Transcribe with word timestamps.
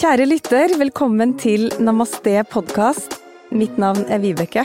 Kjære 0.00 0.24
lytter, 0.24 0.72
velkommen 0.80 1.34
til 1.36 1.66
Namaste 1.76 2.32
podkast. 2.48 3.18
Mitt 3.52 3.74
navn 3.76 4.06
er 4.08 4.22
Vibeke. 4.22 4.62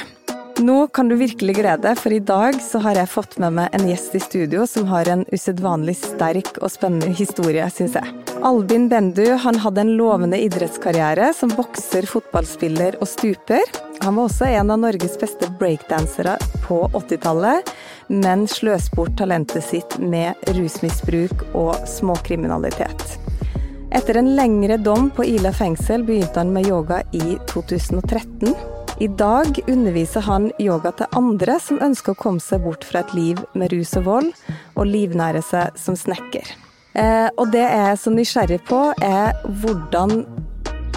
Nå 0.64 0.86
kan 0.96 1.10
du 1.12 1.18
virkelig 1.20 1.58
glede 1.58 1.92
for 2.00 2.16
i 2.16 2.22
dag 2.24 2.56
så 2.64 2.80
har 2.86 2.96
jeg 2.96 3.12
fått 3.12 3.36
med 3.44 3.58
meg 3.58 3.76
en 3.76 3.84
gjest 3.90 4.16
i 4.16 4.22
studio 4.24 4.64
som 4.64 4.88
har 4.88 5.12
en 5.12 5.26
usedvanlig 5.36 5.98
sterk 6.00 6.54
og 6.62 6.72
spennende 6.72 7.12
historie, 7.20 7.68
syns 7.68 7.98
jeg. 8.00 8.14
Albin 8.48 8.88
Bendu 8.88 9.26
han 9.44 9.60
hadde 9.60 9.84
en 9.84 9.94
lovende 10.00 10.40
idrettskarriere 10.40 11.34
som 11.36 11.52
bokser, 11.52 12.08
fotballspiller 12.08 12.96
og 13.02 13.12
stuper. 13.12 13.68
Han 14.08 14.16
var 14.16 14.30
også 14.30 14.48
en 14.54 14.72
av 14.72 14.80
Norges 14.88 15.20
beste 15.20 15.52
breakdansere 15.60 16.40
på 16.64 16.80
80-tallet, 16.94 17.76
men 18.08 18.48
sløs 18.48 18.88
bort 18.96 19.20
talentet 19.20 19.68
sitt 19.68 20.00
med 20.00 20.48
rusmisbruk 20.56 21.50
og 21.52 21.76
småkriminalitet. 21.92 23.20
Etter 23.96 24.18
en 24.18 24.36
lengre 24.36 24.76
dom 24.78 25.06
på 25.10 25.24
Ila 25.24 25.54
fengsel 25.56 26.02
begynte 26.04 26.42
han 26.42 26.50
med 26.54 26.68
yoga 26.68 26.98
i 27.16 27.38
2013. 27.48 28.52
I 29.00 29.08
dag 29.08 29.60
underviser 29.68 30.26
han 30.28 30.50
yoga 30.60 30.92
til 31.00 31.16
andre 31.16 31.56
som 31.64 31.80
ønsker 31.80 32.12
å 32.12 32.20
komme 32.20 32.44
seg 32.44 32.66
bort 32.68 32.84
fra 32.84 33.06
et 33.06 33.14
liv 33.16 33.40
med 33.56 33.72
rus 33.72 33.94
og 33.96 34.04
vold, 34.10 34.34
og 34.76 34.90
livnære 34.90 35.40
seg 35.48 35.80
som 35.80 35.96
snekker. 35.96 36.52
Eh, 36.92 37.30
og 37.40 37.54
det 37.56 37.64
jeg 37.64 37.86
er 37.94 38.02
så 38.02 38.12
nysgjerrig 38.12 38.60
på, 38.68 38.82
er 39.00 39.32
hvordan 39.64 40.26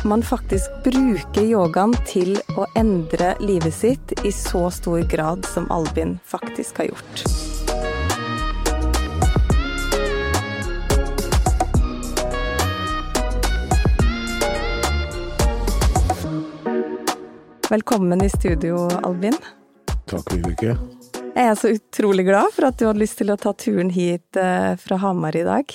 man 0.03 0.27
faktisk 0.27 0.83
bruker 0.83 1.47
yogaen 1.47 1.95
til 2.11 2.35
å 2.59 2.67
endre 2.79 3.37
livet 3.39 3.79
sitt 3.79 4.17
i 4.27 4.35
så 4.35 4.67
stor 4.75 5.07
grad 5.07 5.47
som 5.47 5.71
Albin 5.71 6.19
faktisk 6.27 6.83
har 6.83 6.91
gjort. 6.91 7.58
Velkommen 17.69 18.25
i 18.25 18.31
studio, 18.31 18.79
Albin. 19.05 19.35
Takk, 20.09 20.31
Vibeke. 20.33 20.73
Jeg 21.35 21.49
er 21.51 21.57
så 21.61 21.69
utrolig 21.75 22.25
glad 22.25 22.49
for 22.55 22.65
at 22.65 22.79
du 22.81 22.87
hadde 22.89 23.03
lyst 23.03 23.19
til 23.21 23.29
å 23.29 23.37
ta 23.37 23.51
turen 23.53 23.91
hit 23.93 24.39
eh, 24.41 24.71
fra 24.81 24.97
Hamar 25.03 25.37
i 25.37 25.43
dag. 25.45 25.75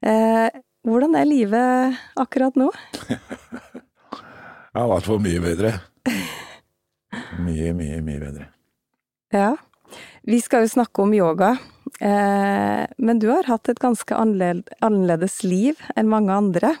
Eh, 0.00 0.46
hvordan 0.88 1.18
er 1.20 1.28
livet 1.28 1.98
akkurat 2.16 2.56
nå? 2.56 2.70
Det 3.10 4.80
har 4.80 4.88
vært 4.94 5.10
for 5.10 5.20
mye 5.20 5.42
bedre. 5.44 5.74
Mye, 7.44 7.74
mye, 7.76 8.00
mye 8.06 8.22
bedre. 8.24 8.48
Ja. 9.36 9.50
Vi 10.24 10.40
skal 10.40 10.64
jo 10.64 10.72
snakke 10.78 11.04
om 11.04 11.12
yoga, 11.12 11.58
eh, 12.00 12.88
men 12.96 13.20
du 13.20 13.28
har 13.34 13.52
hatt 13.52 13.68
et 13.68 13.84
ganske 13.84 14.16
annerledes 14.16 15.42
liv 15.44 15.84
enn 15.92 16.08
mange 16.08 16.40
andre. 16.40 16.72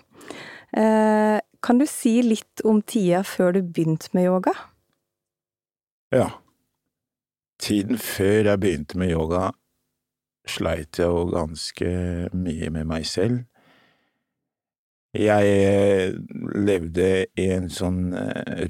Kan 1.62 1.78
du 1.80 1.86
si 1.88 2.22
litt 2.24 2.62
om 2.64 2.80
tida 2.82 3.22
før 3.26 3.52
du 3.56 3.62
begynte 3.62 4.08
med 4.16 4.24
yoga? 4.30 4.52
Ja. 6.14 6.30
Tiden 7.60 7.98
før 8.00 8.48
jeg 8.48 8.60
begynte 8.60 8.98
med 8.98 9.12
yoga, 9.12 9.50
sleit 10.48 10.98
jeg 10.98 11.06
jo 11.06 11.28
ganske 11.30 11.88
mye 12.32 12.70
med 12.72 12.84
meg 12.88 13.06
selv. 13.06 13.44
Jeg 15.12 16.14
levde 16.54 17.26
i 17.36 17.46
en 17.50 17.68
sånn 17.70 18.14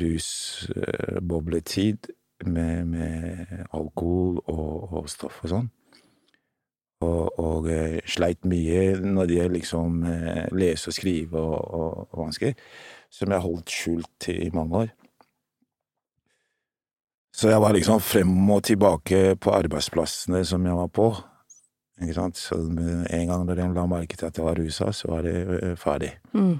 rusbobletid 0.00 1.98
med, 2.48 2.86
med 2.88 3.66
alkohol 3.76 4.40
og, 4.48 4.92
og 4.96 5.08
stoff 5.12 5.44
og 5.44 5.50
sånn. 5.52 5.68
Og, 7.00 7.38
og 7.40 7.68
sleit 8.04 8.44
mye 8.44 8.98
når 9.00 9.28
det 9.28 9.36
gjelder 9.38 9.54
liksom 9.54 10.02
lese 10.52 10.90
og 10.90 10.96
skrive 10.98 11.40
og, 11.40 11.54
og, 11.56 11.94
og 12.10 12.24
vansker, 12.26 12.52
som 13.08 13.32
jeg 13.32 13.44
holdt 13.46 13.72
skjult 13.72 14.28
i 14.34 14.50
mange 14.52 14.82
år. 14.82 14.90
Så 17.32 17.48
jeg 17.48 17.62
var 17.62 17.72
liksom 17.72 18.02
frem 18.04 18.50
og 18.52 18.64
tilbake 18.68 19.36
på 19.40 19.52
arbeidsplassene 19.56 20.42
som 20.44 20.66
jeg 20.66 20.76
var 20.76 20.90
på. 20.92 21.06
Ikke 22.00 22.16
sant? 22.16 22.36
Så 22.36 22.58
en 22.60 23.28
gang 23.30 23.46
når 23.46 23.62
de 23.62 23.68
la 23.76 23.86
merke 23.88 24.16
til 24.16 24.28
at 24.28 24.36
jeg 24.36 24.44
var 24.44 24.60
rusa, 24.60 24.92
så 24.92 25.08
var 25.08 25.24
det 25.24 25.78
ferdig. 25.80 26.10
Mm. 26.36 26.58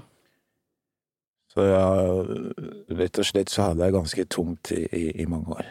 Så 1.51 1.65
jeg, 1.67 2.55
rett 2.97 3.19
og 3.19 3.27
slett 3.27 3.51
så 3.51 3.69
hadde 3.69 3.83
jeg 3.83 3.95
ganske 3.97 4.25
tungt 4.31 4.71
i, 4.71 4.85
i, 4.87 5.05
i 5.21 5.25
mange 5.29 5.53
år. 5.57 5.69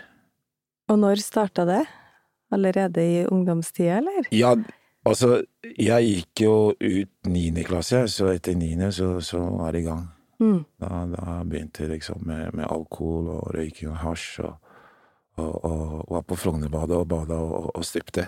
Og 0.93 0.99
når 1.01 1.23
starta 1.23 1.65
det? 1.67 1.85
Allerede 2.51 3.03
i 3.03 3.27
ungdomstida, 3.27 3.99
eller? 3.99 4.27
Ja, 4.35 4.55
altså, 5.07 5.43
jeg 5.79 6.07
gikk 6.07 6.43
jo 6.45 6.55
ut 6.75 7.31
niende 7.31 7.65
klasse, 7.67 8.07
så 8.11 8.33
etter 8.35 8.59
niende 8.59 8.91
så, 8.93 9.13
så 9.25 9.43
var 9.55 9.77
det 9.77 9.85
i 9.85 9.87
gang. 9.87 10.09
Mm. 10.41 10.65
Da, 10.81 11.05
da, 11.13 11.37
begynte 11.45 11.85
jeg 11.85 11.93
liksom 11.99 12.25
med, 12.25 12.55
med, 12.57 12.65
alkohol 12.65 13.29
og 13.35 13.55
røyking 13.55 13.93
og 13.93 13.99
hasj, 14.01 14.41
og, 14.41 14.55
og, 15.37 15.53
og, 15.69 16.07
var 16.15 16.25
på 16.25 16.39
Frognerbadet 16.41 16.97
og 16.97 17.09
bada 17.09 17.37
og, 17.37 17.71
og 17.77 17.85
stupte. 17.85 18.27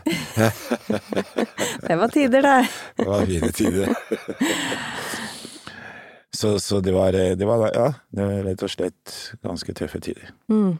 det 1.88 1.96
var 1.98 2.12
tider, 2.12 2.44
det. 2.44 2.58
det 3.00 3.08
var 3.08 3.26
fine 3.26 3.50
tider. 3.56 3.94
så, 6.40 6.58
så 6.60 6.80
det 6.84 6.94
var, 6.94 7.16
det 7.16 7.48
var, 7.48 7.64
ja, 7.72 7.88
det 8.12 8.28
var 8.28 8.46
rett 8.50 8.66
og 8.68 8.74
slett 8.76 9.18
ganske 9.42 9.74
tøffe 9.80 10.02
tider. 10.04 10.34
Mm. 10.52 10.76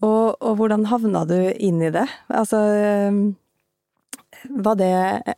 Og, 0.00 0.36
og, 0.40 0.56
hvordan 0.56 0.86
havna 0.88 1.26
du 1.28 1.36
inn 1.60 1.82
i 1.84 1.92
det? 1.92 2.06
Altså 2.32 2.58
Var 4.48 4.78
det 4.80 4.94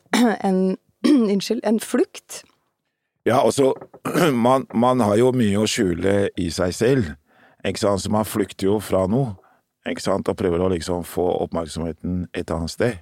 en 0.49 0.63
Unnskyld, 1.33 1.65
en 1.67 1.81
flukt? 1.83 2.45
Ja, 3.27 3.41
altså, 3.43 3.75
man, 4.47 4.67
man, 4.75 5.01
har 5.01 5.17
jo 5.19 5.33
mye 5.35 5.59
å 5.59 5.67
skjule 5.67 6.31
i 6.39 6.49
seg 6.55 6.75
selv, 6.75 7.09
ikke 7.67 7.83
sant, 7.83 8.03
så 8.03 8.11
man 8.11 8.27
flykter 8.27 8.69
jo 8.69 8.79
fra 8.83 9.05
noe, 9.11 9.37
ikke 9.87 10.03
sant, 10.03 10.31
og 10.31 10.39
prøver 10.39 10.63
å 10.63 10.71
liksom 10.71 11.03
få 11.07 11.27
oppmerksomheten 11.45 12.25
et 12.39 12.51
annet 12.55 12.71
sted. 12.71 12.99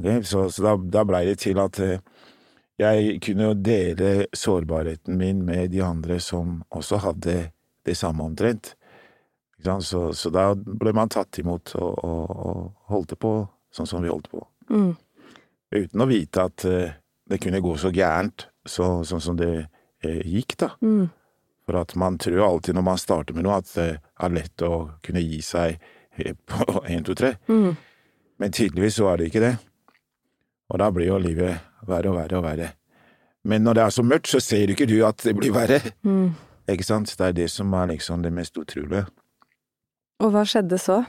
Okay? 0.00 0.22
Så, 0.28 0.46
så, 0.52 0.64
da, 0.64 0.76
da 0.76 1.04
blei 1.08 1.24
det 1.28 1.38
til 1.44 1.60
at 1.60 1.80
jeg 2.78 3.18
kunne 3.24 3.50
jo 3.50 3.58
dele 3.58 4.28
sårbarheten 4.36 5.16
min 5.18 5.40
med 5.44 5.72
de 5.72 5.82
andre 5.84 6.20
som 6.22 6.62
også 6.70 7.00
hadde 7.02 7.38
det 7.88 7.96
samme 7.96 8.24
omtrent. 8.24 8.76
Så, 9.64 10.12
så, 10.14 10.30
da 10.30 10.52
ble 10.54 10.92
man 10.94 11.10
tatt 11.10 11.40
imot 11.42 11.74
og, 11.74 12.04
og, 12.04 12.30
og, 12.30 12.60
holdt 12.92 13.16
på 13.18 13.32
sånn 13.74 13.88
som 13.90 14.04
vi 14.04 14.12
holdt 14.12 14.30
på. 14.30 14.44
Mm. 14.70 14.92
Uten 15.74 16.04
å 16.04 16.06
vite 16.08 16.44
at 16.46 16.64
uh, 16.68 16.94
det 17.28 17.40
kunne 17.42 17.60
gå 17.60 17.74
så 17.76 17.90
gærent 17.92 18.46
så, 18.68 19.02
sånn 19.04 19.22
som 19.24 19.36
det 19.38 19.50
eh, 20.04 20.22
gikk, 20.24 20.56
da. 20.60 20.70
Mm. 20.84 21.08
For 21.68 21.80
at 21.80 21.94
man 22.00 22.16
tror 22.20 22.44
alltid 22.46 22.76
når 22.76 22.84
man 22.86 23.00
starter 23.00 23.36
med 23.36 23.44
noe, 23.44 23.58
at 23.60 23.70
det 23.74 23.88
er 23.98 24.32
lett 24.32 24.64
å 24.64 24.72
kunne 25.04 25.24
gi 25.24 25.40
seg 25.44 25.76
på 26.48 26.82
én, 26.86 27.04
to, 27.04 27.16
tre. 27.18 27.34
Mm. 27.50 27.74
Men 28.38 28.54
tydeligvis 28.54 28.98
så 29.00 29.10
er 29.10 29.20
det 29.20 29.30
ikke 29.30 29.44
det. 29.44 29.54
Og 30.68 30.80
da 30.80 30.90
blir 30.94 31.10
jo 31.10 31.20
livet 31.20 31.64
verre 31.88 32.12
og 32.12 32.18
verre 32.20 32.38
og 32.38 32.44
verre. 32.44 32.72
Men 33.48 33.64
når 33.64 33.78
det 33.78 33.84
er 33.84 33.94
så 33.94 34.04
mørkt, 34.04 34.30
så 34.30 34.40
ser 34.44 34.72
ikke 34.72 34.88
du 34.88 34.98
at 35.06 35.22
det 35.24 35.34
blir 35.38 35.54
verre. 35.54 35.80
Mm. 36.04 36.36
Ikke 36.68 36.84
sant? 36.84 37.12
Det 37.16 37.30
er 37.30 37.36
det 37.36 37.48
som 37.52 37.72
er 37.72 37.94
liksom 37.94 38.24
det 38.24 38.32
mest 38.34 38.56
utrolige. 38.60 39.06
Og 40.18 40.34
hva 40.34 40.42
skjedde 40.48 40.80
så? 40.82 41.02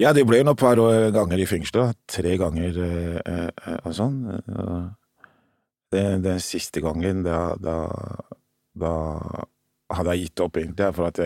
Ja, 0.00 0.14
det 0.16 0.24
ble 0.28 0.40
jo 0.40 0.48
et 0.48 0.60
par 0.60 0.80
ganger 1.12 1.42
i 1.42 1.48
fengselet. 1.48 1.98
Tre 2.08 2.36
ganger 2.40 2.78
eh, 2.80 3.74
og 3.84 3.92
sånn. 3.96 4.22
Den, 5.92 6.28
siste 6.40 6.80
gangen, 6.80 7.20
da, 7.26 7.50
da, 7.60 7.76
da, 8.78 8.94
hadde 9.90 10.14
jeg 10.14 10.30
gitt 10.30 10.44
opp, 10.46 10.56
egentlig. 10.56 10.88
For 10.96 11.10
at 11.10 11.20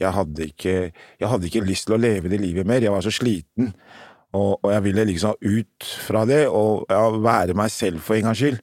jeg 0.00 0.12
hadde, 0.18 0.50
ikke, 0.50 0.76
jeg 1.20 1.30
hadde 1.30 1.50
ikke 1.50 1.66
lyst 1.68 1.86
til 1.86 1.98
å 1.98 2.02
leve 2.02 2.32
det 2.32 2.42
livet 2.42 2.66
mer. 2.66 2.82
Jeg 2.82 2.94
var 2.96 3.06
så 3.06 3.14
sliten. 3.14 3.70
Og, 4.34 4.56
og 4.58 4.72
jeg 4.72 4.84
ville 4.88 5.06
liksom 5.06 5.38
ut 5.38 5.90
fra 6.08 6.24
det, 6.28 6.42
og 6.50 6.88
ja, 6.90 7.04
være 7.14 7.54
meg 7.56 7.70
selv 7.72 8.02
for 8.04 8.18
en 8.18 8.26
gangs 8.30 8.42
skyld. 8.42 8.58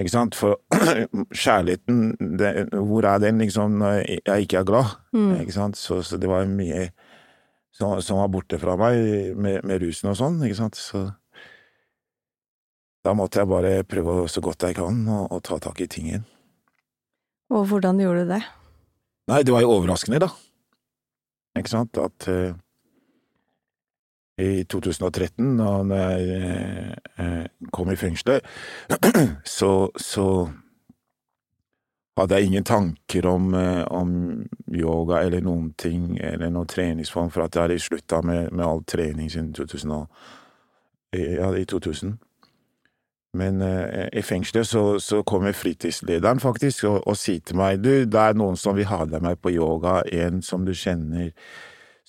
Ikke 0.00 0.12
sant? 0.12 0.36
For 0.38 0.58
kjærligheten, 1.44 2.02
det, 2.40 2.50
hvor 2.74 3.06
er 3.08 3.22
den 3.22 3.40
liksom 3.44 3.78
når 3.80 4.00
jeg 4.02 4.46
ikke 4.46 4.60
er 4.60 4.68
glad? 4.68 4.96
Mm. 5.12 5.32
Ikke 5.42 5.56
sant? 5.56 5.78
Så, 5.80 6.02
så, 6.06 6.18
det 6.20 6.30
var 6.30 6.48
mye 6.50 6.88
som, 7.76 8.00
som 8.02 8.20
var 8.20 8.30
borte 8.32 8.58
fra 8.60 8.76
meg 8.80 9.36
med, 9.36 9.64
med 9.64 9.82
rusen 9.84 10.10
og 10.10 10.18
sånn, 10.18 10.40
ikke 10.44 10.58
sant, 10.58 10.78
så 10.80 11.06
da 13.06 13.14
måtte 13.16 13.40
jeg 13.40 13.48
bare 13.48 13.84
prøve 13.88 14.26
så 14.28 14.42
godt 14.44 14.66
jeg 14.66 14.76
kan 14.76 14.98
å, 15.08 15.22
å 15.32 15.38
ta 15.44 15.56
tak 15.62 15.80
i 15.80 15.88
tingen. 15.88 16.26
Og 17.50 17.64
hvordan 17.70 18.00
gjorde 18.02 18.26
du 18.26 18.34
det? 18.34 18.42
Nei, 19.30 19.40
det 19.46 19.54
var 19.54 19.64
jo 19.64 19.72
overraskende, 19.78 20.20
da. 20.22 20.28
Ikke 21.58 21.72
sant, 21.72 21.96
at 21.98 22.28
eh, 22.30 22.52
i 24.40 24.64
2013, 24.64 25.52
da 25.58 26.00
jeg 26.00 26.96
eh, 27.18 27.44
kom 27.72 27.92
i 27.92 27.98
fengselet, 28.00 28.46
så, 29.58 29.90
så 29.96 30.26
hadde 32.20 32.36
jeg 32.36 32.50
ingen 32.50 32.64
tanker 32.64 33.26
om, 33.26 33.54
eh, 33.54 33.84
om, 33.90 34.10
yoga 34.72 35.22
eller 35.24 35.44
noen 35.44 35.72
ting, 35.78 36.18
eller 36.18 36.50
noen 36.50 36.68
treningsform, 36.68 37.30
for 37.30 37.44
at 37.44 37.54
jeg 37.56 37.68
hadde 37.68 37.78
slutta 37.78 38.20
med, 38.22 38.50
med, 38.52 38.64
all 38.66 38.84
trening 38.84 39.30
siden 39.30 39.52
2000, 39.56 39.94
ja, 41.16 41.54
i 41.56 41.64
2000. 41.64 42.18
Men 43.32 43.62
eh, 43.62 44.08
i 44.12 44.22
fengselet 44.22 44.66
så, 44.66 44.98
så 44.98 45.22
kommer 45.22 45.52
fritidslederen 45.54 46.40
faktisk 46.40 46.84
og, 46.84 47.02
og, 47.06 47.16
sier 47.16 47.42
til 47.46 47.60
meg 47.60 47.78
du, 47.78 47.92
det 48.10 48.20
er 48.20 48.38
noen 48.38 48.58
som 48.58 48.74
vil 48.74 48.88
ha 48.90 49.04
deg 49.06 49.22
med 49.22 49.38
på 49.38 49.52
yoga, 49.54 50.00
en 50.10 50.42
som 50.42 50.66
du 50.66 50.74
kjenner 50.74 51.30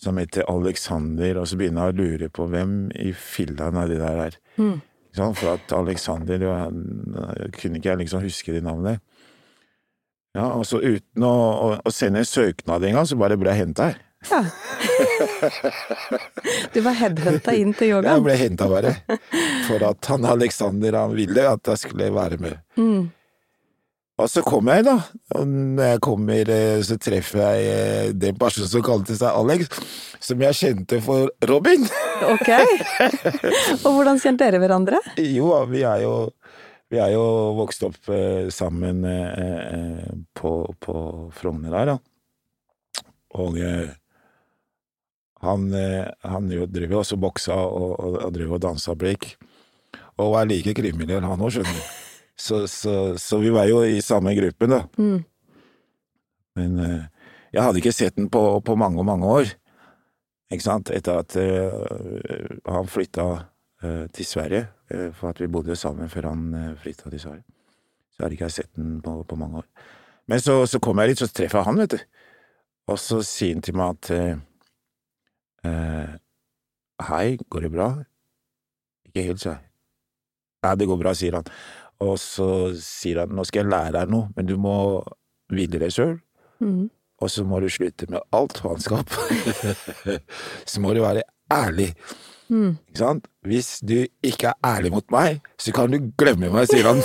som 0.01 0.17
heter 0.17 0.47
Alexander, 0.49 1.41
og 1.41 1.49
så 1.49 1.57
begynner 1.59 1.89
jeg 1.89 1.93
å 1.93 1.99
lure 1.99 2.29
på 2.33 2.47
hvem 2.49 2.75
i 2.97 3.11
filler'n 3.13 3.77
er 3.83 3.91
det 3.91 3.99
der 4.01 4.21
er. 4.27 4.37
Mm. 4.57 4.79
For 5.37 5.51
at 5.53 5.73
Alexander 5.75 6.45
kunne 7.57 7.77
ikke 7.77 7.91
jeg 7.91 7.99
liksom 8.05 8.23
huske 8.23 8.55
de 8.55 8.63
navnene. 8.65 9.01
Ja, 10.31 10.47
og 10.55 10.63
så 10.65 10.79
uten 10.79 11.25
å, 11.27 11.31
å, 11.35 11.67
å 11.83 11.91
sende 11.91 12.23
en 12.23 12.29
søknad 12.29 12.85
engang, 12.87 13.07
så 13.09 13.19
bare 13.19 13.37
ble 13.39 13.51
jeg 13.51 13.65
henta 13.65 13.91
her. 13.91 13.99
Ja. 14.29 14.41
Du 16.73 16.79
var 16.85 16.93
headhunta 16.95 17.55
inn 17.57 17.73
til 17.75 17.95
yogaen? 17.95 18.13
Jeg 18.13 18.25
ble 18.27 18.35
henta 18.39 18.67
bare. 18.71 18.93
For 19.67 19.83
at 19.89 20.11
han 20.13 20.27
Alexander 20.29 20.97
han 21.01 21.15
ville 21.17 21.47
at 21.49 21.73
jeg 21.73 21.83
skulle 21.83 22.11
være 22.15 22.37
med. 22.41 22.61
Mm. 22.79 23.09
Og 24.21 24.29
så 24.29 24.43
kommer 24.45 24.77
jeg, 24.77 24.85
da. 24.85 24.97
Og 25.39 25.47
når 25.49 25.87
jeg 25.95 26.01
kommer, 26.05 26.49
eh, 26.53 26.81
så 26.85 26.97
treffer 27.01 27.41
jeg 27.41 27.69
eh, 27.71 28.11
den 28.13 28.35
personen 28.37 28.69
som 28.69 28.83
kalte 28.85 29.15
seg 29.17 29.33
Alex, 29.33 29.71
som 30.21 30.43
jeg 30.45 30.57
kjente 30.59 31.01
for 31.05 31.31
Robin. 31.49 31.87
Ok. 32.21 32.51
Og 33.81 33.95
hvordan 33.95 34.19
kjente 34.21 34.45
dere 34.45 34.59
hverandre? 34.61 34.99
Jo, 35.17 35.47
vi 35.71 35.79
er 35.89 36.03
jo, 36.03 36.11
vi 36.93 36.99
er 37.01 37.15
jo 37.15 37.23
vokst 37.57 37.81
opp 37.87 38.11
eh, 38.13 38.45
sammen 38.53 39.01
på, 40.37 40.51
på 40.85 40.95
Frogner 41.33 41.73
her, 41.79 41.95
da. 41.95 43.07
Og 43.41 43.57
han, 45.41 45.65
han 45.73 46.53
driver 46.69 46.99
også 46.99 47.17
boksa 47.17 47.57
og, 47.57 47.89
og, 47.97 48.21
og 48.27 48.37
driver 48.37 48.59
og 48.59 48.63
dansa 48.67 48.93
break. 48.93 49.31
Og 50.21 50.37
er 50.37 50.53
like 50.53 50.77
kriminell, 50.77 51.25
han 51.25 51.41
òg, 51.41 51.55
skjønner 51.57 51.73
du. 51.73 52.10
Så, 52.39 52.67
så, 52.67 53.17
så, 53.21 53.37
vi 53.37 53.51
var 53.53 53.67
jo 53.69 53.83
i 53.85 54.01
samme 54.01 54.33
gruppen, 54.35 54.73
da. 54.73 54.81
Mm. 54.97 55.23
Men 56.57 56.79
uh, 56.79 57.03
jeg 57.53 57.63
hadde 57.63 57.81
ikke 57.81 57.95
sett 57.95 58.17
den 58.17 58.29
på, 58.31 58.41
på 58.65 58.75
mange 58.79 58.99
og 59.01 59.07
mange 59.07 59.29
år. 59.29 59.53
Ikke 60.51 60.65
sant? 60.65 60.91
Etter 60.91 61.21
at 61.21 61.37
uh, 61.39 62.59
han 62.67 62.89
flytta 62.91 63.27
uh, 63.31 64.05
til 64.11 64.27
Sverige, 64.27 64.67
for 65.15 65.31
at 65.31 65.39
vi 65.39 65.47
bodde 65.47 65.77
sammen 65.79 66.09
før 66.11 66.31
han 66.31 66.47
uh, 66.55 66.77
flytta 66.81 67.11
til 67.11 67.23
Sverige. 67.23 67.45
Så 68.11 68.23
hadde 68.23 68.35
ikke 68.35 68.49
jeg 68.49 68.57
sett 68.57 68.71
den 68.75 68.99
på, 69.03 69.21
på 69.23 69.39
mange 69.39 69.61
år. 69.61 69.67
Men 70.27 70.41
så, 70.43 70.65
så 70.67 70.79
kom 70.83 70.99
jeg 70.99 71.13
litt, 71.13 71.21
så 71.21 71.29
treffer 71.31 71.61
jeg 71.61 71.69
han, 71.69 71.79
vet 71.79 71.95
du. 71.95 72.01
Og 72.91 72.99
så 72.99 73.21
sier 73.23 73.55
han 73.55 73.63
til 73.63 73.77
meg 73.77 73.95
at 73.95 74.47
Hei, 77.01 77.37
går 77.49 77.65
det 77.65 77.69
bra? 77.73 77.87
Ikke 79.09 79.23
helt, 79.25 79.41
sa 79.41 79.55
jeg. 79.55 79.61
Nei, 80.61 80.73
det 80.77 80.87
går 80.89 80.99
bra, 81.01 81.13
sier 81.17 81.37
han. 81.39 81.47
Og 82.01 82.17
så 82.21 82.47
sier 82.81 83.23
han 83.23 83.35
nå 83.35 83.45
skal 83.47 83.63
jeg 83.63 83.71
lære 83.71 83.93
deg 83.99 84.11
noe, 84.13 84.31
men 84.35 84.49
du 84.49 84.55
må 84.61 84.75
hvile 85.51 85.81
deg 85.81 85.93
sjøl. 85.93 86.17
Mm. 86.63 86.89
Og 87.21 87.29
så 87.29 87.45
må 87.45 87.59
du 87.61 87.69
slutte 87.69 88.07
med 88.09 88.23
alt 88.33 88.57
faenskap. 88.63 89.13
så 90.71 90.81
må 90.81 90.95
du 90.97 91.03
være 91.03 91.25
ærlig. 91.53 91.91
Mm. 92.49 92.77
Ikke 92.89 93.01
sant? 93.03 93.27
Hvis 93.47 93.75
du 93.85 93.99
ikke 94.25 94.51
er 94.51 94.71
ærlig 94.75 94.91
mot 94.95 95.05
meg, 95.13 95.45
så 95.61 95.73
kan 95.75 95.93
du 95.93 96.11
glemme 96.17 96.49
meg, 96.53 96.67
sier 96.71 96.89
han. 96.89 97.03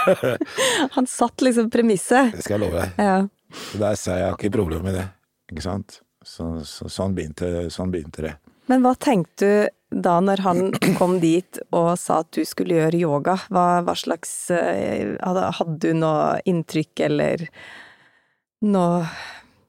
han 0.96 1.08
satt 1.08 1.44
liksom 1.44 1.70
premisset. 1.72 2.34
Det 2.36 2.44
skal 2.44 2.58
jeg 2.58 2.66
love 2.66 2.82
deg. 2.82 3.00
Ja. 3.00 3.16
Så 3.56 3.80
der 3.80 3.96
sa 3.96 4.12
jeg, 4.12 4.20
jeg 4.20 4.28
har 4.28 4.38
ikke 4.38 4.56
problemer 4.58 4.90
med 4.90 4.98
det. 5.00 5.06
Ikke 5.52 5.64
sant? 5.64 6.00
Så, 6.26 6.50
så, 6.66 6.90
sånn, 6.90 7.14
begynte, 7.16 7.68
sånn 7.72 7.92
begynte 7.94 8.24
det. 8.26 8.34
Men 8.70 8.82
hva 8.84 8.94
tenkte 8.98 9.46
du 9.46 9.72
da 9.90 10.16
når 10.20 10.42
han 10.42 10.62
kom 10.98 11.20
dit 11.22 11.60
og 11.70 11.92
sa 12.00 12.20
at 12.24 12.32
du 12.34 12.42
skulle 12.46 12.74
gjøre 12.80 12.98
yoga, 12.98 13.36
hva, 13.54 13.66
hva 13.86 13.94
slags 13.96 14.50
eh, 14.50 15.14
Hadde 15.22 15.76
du 15.84 15.92
noe 15.94 16.40
inntrykk 16.48 17.04
eller 17.06 17.46
noe 18.66 19.04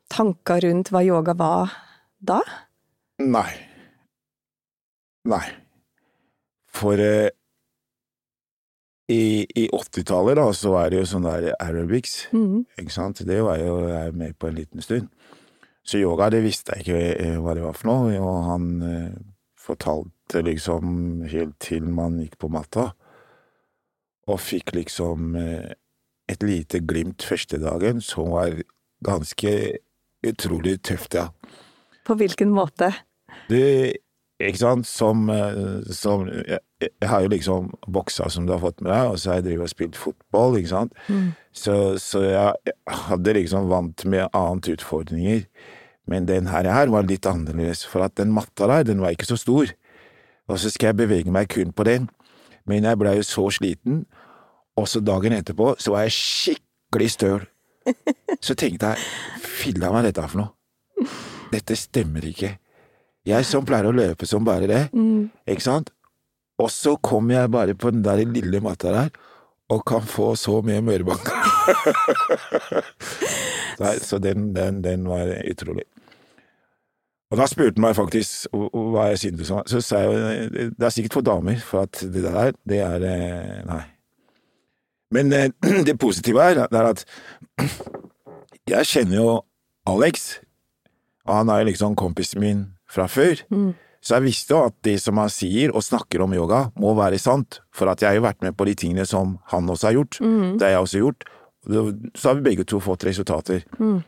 tanker 0.10 0.64
rundt 0.66 0.92
hva 0.94 1.04
yoga 1.06 1.36
var 1.38 1.74
da? 2.18 2.40
Nei. 3.22 3.50
Nei. 5.28 5.46
For 6.74 7.02
eh, 7.02 7.30
i, 9.08 9.46
i 9.56 9.68
80-tallet, 9.72 10.36
da, 10.40 10.48
så 10.54 10.74
var 10.74 10.92
det 10.92 11.02
jo 11.02 11.08
sånn 11.08 11.28
der 11.28 11.52
aerobics, 11.56 12.28
mm. 12.36 12.66
ikke 12.82 12.94
sant. 12.94 13.22
Det 13.28 13.38
var 13.46 13.60
jo 13.62 13.80
jeg 13.88 14.16
med 14.20 14.36
på 14.40 14.50
en 14.50 14.58
liten 14.60 14.84
stund. 14.84 15.08
Så 15.88 16.02
yoga, 16.02 16.28
det 16.34 16.44
visste 16.44 16.76
jeg 16.76 16.84
ikke 16.84 17.02
eh, 17.16 17.36
hva 17.40 17.56
det 17.56 17.64
var 17.64 17.76
for 17.78 17.88
noe, 17.88 18.16
og 18.20 18.40
han 18.50 18.64
eh, 18.84 19.12
fortalte 19.60 20.42
liksom 20.44 21.24
helt 21.32 21.56
til 21.64 21.88
man 21.88 22.18
gikk 22.20 22.36
på 22.42 22.50
matta, 22.52 22.90
og 24.28 24.42
fikk 24.44 24.74
liksom 24.76 25.38
eh, 25.40 25.70
et 26.28 26.44
lite 26.44 26.82
glimt 26.84 27.24
første 27.24 27.62
dagen 27.62 28.04
som 28.04 28.34
var 28.36 28.60
ganske 29.08 29.54
utrolig 30.28 30.82
tøft, 30.84 31.16
ja. 31.16 31.30
På 32.04 32.18
hvilken 32.20 32.52
måte? 32.52 32.92
Det, 33.48 33.96
ikke 34.44 34.60
sant, 34.60 34.88
som, 34.90 35.30
som 35.96 36.28
jeg, 36.28 36.60
jeg, 36.82 37.08
har 37.08 37.24
jo 37.24 37.32
liksom 37.32 37.72
boksa, 37.88 38.28
som 38.32 38.48
du 38.48 38.54
har 38.58 38.64
fått 38.64 38.84
med 38.84 38.92
deg, 38.92 39.14
og 39.14 39.20
så 39.20 39.32
har 39.32 39.40
jeg 39.40 39.48
drevet 39.48 39.70
og 39.70 39.72
spilt 39.72 40.00
fotball, 40.00 40.60
ikke 40.60 40.74
sant. 40.74 41.00
Mm. 41.08 41.32
Så, 41.56 41.76
så 42.04 42.24
jeg, 42.28 42.68
jeg 42.68 43.02
hadde 43.08 43.40
liksom 43.40 43.72
vant 43.72 44.08
med 44.10 44.28
annet 44.36 44.72
utfordringer. 44.76 45.46
Men 46.08 46.28
den 46.28 46.48
her, 46.48 46.68
her 46.72 46.92
var 46.92 47.08
litt 47.08 47.28
annerledes, 47.28 47.84
for 47.86 48.06
at 48.06 48.16
den 48.20 48.32
matta 48.36 48.70
der, 48.70 48.86
den 48.88 49.04
var 49.04 49.16
ikke 49.16 49.28
så 49.28 49.38
stor. 49.40 49.74
Og 50.48 50.60
så 50.60 50.72
skal 50.72 50.94
jeg 50.94 51.02
bevege 51.04 51.34
meg 51.34 51.50
kun 51.52 51.74
på 51.76 51.86
den. 51.88 52.08
Men 52.68 52.88
jeg 52.88 53.00
blei 53.00 53.18
jo 53.18 53.26
så 53.28 53.48
sliten, 53.52 54.06
og 54.78 54.88
så 54.88 55.02
dagen 55.04 55.36
etterpå 55.36 55.74
så 55.82 55.96
var 55.96 56.08
jeg 56.08 56.16
skikkelig 56.18 57.12
støl. 57.16 57.46
Så 58.44 58.52
tenkte 58.60 58.90
jeg, 58.92 59.00
filla 59.40 59.88
meg 59.94 60.10
dette 60.10 60.26
for 60.28 60.42
noe? 60.42 61.08
Dette 61.54 61.78
stemmer 61.80 62.26
ikke. 62.28 62.50
Jeg 63.28 63.46
som 63.48 63.64
pleier 63.68 63.88
å 63.88 63.94
løpe 63.96 64.28
som 64.28 64.44
bare 64.44 64.68
det, 64.68 64.82
mm. 64.92 65.48
ikke 65.48 65.64
sant? 65.64 65.94
Og 66.60 66.68
så 66.74 66.98
kom 67.00 67.32
jeg 67.32 67.52
bare 67.54 67.78
på 67.80 67.94
den 67.94 68.04
der 68.04 68.20
lille 68.28 68.60
matta 68.64 68.92
der, 68.92 69.10
og 69.72 69.84
kan 69.88 70.04
få 70.08 70.34
så 70.40 70.60
mye 70.66 70.84
mørebank. 70.84 71.32
så 74.08 74.20
den, 74.24 74.52
den, 74.56 74.82
den 74.84 75.08
var 75.08 75.32
utrolig. 75.48 75.88
Og 77.28 77.40
da 77.42 77.48
spurte 77.50 77.76
han 77.76 77.84
meg 77.84 77.96
faktisk 77.98 78.48
hva 78.56 79.10
jeg 79.12 79.20
syntes 79.26 79.50
om 79.52 79.66
Så 79.68 79.82
sa 79.84 80.00
jeg 80.00 80.12
jo 80.14 80.68
det 80.78 80.86
er 80.88 80.94
sikkert 80.96 81.18
for 81.18 81.28
damer, 81.28 81.60
for 81.60 81.84
at 81.88 82.00
det 82.00 82.24
der, 82.24 82.54
det 82.70 82.80
er 82.86 83.08
eh, 83.08 83.64
Nei. 83.68 83.84
Men 85.12 85.34
eh, 85.36 85.50
det 85.88 85.98
positive 86.00 86.44
er, 86.44 86.64
det 86.72 86.80
er 86.80 86.92
at 86.94 87.04
jeg 88.74 88.92
kjenner 88.92 89.20
jo 89.20 89.28
Alex, 89.88 90.40
og 91.28 91.36
han 91.42 91.52
er 91.52 91.62
jo 91.62 91.70
liksom 91.70 91.96
kompisen 92.00 92.44
min 92.44 92.64
fra 92.92 93.08
før. 93.12 93.40
Mm. 93.52 93.72
Så 94.04 94.18
jeg 94.18 94.28
visste 94.28 94.54
jo 94.56 94.66
at 94.68 94.76
det 94.88 94.98
som 95.04 95.20
han 95.20 95.32
sier 95.32 95.72
og 95.76 95.84
snakker 95.84 96.24
om 96.24 96.36
yoga, 96.36 96.68
må 96.80 96.94
være 96.96 97.20
sant, 97.20 97.62
for 97.76 97.92
at 97.92 98.04
jeg 98.04 98.12
har 98.12 98.20
jo 98.20 98.28
vært 98.28 98.44
med 98.46 98.56
på 98.56 98.68
de 98.68 98.76
tingene 98.80 99.08
som 99.08 99.38
han 99.52 99.68
også 99.72 99.90
har 99.90 99.98
gjort, 99.98 100.20
mm. 100.24 100.54
det 100.60 100.68
har 100.68 100.76
jeg 100.76 100.86
også 100.86 101.02
gjort, 101.04 101.28
så 102.16 102.30
har 102.30 102.38
vi 102.38 102.46
begge 102.46 102.68
to 102.68 102.80
fått 102.84 103.04
resultater. 103.08 103.66
Mm. 103.80 104.00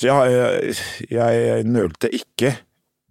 Så 0.00 0.08
jeg, 0.08 0.76
jeg 1.10 1.64
nølte 1.68 2.10
ikke. 2.12 2.54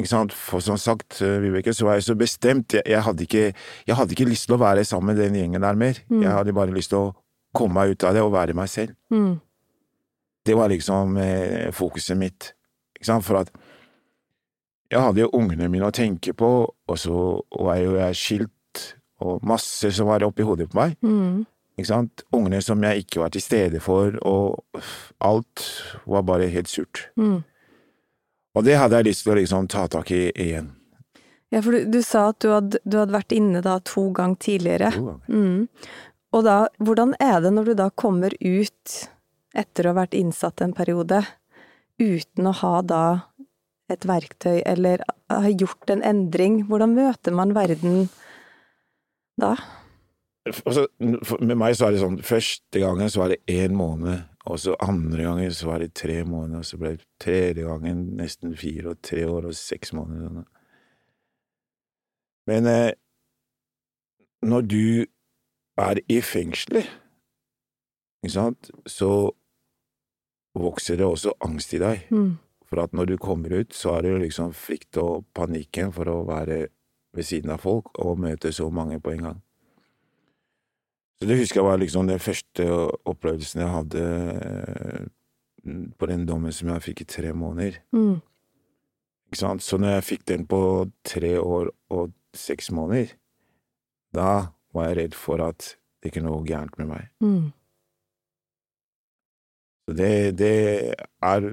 For 0.02 0.60
som 0.66 0.80
sagt, 0.82 1.20
eh, 1.22 1.38
Vibeke, 1.44 1.74
så 1.74 1.86
var 1.86 2.00
jeg 2.00 2.08
så 2.08 2.16
bestemt. 2.18 2.74
Jeg, 2.74 2.82
jeg, 2.90 3.04
hadde 3.06 3.24
ikke, 3.24 3.54
jeg, 3.88 3.96
hadde 3.96 4.16
ikke, 4.16 4.30
lyst 4.30 4.48
til 4.48 4.56
å 4.56 4.62
være 4.62 4.86
sammen 4.88 5.14
med 5.14 5.24
den 5.24 5.38
gjengen 5.38 5.62
der 5.62 5.78
mer. 5.78 6.00
Mm. 6.10 6.24
Jeg 6.24 6.32
hadde 6.32 6.56
bare 6.58 6.74
lyst 6.74 6.90
til 6.90 6.98
å 6.98 7.12
komme 7.54 7.78
meg 7.78 7.94
ut 7.94 8.06
av 8.08 8.16
det 8.16 8.24
og 8.24 8.34
være 8.34 8.56
meg 8.58 8.72
selv. 8.72 8.96
Mm. 9.14 9.36
Det 10.46 10.58
var 10.58 10.72
liksom 10.74 11.18
eh, 11.22 11.70
fokuset 11.76 12.18
mitt. 12.18 12.54
For 13.02 13.44
at 13.44 13.54
jeg 14.92 15.00
hadde 15.00 15.24
jo 15.24 15.32
ungene 15.38 15.70
mine 15.72 15.88
å 15.88 15.96
tenke 15.96 16.34
på, 16.38 16.50
og 16.68 16.98
så 17.00 17.40
var 17.62 17.80
jo 17.80 17.96
jeg 17.96 18.18
skilt, 18.20 18.84
og 19.22 19.44
masse 19.46 19.92
som 19.94 20.10
var 20.10 20.26
oppi 20.26 20.44
hodet 20.46 20.70
på 20.72 20.80
meg. 20.82 20.98
Mm. 21.06 21.46
Ungene 22.32 22.62
som 22.62 22.84
jeg 22.84 23.06
ikke 23.06 23.24
var 23.24 23.32
til 23.34 23.44
stede 23.44 23.80
for, 23.84 24.18
og 24.28 24.84
alt 25.20 25.66
var 26.06 26.28
bare 26.28 26.52
helt 26.52 26.70
surt. 26.70 27.08
Mm. 27.16 27.42
Og 28.56 28.68
det 28.68 28.78
hadde 28.78 29.00
jeg 29.00 29.08
lyst 29.08 29.26
til 29.26 29.34
å 29.34 29.40
liksom 29.40 29.68
ta 29.72 29.88
tak 29.92 30.12
i 30.12 30.28
igjen. 30.36 30.72
Ja, 31.52 31.60
for 31.60 31.76
du, 31.76 31.84
du 31.92 32.00
sa 32.04 32.30
at 32.32 32.40
du 32.44 32.52
hadde, 32.52 32.80
du 32.88 32.96
hadde, 33.00 33.16
vært 33.16 33.36
inne 33.36 33.60
da 33.64 33.78
to 33.84 34.08
ganger 34.16 34.40
tidligere. 34.44 34.92
To 34.96 35.08
ganger. 35.10 35.26
Mm. 35.28 35.68
Og 36.32 36.46
da, 36.48 36.58
hvordan 36.80 37.16
er 37.20 37.42
det 37.44 37.52
når 37.52 37.72
du 37.72 37.74
da 37.82 37.90
kommer 37.92 38.36
ut 38.40 38.96
etter 39.52 39.88
å 39.88 39.92
ha 39.92 40.00
vært 40.04 40.16
innsatt 40.16 40.64
en 40.64 40.76
periode, 40.76 41.20
uten 42.00 42.48
å 42.48 42.56
ha 42.62 42.76
da 42.88 43.04
et 43.92 44.08
verktøy 44.08 44.62
eller 44.64 45.04
ha 45.28 45.52
gjort 45.52 45.92
en 45.92 46.04
endring? 46.08 46.62
Hvordan 46.70 46.96
møter 46.96 47.36
man 47.36 47.52
verden 47.58 48.06
da? 49.40 49.58
Altså, 50.46 50.88
med 51.00 51.54
meg 51.54 51.76
så 51.78 51.86
er 51.86 51.94
det 51.94 52.02
sånn, 52.02 52.18
første 52.26 52.82
gangen 52.82 53.12
så 53.14 53.22
var 53.22 53.34
det 53.34 53.44
én 53.52 53.76
måned, 53.78 54.24
og 54.50 54.58
så 54.58 54.74
andre 54.82 55.28
gangen 55.28 55.54
så 55.54 55.68
var 55.70 55.84
det 55.84 55.92
tre 55.94 56.24
måneder, 56.26 56.64
og 56.64 56.66
så 56.66 56.80
ble 56.82 56.96
det 56.96 57.06
tredje 57.22 57.68
gangen 57.68 58.08
nesten 58.18 58.56
fire, 58.58 58.96
og 58.96 59.04
tre 59.06 59.28
år 59.30 59.52
og 59.52 59.58
seks 59.58 59.94
måneder. 59.94 60.42
Men 62.50 62.70
eh, 62.72 62.94
når 64.42 64.66
du 64.66 65.06
er 65.78 66.02
i 66.10 66.18
fengselet, 66.26 66.90
ikke 68.24 68.34
sant, 68.34 68.72
så 68.90 69.30
vokser 70.58 70.98
det 70.98 71.06
også 71.06 71.36
angst 71.46 71.74
i 71.78 71.82
deg. 71.82 72.10
Mm. 72.10 72.34
For 72.70 72.82
at 72.84 72.94
når 72.98 73.14
du 73.14 73.18
kommer 73.22 73.54
ut, 73.62 73.74
så 73.76 73.98
er 73.98 74.02
det 74.02 74.12
jo 74.12 74.20
liksom 74.26 74.54
frykt 74.58 74.98
og 74.98 75.26
panikken 75.36 75.94
for 75.94 76.10
å 76.10 76.22
være 76.26 76.66
ved 77.14 77.28
siden 77.28 77.52
av 77.52 77.62
folk 77.66 77.92
og 78.00 78.22
møte 78.24 78.54
så 78.56 78.70
mange 78.72 79.00
på 79.04 79.14
en 79.16 79.26
gang. 79.28 79.40
Så 81.22 81.28
det 81.30 81.38
husker 81.38 81.60
jeg 81.60 81.68
var 81.68 81.78
liksom 81.78 82.08
den 82.10 82.20
første 82.20 82.66
opplevelsen 83.06 83.62
jeg 83.62 83.70
hadde 83.70 84.06
eh, 84.42 85.04
på 86.02 86.10
den 86.10 86.26
dommen 86.26 86.54
som 86.56 86.72
jeg 86.74 86.82
fikk 86.88 87.04
i 87.04 87.10
tre 87.14 87.34
måneder. 87.38 87.78
Mm. 87.94 88.16
Ikke 89.30 89.38
sant? 89.44 89.62
Så 89.62 89.78
når 89.78 90.00
jeg 90.00 90.08
fikk 90.08 90.26
den 90.32 90.48
på 90.50 90.90
tre 91.06 91.36
år 91.38 91.70
og 91.94 92.16
seks 92.34 92.72
måneder, 92.74 93.14
da 94.18 94.50
var 94.74 94.90
jeg 94.90 94.98
redd 94.98 95.18
for 95.20 95.46
at 95.46 95.76
det 96.02 96.10
ikke 96.10 96.26
gå 96.26 96.42
gærent 96.50 96.80
med 96.82 96.90
meg. 96.90 97.12
Mm. 97.22 97.52
Så 99.86 99.96
det, 99.98 100.38
det 100.40 100.56
er 101.22 101.48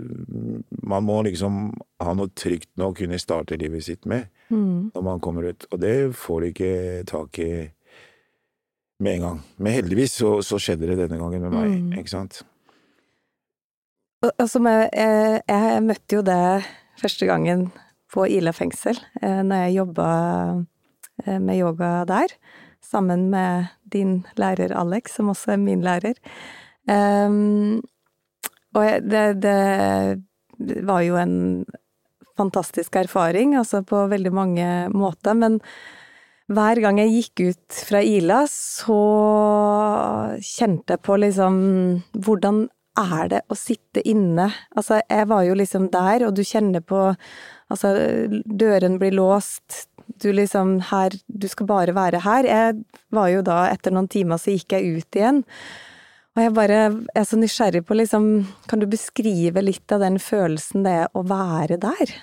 Man 0.82 1.04
må 1.04 1.22
liksom 1.26 1.74
ha 2.00 2.12
noe 2.16 2.32
trygt 2.32 2.70
nå 2.80 2.88
å 2.88 2.96
kunne 2.96 3.20
starte 3.20 3.60
livet 3.60 3.84
sitt 3.84 4.06
med 4.08 4.28
Mm. 4.48 4.92
når 4.94 5.02
man 5.04 5.20
kommer 5.20 5.44
ut, 5.44 5.66
og 5.70 5.80
det 5.80 6.14
får 6.16 6.40
du 6.40 6.46
ikke 6.46 7.04
tak 7.04 7.38
i 7.38 7.68
med 8.98 9.14
en 9.14 9.24
gang. 9.26 9.40
Men 9.56 9.76
heldigvis 9.76 10.16
så, 10.20 10.38
så 10.42 10.58
skjedde 10.62 10.88
det 10.90 10.98
denne 11.04 11.20
gangen 11.20 11.44
med 11.46 11.54
meg, 11.54 11.74
Mm. 11.78 11.98
ikke 12.00 12.14
sant? 12.14 12.42
Og 14.26 14.32
jeg, 14.34 15.42
jeg, 15.46 15.82
møtte 15.86 16.16
jo 16.16 16.22
det 16.26 16.66
første 16.98 17.26
gangen 17.28 17.68
på 18.10 18.24
Ila 18.26 18.50
fengsel, 18.50 18.98
eh, 19.22 19.42
når 19.46 19.66
jeg 19.66 19.76
jobba 19.76 20.08
eh, 21.24 21.38
med 21.38 21.60
yoga 21.60 22.04
der, 22.08 22.34
sammen 22.82 23.28
med 23.30 23.68
din 23.92 24.24
lærer 24.36 24.74
Alex, 24.74 25.14
som 25.14 25.30
også 25.30 25.54
er 25.54 25.62
min 25.62 25.84
lærer. 25.84 26.18
Um, 26.88 27.82
og 28.74 28.84
det, 29.04 29.42
det 29.42 30.82
var 30.88 31.02
jo 31.04 31.18
en 31.20 31.66
fantastisk 32.38 32.96
erfaring, 32.96 33.56
altså 33.58 33.82
på 33.82 34.06
veldig 34.10 34.32
mange 34.32 34.66
måter, 34.94 35.36
men 35.36 35.60
hver 36.48 36.80
gang 36.80 36.98
jeg 37.02 37.12
gikk 37.12 37.42
ut 37.50 37.78
fra 37.90 38.00
Ila, 38.04 38.42
så 38.48 38.98
kjente 40.40 40.96
jeg 40.96 41.04
på 41.04 41.18
liksom 41.20 41.58
Hvordan 42.16 42.66
er 42.98 43.28
det 43.30 43.42
å 43.52 43.56
sitte 43.58 44.02
inne? 44.08 44.48
Altså, 44.74 45.02
jeg 45.04 45.28
var 45.30 45.44
jo 45.46 45.58
liksom 45.58 45.90
der, 45.92 46.24
og 46.26 46.34
du 46.38 46.42
kjenner 46.46 46.84
på 46.84 47.12
Altså, 47.68 47.92
døren 48.48 48.96
blir 48.96 49.12
låst, 49.12 49.90
du 50.16 50.30
liksom 50.32 50.78
her 50.88 51.12
Du 51.28 51.44
skal 51.52 51.68
bare 51.68 51.94
være 51.96 52.22
her. 52.24 52.48
Jeg 52.48 52.78
var 53.12 53.28
jo 53.28 53.44
da, 53.44 53.66
etter 53.68 53.92
noen 53.92 54.08
timer, 54.08 54.40
så 54.40 54.54
gikk 54.54 54.72
jeg 54.72 54.96
ut 54.96 55.20
igjen. 55.20 55.42
Og 56.36 56.44
jeg 56.44 56.54
bare 56.54 56.80
er 57.18 57.26
så 57.28 57.36
nysgjerrig 57.36 57.84
på 57.84 57.98
liksom 57.98 58.30
Kan 58.70 58.80
du 58.80 58.88
beskrive 58.90 59.62
litt 59.64 59.92
av 59.92 60.04
den 60.04 60.16
følelsen 60.22 60.86
det 60.86 60.96
er 61.04 61.12
å 61.12 61.26
være 61.28 61.80
der? 61.82 62.16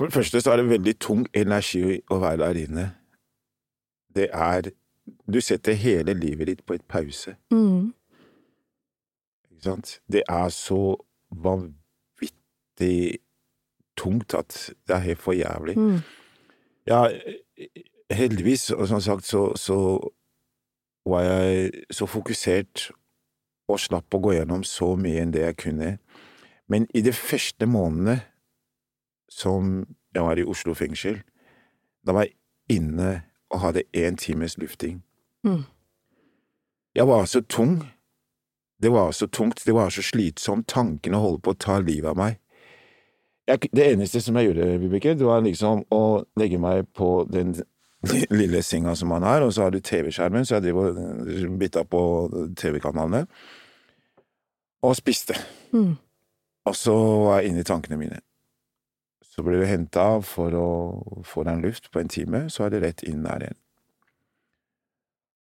For 0.00 0.06
det 0.08 0.14
første 0.14 0.40
så 0.40 0.52
er 0.54 0.56
det 0.56 0.70
veldig 0.70 0.94
tung 1.04 1.26
energi 1.36 1.98
å 2.08 2.16
være 2.22 2.38
der 2.40 2.56
inne. 2.62 2.84
Det 4.16 4.30
er 4.32 4.70
Du 5.28 5.40
setter 5.40 5.72
hele 5.74 6.14
livet 6.14 6.46
ditt 6.46 6.60
på 6.66 6.72
et 6.74 6.84
pause, 6.88 7.34
Mm. 7.50 7.92
ikke 9.50 9.62
sant? 9.62 10.00
Det 10.12 10.22
er 10.28 10.48
så 10.48 10.96
vanvittig 11.34 13.18
tungt 13.96 14.34
at 14.34 14.72
det 14.88 14.94
er 14.96 14.98
helt 14.98 15.18
for 15.18 15.32
jævlig. 15.32 15.76
Mm. 15.78 15.98
Ja, 16.86 17.08
heldigvis, 18.10 18.70
og 18.70 18.88
som 18.88 19.00
sagt, 19.00 19.24
så, 19.24 19.56
så 19.56 20.08
var 21.06 21.20
jeg 21.22 21.70
så 21.90 22.06
fokusert 22.06 22.90
og 23.68 23.80
slapp 23.80 24.14
å 24.14 24.20
gå 24.22 24.32
gjennom 24.32 24.62
så 24.64 24.96
mye 24.96 25.20
enn 25.22 25.32
det 25.32 25.42
jeg 25.42 25.56
kunne. 25.56 25.98
Men 26.68 26.86
i 26.94 27.00
de 27.00 27.12
første 27.12 27.66
månedene 27.66 28.20
som 29.30 29.86
jeg 30.14 30.26
var 30.26 30.38
i 30.38 30.44
Oslo 30.44 30.74
fengsel, 30.74 31.20
da 32.06 32.14
var 32.16 32.26
jeg 32.26 32.36
inne 32.80 33.22
og 33.50 33.62
hadde 33.64 33.86
én 33.96 34.18
times 34.18 34.58
lufting. 34.58 35.02
Mm. 35.46 35.64
Jeg 36.94 37.06
var 37.08 37.24
så 37.24 37.40
tung. 37.40 37.82
Det 38.82 38.92
var 38.92 39.10
så 39.12 39.26
tungt, 39.26 39.66
det 39.66 39.74
var 39.74 39.90
så 39.90 40.02
slitsomt, 40.02 40.68
tankene 40.68 41.18
holdt 41.20 41.42
på 41.44 41.52
å 41.52 41.58
ta 41.60 41.78
livet 41.84 42.14
av 42.14 42.16
meg. 42.16 42.38
Jeg, 43.48 43.68
det 43.76 43.86
eneste 43.92 44.22
som 44.24 44.38
jeg 44.38 44.48
gjorde, 44.48 44.78
Vibeke, 44.80 45.12
det 45.18 45.26
var 45.26 45.42
liksom 45.44 45.82
å 45.92 46.22
legge 46.40 46.58
meg 46.62 46.88
på 46.96 47.26
den 47.28 47.52
lille 48.40 48.62
senga 48.64 48.94
som 48.96 49.12
man 49.12 49.26
har, 49.26 49.44
og 49.44 49.52
så 49.52 49.66
har 49.66 49.74
du 49.74 49.82
TV-skjermen, 49.84 50.46
så 50.48 50.56
jeg 50.56 50.70
driver 50.70 50.96
og 50.96 51.58
bytta 51.60 51.84
på 51.84 52.02
TV-kanalene, 52.56 53.26
og 54.80 54.96
spiste. 54.96 55.36
Mm. 55.76 55.98
Og 56.70 56.76
så 56.76 56.96
var 56.96 57.40
jeg 57.42 57.52
inne 57.52 57.64
i 57.64 57.68
tankene 57.68 58.00
mine. 58.00 58.22
Så 59.30 59.44
ble 59.46 59.60
du 59.60 59.66
henta 59.68 60.20
for 60.26 60.54
å 60.58 60.68
få 61.26 61.44
deg 61.46 61.54
en 61.58 61.62
luft 61.62 61.90
på 61.94 62.00
en 62.02 62.10
time, 62.10 62.44
så 62.50 62.66
er 62.66 62.74
det 62.74 62.80
rett 62.82 63.04
inn 63.06 63.22
der 63.22 63.44
igjen. 63.46 63.58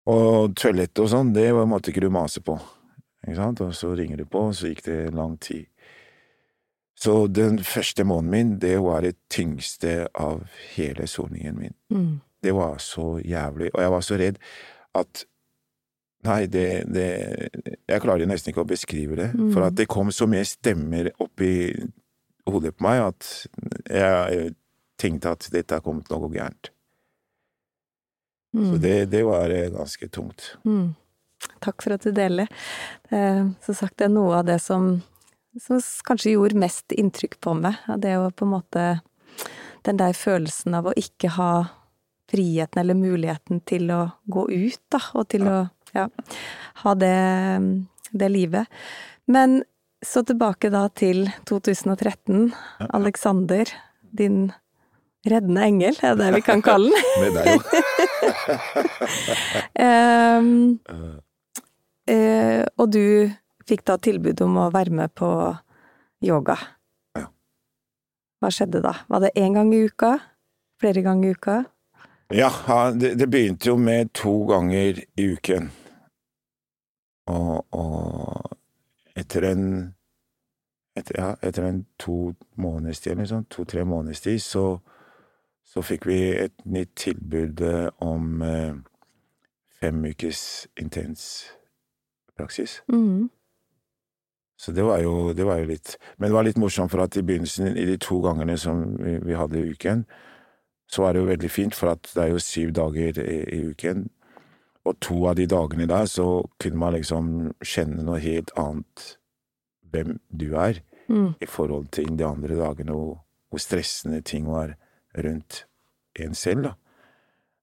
Og 0.10 0.54
toalettet 0.58 1.02
og 1.02 1.10
sånn, 1.10 1.32
det 1.34 1.48
måtte 1.66 1.90
ikke 1.92 2.04
du 2.06 2.12
mase 2.14 2.42
på, 2.46 2.58
ikke 3.26 3.38
sant, 3.40 3.62
og 3.66 3.72
så 3.78 3.94
ringer 3.98 4.22
du 4.22 4.26
på, 4.30 4.44
og 4.52 4.58
så 4.58 4.70
gikk 4.70 4.84
det 4.86 5.00
lang 5.18 5.38
tid. 5.42 5.66
Så 6.96 7.26
den 7.28 7.58
første 7.66 8.06
måneden 8.08 8.32
min, 8.32 8.52
det 8.62 8.78
var 8.86 9.02
det 9.04 9.18
tyngste 9.34 10.06
av 10.16 10.46
hele 10.76 11.08
soningen 11.12 11.58
min. 11.60 11.74
Mm. 11.92 12.12
Det 12.46 12.54
var 12.56 12.78
så 12.80 13.16
jævlig, 13.26 13.72
og 13.74 13.82
jeg 13.82 13.94
var 13.96 14.06
så 14.10 14.20
redd 14.22 14.44
at 14.96 15.26
Nei, 16.26 16.48
det, 16.50 16.88
det 16.90 17.04
Jeg 17.86 18.02
klarer 18.02 18.26
nesten 18.26 18.50
ikke 18.50 18.64
å 18.64 18.66
beskrive 18.66 19.14
det, 19.20 19.28
Mm. 19.38 19.52
for 19.54 19.62
at 19.62 19.76
det 19.78 19.86
kom 19.88 20.08
så 20.10 20.26
mye 20.26 20.42
stemmer 20.50 21.12
opp 21.22 21.42
i 21.46 21.76
hodet 22.50 22.76
på 22.78 22.86
meg 22.86 23.02
at 23.08 23.30
jeg 23.90 24.54
tenkte 25.02 25.34
at 25.36 25.48
dette 25.54 25.80
kom 25.82 26.02
kommet 26.04 26.12
noe 26.14 26.32
gærent. 26.34 26.72
Mm. 28.56 28.70
Så 28.72 28.78
det, 28.80 28.94
det 29.12 29.24
var 29.28 29.52
eh, 29.52 29.72
ganske 29.74 30.08
tungt. 30.08 30.54
Mm. 30.64 30.94
Takk 31.60 31.84
for 31.84 31.96
at 31.96 32.06
du 32.06 32.14
deler. 32.16 32.48
Eh, 33.10 33.44
som 33.66 33.76
sagt, 33.76 33.98
det 34.00 34.08
er 34.08 34.14
noe 34.16 34.40
av 34.40 34.46
det 34.48 34.62
som, 34.64 35.02
som 35.62 35.82
kanskje 36.08 36.36
gjorde 36.38 36.62
mest 36.62 36.96
inntrykk 36.96 37.40
på 37.44 37.58
meg. 37.60 37.82
Det 38.00 38.16
å 38.20 38.30
på 38.32 38.48
en 38.48 38.56
måte 38.56 38.86
Den 39.86 40.00
der 40.00 40.16
følelsen 40.18 40.74
av 40.74 40.88
å 40.90 40.96
ikke 40.98 41.30
ha 41.36 41.68
friheten 42.32 42.80
eller 42.82 42.98
muligheten 42.98 43.60
til 43.70 43.92
å 43.94 44.00
gå 44.26 44.48
ut, 44.50 44.82
da, 44.90 44.98
og 45.14 45.28
til 45.30 45.46
å 45.46 45.60
ja, 45.94 46.08
ha 46.82 46.94
det, 46.98 47.20
det 48.10 48.30
livet. 48.34 48.72
Men 49.30 49.60
så 50.06 50.22
tilbake 50.26 50.70
da 50.74 50.88
til 50.94 51.30
2013. 51.50 52.54
Alexander, 52.94 53.66
din 54.16 54.52
reddende 55.26 55.62
engel, 55.66 55.96
er 56.06 56.16
det 56.20 56.34
vi 56.38 56.42
kan 56.46 56.62
kalle 56.66 56.90
den. 56.94 57.04
Med 57.24 57.32
deg 57.40 57.46
jo. 57.56 57.60
Ehm, 59.86 60.52
Eh, 62.06 62.16
eh, 62.16 62.66
og 62.78 62.92
du 62.94 63.30
fikk 63.66 63.86
da 63.86 63.98
tilbud 63.98 64.42
om 64.46 64.60
å 64.62 64.72
være 64.74 64.94
med 64.94 65.14
på 65.18 65.30
yoga. 66.26 66.58
Ja. 67.18 67.28
Hva 68.42 68.52
skjedde 68.54 68.82
da? 68.86 68.94
Var 69.10 69.26
det 69.26 69.34
én 69.42 69.58
gang 69.58 69.74
i 69.74 69.86
uka? 69.90 70.18
Flere 70.82 71.02
ganger 71.06 71.30
i 71.30 71.38
uka? 71.38 71.64
Ja, 72.34 72.50
ja, 72.68 72.92
det, 72.92 73.16
det 73.22 73.30
begynte 73.30 73.70
jo 73.70 73.78
med 73.78 74.12
to 74.18 74.46
ganger 74.50 75.02
i 75.02 75.28
uken. 75.34 75.70
Og, 77.30 77.66
og 77.74 78.54
etter 79.16 79.48
en 79.52 79.68
etter, 80.96 81.20
ja, 81.20 81.36
etter 81.44 81.64
en 81.68 81.86
to 82.00 82.34
måneders 82.56 83.02
tid, 83.04 83.16
eller 83.16 83.30
sånn, 83.30 83.48
to-tre 83.52 83.84
måneders 83.88 84.24
tid, 84.24 84.42
så, 84.44 84.66
så 85.68 85.84
fikk 85.84 86.08
vi 86.08 86.20
et 86.46 86.56
nytt 86.64 86.94
tilbud 87.00 87.64
eh, 87.68 87.90
om 88.06 88.44
eh, 88.46 88.78
fem 89.82 90.06
ukes 90.08 90.68
intens 90.80 91.26
praksis. 92.38 92.80
Mm. 92.92 93.28
Så 94.56 94.72
det 94.72 94.86
var, 94.88 95.02
jo, 95.04 95.34
det 95.36 95.44
var 95.44 95.60
jo 95.60 95.68
litt 95.68 95.98
Men 96.16 96.30
det 96.30 96.36
var 96.38 96.46
litt 96.48 96.60
morsomt, 96.60 96.92
for 96.94 97.04
at 97.04 97.18
i 97.20 97.26
begynnelsen, 97.28 97.76
i 97.76 97.84
de 97.90 97.98
to 98.00 98.22
gangene 98.24 98.56
som 98.58 98.86
vi, 99.02 99.18
vi 99.20 99.36
hadde 99.36 99.60
i 99.60 99.74
uken, 99.76 100.06
så 100.88 101.04
var 101.04 101.14
det 101.14 101.24
jo 101.24 101.28
veldig 101.28 101.52
fint, 101.52 101.76
for 101.76 101.92
at 101.92 102.08
det 102.14 102.24
er 102.24 102.32
jo 102.32 102.40
syv 102.40 102.72
dager 102.78 103.20
i, 103.20 103.40
i 103.58 103.60
uken. 103.74 104.06
Og 104.86 105.00
to 105.02 105.26
av 105.28 105.36
de 105.40 105.48
dagene 105.50 105.88
der 105.90 106.06
så 106.06 106.46
kunne 106.62 106.78
man 106.78 106.94
liksom 106.94 107.30
kjenne 107.66 108.04
noe 108.06 108.20
helt 108.22 108.52
annet 108.58 109.18
hvem 109.92 110.20
du 110.36 110.52
er, 110.56 110.82
Mm. 111.08 111.36
i 111.40 111.46
forhold 111.46 111.92
til 111.92 112.18
de 112.18 112.26
andre 112.26 112.56
dagene 112.58 112.92
hvor, 112.92 113.20
hvor 113.52 113.60
stressende 113.62 114.24
ting 114.26 114.48
var 114.50 114.72
rundt 115.18 115.66
en 116.20 116.34
selv, 116.34 116.64
da. 116.64 116.72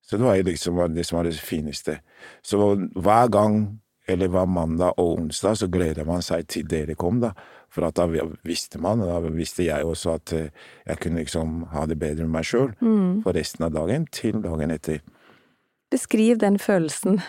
Så 0.02 0.16
det 0.16 0.24
var 0.26 0.36
jo 0.36 0.42
liksom 0.46 0.94
det 0.94 1.04
som 1.06 1.16
var 1.16 1.24
det 1.24 1.34
fineste. 1.40 1.98
Så 2.42 2.56
hver 2.94 3.28
gang, 3.30 3.80
eller 4.06 4.28
hver 4.28 4.46
mandag 4.46 4.94
og 4.96 5.18
onsdag, 5.18 5.56
så 5.58 5.66
gleder 5.70 6.04
man 6.06 6.22
seg 6.22 6.46
til 6.46 6.62
dere 6.70 6.94
kom, 6.94 7.18
da. 7.20 7.32
For 7.68 7.82
at 7.86 7.94
da 7.98 8.06
visste 8.44 8.78
man, 8.78 9.00
og 9.00 9.08
da 9.24 9.30
visste 9.34 9.64
jeg 9.64 9.82
også, 9.84 10.14
at 10.14 10.32
eh, 10.32 10.48
jeg 10.86 10.98
kunne 11.00 11.18
liksom 11.24 11.66
ha 11.72 11.84
det 11.86 11.98
bedre 11.98 12.22
med 12.26 12.30
meg 12.38 12.44
sjøl 12.44 12.74
Mm. 12.80 13.22
for 13.24 13.32
resten 13.32 13.64
av 13.64 13.72
dagen 13.72 14.06
til 14.06 14.38
dagen 14.42 14.70
etter. 14.70 15.00
Beskriv 15.92 16.40
den 16.40 16.58
følelsen. 16.58 17.20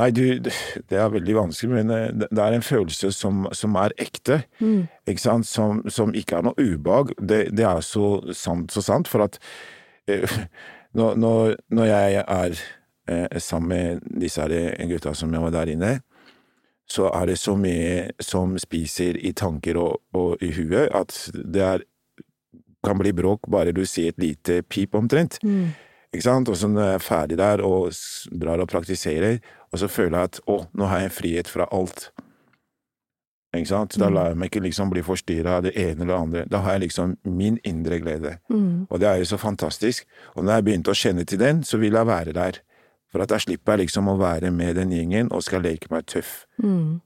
Nei, 0.00 0.08
du, 0.10 0.22
det 0.40 0.96
er 0.96 1.10
veldig 1.12 1.34
vanskelig, 1.36 1.72
men 1.74 1.92
eh, 1.92 2.06
det 2.24 2.40
er 2.40 2.56
en 2.56 2.64
følelse 2.64 3.10
som, 3.12 3.44
som 3.52 3.76
er 3.76 3.92
ekte, 4.00 4.42
Mm. 4.60 4.86
ikke 5.06 5.20
sant, 5.20 5.46
som, 5.46 5.82
som 5.90 6.14
ikke 6.16 6.38
er 6.38 6.46
noe 6.46 6.56
ubehag. 6.56 7.12
Det, 7.20 7.42
det 7.52 7.66
er 7.68 7.82
så 7.84 8.22
sant, 8.32 8.72
så 8.72 8.80
sant, 8.80 9.08
for 9.08 9.26
at 9.26 9.36
eh, 10.08 10.24
når, 10.98 11.20
når, 11.68 11.84
jeg 11.84 12.24
er 12.24 12.56
eh, 13.08 13.38
sammen 13.38 13.68
med 13.68 14.00
disse 14.22 14.48
gutta 14.88 15.12
som 15.14 15.32
jeg 15.34 15.44
var 15.44 15.52
der 15.58 15.74
inne, 15.76 15.92
så 16.88 17.10
er 17.12 17.28
det 17.28 17.38
så 17.38 17.56
mye 17.56 18.10
som 18.20 18.56
spiser 18.58 19.16
i 19.20 19.32
tanker 19.32 19.76
og, 19.80 20.00
og 20.16 20.42
i 20.42 20.50
huet, 20.56 20.88
at 20.88 21.14
det 21.32 21.62
er, 21.62 21.84
kan 22.84 22.98
bli 22.98 23.12
bråk 23.12 23.44
bare 23.52 23.72
du 23.76 23.84
sier 23.86 24.12
et 24.12 24.20
lite 24.20 24.62
pip 24.62 24.94
omtrent. 24.94 25.38
Mm. 25.44 25.72
Ikke 26.12 26.22
sant? 26.26 26.48
Og 26.52 26.56
så 26.60 26.68
når 26.68 26.82
jeg 26.90 26.94
er 26.98 27.04
ferdig 27.06 27.38
der 27.40 27.62
og 27.64 27.92
drar 28.40 28.60
og 28.60 28.68
praktiserer, 28.68 29.38
og 29.72 29.78
så 29.80 29.88
føler 29.88 30.18
jeg 30.18 30.30
at 30.32 30.40
å, 30.46 30.58
nå 30.76 30.88
har 30.90 31.00
jeg 31.00 31.08
en 31.10 31.16
frihet 31.16 31.48
fra 31.48 31.66
alt. 31.72 32.10
Ikke 33.54 33.68
sant? 33.68 33.96
Da 34.00 34.08
Mm. 34.08 34.14
lar 34.14 34.26
jeg 34.28 34.36
meg 34.36 34.50
ikke 34.50 34.62
liksom 34.64 34.90
bli 34.90 35.02
forstyrra 35.02 35.56
av 35.58 35.62
det 35.62 35.72
ene 35.76 36.02
eller 36.02 36.06
det 36.06 36.20
andre. 36.20 36.44
Da 36.48 36.58
har 36.60 36.72
jeg 36.72 36.80
liksom 36.88 37.16
min 37.24 37.58
indre 37.64 37.98
glede. 38.00 38.38
Mm. 38.50 38.86
Og 38.90 39.00
det 39.00 39.08
er 39.08 39.16
jo 39.20 39.24
så 39.24 39.36
fantastisk. 39.38 40.06
Og 40.36 40.44
når 40.44 40.52
jeg 40.54 40.64
begynte 40.64 40.90
å 40.90 40.96
kjenne 40.96 41.24
til 41.26 41.38
den, 41.38 41.62
så 41.62 41.78
vil 41.78 41.92
jeg 41.92 42.06
være 42.06 42.32
der. 42.32 42.60
For 43.12 43.20
at 43.20 43.28
da 43.28 43.36
slipper 43.38 43.72
jeg 43.76 43.86
liksom 43.86 44.08
å 44.08 44.16
være 44.18 44.50
med 44.50 44.76
den 44.76 44.90
gjengen 44.90 45.28
og 45.32 45.42
skal 45.42 45.60
leke 45.62 45.88
meg 45.90 46.06
tøff. 46.06 46.46
Mm. 46.62 47.00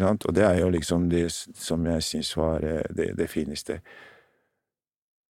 Og 0.00 0.34
det 0.34 0.44
er 0.44 0.60
jo 0.60 0.70
liksom 0.70 1.10
det 1.10 1.30
som 1.32 1.84
jeg 1.86 2.02
syns 2.02 2.36
var 2.36 2.62
eh, 2.64 2.82
det, 2.94 3.16
det 3.18 3.28
fineste. 3.28 3.80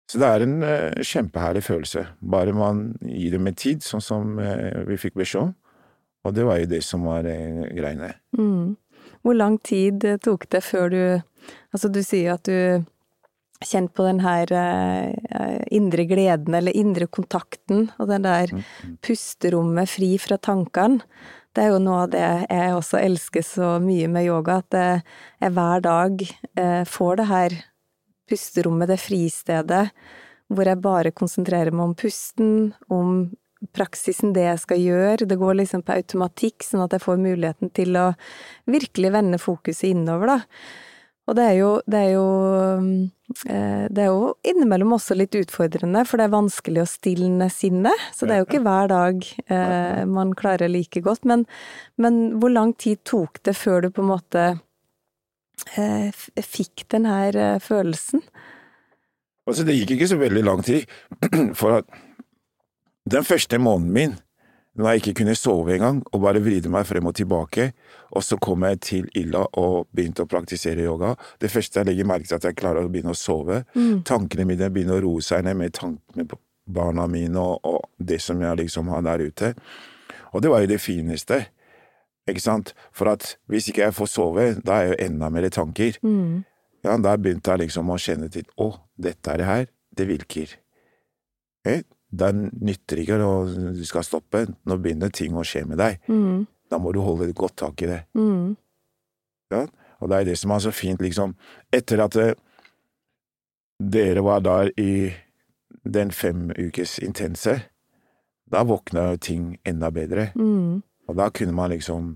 Så 0.07 0.21
det 0.21 0.27
er 0.27 0.43
en 0.45 0.57
uh, 0.63 1.03
kjempeherlig 1.03 1.65
følelse, 1.67 2.05
bare 2.23 2.55
man 2.55 2.93
gir 3.03 3.33
det 3.35 3.41
med 3.43 3.57
tid, 3.59 3.83
sånn 3.83 4.03
som 4.03 4.37
uh, 4.39 4.83
vi 4.87 4.99
fikk 5.01 5.17
beskjed 5.19 5.49
om. 5.49 5.55
Og 6.27 6.35
det 6.35 6.45
var 6.47 6.61
jo 6.61 6.69
det 6.71 6.83
som 6.87 7.07
var 7.07 7.27
uh, 7.27 7.65
greiene. 7.75 8.13
Mm. 8.37 8.77
Hvor 9.25 9.35
lang 9.35 9.57
tid 9.63 10.05
eh, 10.07 10.19
tok 10.23 10.47
det 10.53 10.63
før 10.65 10.93
du 10.93 11.01
Altså, 11.71 11.89
du 11.91 11.99
sier 12.03 12.33
at 12.33 12.47
du 12.47 12.83
kjente 13.63 13.93
på 13.95 14.05
den 14.05 14.19
her 14.21 14.51
uh, 14.51 15.61
indre 15.73 16.05
gleden, 16.09 16.55
eller 16.57 16.75
indre 16.75 17.07
kontakten, 17.07 17.87
og 17.97 18.09
den 18.11 18.25
der 18.25 18.51
pusterommet 19.05 19.89
fri 19.89 20.15
fra 20.21 20.37
tankene. 20.41 21.01
Det 21.55 21.63
er 21.63 21.71
jo 21.73 21.79
noe 21.81 22.03
av 22.05 22.11
det 22.13 22.21
jeg 22.21 22.75
også 22.75 22.99
elsker 23.01 23.45
så 23.45 23.69
mye 23.81 24.09
med 24.11 24.27
yoga, 24.27 24.59
at 24.61 24.77
eh, 24.77 25.05
jeg 25.41 25.55
hver 25.55 25.85
dag 25.85 26.25
uh, 26.59 26.83
får 26.85 27.21
det 27.21 27.27
her 27.31 27.57
pusterommet, 28.29 28.89
det 28.91 28.99
fristedet, 29.01 29.83
hvor 30.47 30.69
jeg 30.69 30.83
bare 30.83 31.15
konsentrerer 31.15 31.75
meg 31.75 31.89
om 31.89 31.97
pusten, 31.97 32.55
om 32.93 33.29
praksisen, 33.73 34.33
det 34.35 34.45
jeg 34.45 34.63
skal 34.63 34.81
gjøre. 34.81 35.27
Det 35.29 35.37
går 35.39 35.61
liksom 35.61 35.83
på 35.85 35.95
automatikk, 35.97 36.65
sånn 36.65 36.85
at 36.85 36.93
jeg 36.95 37.03
får 37.03 37.21
muligheten 37.21 37.71
til 37.75 37.97
å 37.99 38.11
virkelig 38.69 39.13
vende 39.15 39.41
fokuset 39.41 39.89
innover, 39.91 40.37
da. 40.37 40.39
Og 41.27 41.35
det 41.35 41.43
er 41.43 41.55
jo, 41.57 41.71
det 41.91 41.99
er 41.99 42.11
jo 42.13 42.27
eh, 43.51 43.85
Det 43.91 44.03
er 44.03 44.07
jo 44.07 44.29
innimellom 44.47 44.93
også 44.95 45.17
litt 45.17 45.35
utfordrende, 45.35 46.05
for 46.07 46.19
det 46.19 46.27
er 46.27 46.37
vanskelig 46.37 46.83
å 46.83 46.87
stilne 46.87 47.49
sinnet. 47.51 48.05
Så 48.15 48.27
det 48.27 48.37
er 48.37 48.41
jo 48.41 48.47
ikke 48.47 48.63
hver 48.63 48.87
dag 48.91 49.27
eh, 49.51 50.05
man 50.07 50.31
klarer 50.39 50.71
like 50.71 51.03
godt. 51.03 51.27
Men, 51.27 51.43
men 51.99 52.39
hvor 52.39 52.53
lang 52.53 52.71
tid 52.79 53.03
tok 53.07 53.41
det 53.43 53.57
før 53.59 53.83
du 53.83 53.91
på 53.91 54.05
en 54.05 54.13
måte 54.13 54.45
fikk 55.65 56.85
den 56.93 57.07
her 57.09 57.35
eh, 57.35 57.59
følelsen? 57.63 58.23
Altså, 59.47 59.63
det 59.63 59.77
gikk 59.77 59.95
ikke 59.95 60.09
så 60.11 60.19
veldig 60.19 60.43
lang 60.43 60.63
tid, 60.65 60.87
for 61.59 61.79
at 61.79 61.85
den 63.07 63.23
første 63.23 63.57
måneden 63.57 63.93
min, 63.93 64.15
når 64.77 64.89
jeg 64.89 65.01
ikke 65.01 65.13
kunne 65.21 65.35
sove 65.35 65.73
engang, 65.73 66.03
og 66.11 66.21
bare 66.21 66.41
vride 66.43 66.69
meg 66.69 66.85
frem 66.85 67.07
og 67.07 67.15
tilbake, 67.15 67.71
og 68.11 68.23
så 68.23 68.37
kom 68.37 68.65
jeg 68.67 68.81
til 68.83 69.07
Illa 69.17 69.45
og 69.57 69.87
begynte 69.95 70.25
å 70.25 70.29
praktisere 70.29 70.83
yoga, 70.83 71.15
det 71.41 71.49
første 71.49 71.79
jeg 71.79 71.89
legger 71.89 72.09
merke 72.09 72.27
til, 72.27 72.35
er 72.35 72.41
at 72.43 72.49
jeg 72.51 72.59
klarer 72.59 72.85
å 72.85 72.91
begynne 72.91 73.15
å 73.15 73.17
sove. 73.17 73.63
Tankene 74.05 74.45
mine 74.45 74.69
begynner 74.69 74.99
å 74.99 75.05
roe 75.07 75.23
seg 75.25 75.47
ned 75.47 75.57
med 75.57 75.73
tankene 75.73 76.27
på 76.27 76.37
barna 76.67 77.07
mine 77.07 77.39
og, 77.39 77.63
og 77.63 77.87
det 77.97 78.19
som 78.21 78.41
jeg 78.43 78.59
liksom 78.61 78.91
har 78.91 79.05
der 79.07 79.23
ute. 79.23 79.53
Og 80.35 80.43
det 80.43 80.51
var 80.51 80.61
jo 80.61 80.71
det 80.73 80.81
fineste, 80.83 81.45
ikke 82.27 82.43
sant, 82.43 82.73
for 82.95 83.11
at 83.11 83.35
hvis 83.51 83.69
ikke 83.71 83.85
jeg 83.85 83.95
får 83.95 84.11
sove, 84.11 84.47
da 84.65 84.77
er 84.77 84.87
jeg 84.87 84.93
jo 84.93 85.01
enda 85.07 85.29
mer 85.33 85.47
i 85.47 85.53
tanker. 85.53 85.99
Mm. 86.03 86.43
Ja, 86.85 86.95
der 87.03 87.19
begynte 87.21 87.53
jeg 87.53 87.65
liksom 87.65 87.91
å 87.91 87.99
kjenne 87.99 88.29
til 88.31 88.47
å, 88.59 88.71
dette 88.99 89.33
er 89.33 89.41
det 89.41 89.47
her, 89.47 89.65
det 89.97 90.07
virker. 90.09 90.53
Eh, 91.67 91.83
det 92.07 92.29
nytter 92.35 93.01
ikke 93.03 93.17
når 93.19 93.55
du 93.75 93.83
skal 93.87 94.05
stoppe, 94.07 94.45
nå 94.47 94.77
begynner 94.79 95.11
ting 95.11 95.35
å 95.35 95.45
skje 95.47 95.65
med 95.67 95.81
deg. 95.81 95.99
Mm. 96.07 96.45
Da 96.71 96.79
må 96.79 96.93
du 96.95 97.01
holde 97.03 97.31
godt 97.35 97.57
tak 97.63 97.83
i 97.83 97.89
det. 97.91 98.01
Mm. 98.17 98.55
Ja? 99.53 99.65
Og 99.99 100.11
det 100.11 100.19
er 100.19 100.27
det 100.29 100.37
som 100.39 100.53
er 100.53 100.61
så 100.63 100.73
fint, 100.75 101.01
liksom. 101.01 101.33
Etter 101.73 102.03
at 102.03 102.15
eh, 102.21 102.35
dere 103.79 104.23
var 104.25 104.43
der 104.45 104.71
i 104.79 105.13
den 105.87 106.11
fem 106.11 106.49
ukes 106.57 106.97
intense, 107.03 107.59
da 108.47 108.63
våkna 108.63 109.09
ting 109.19 109.57
enda 109.67 109.91
bedre. 109.91 110.31
Mm. 110.35 110.83
Og 111.07 111.15
da 111.15 111.29
kunne 111.31 111.55
man 111.55 111.71
liksom 111.71 112.15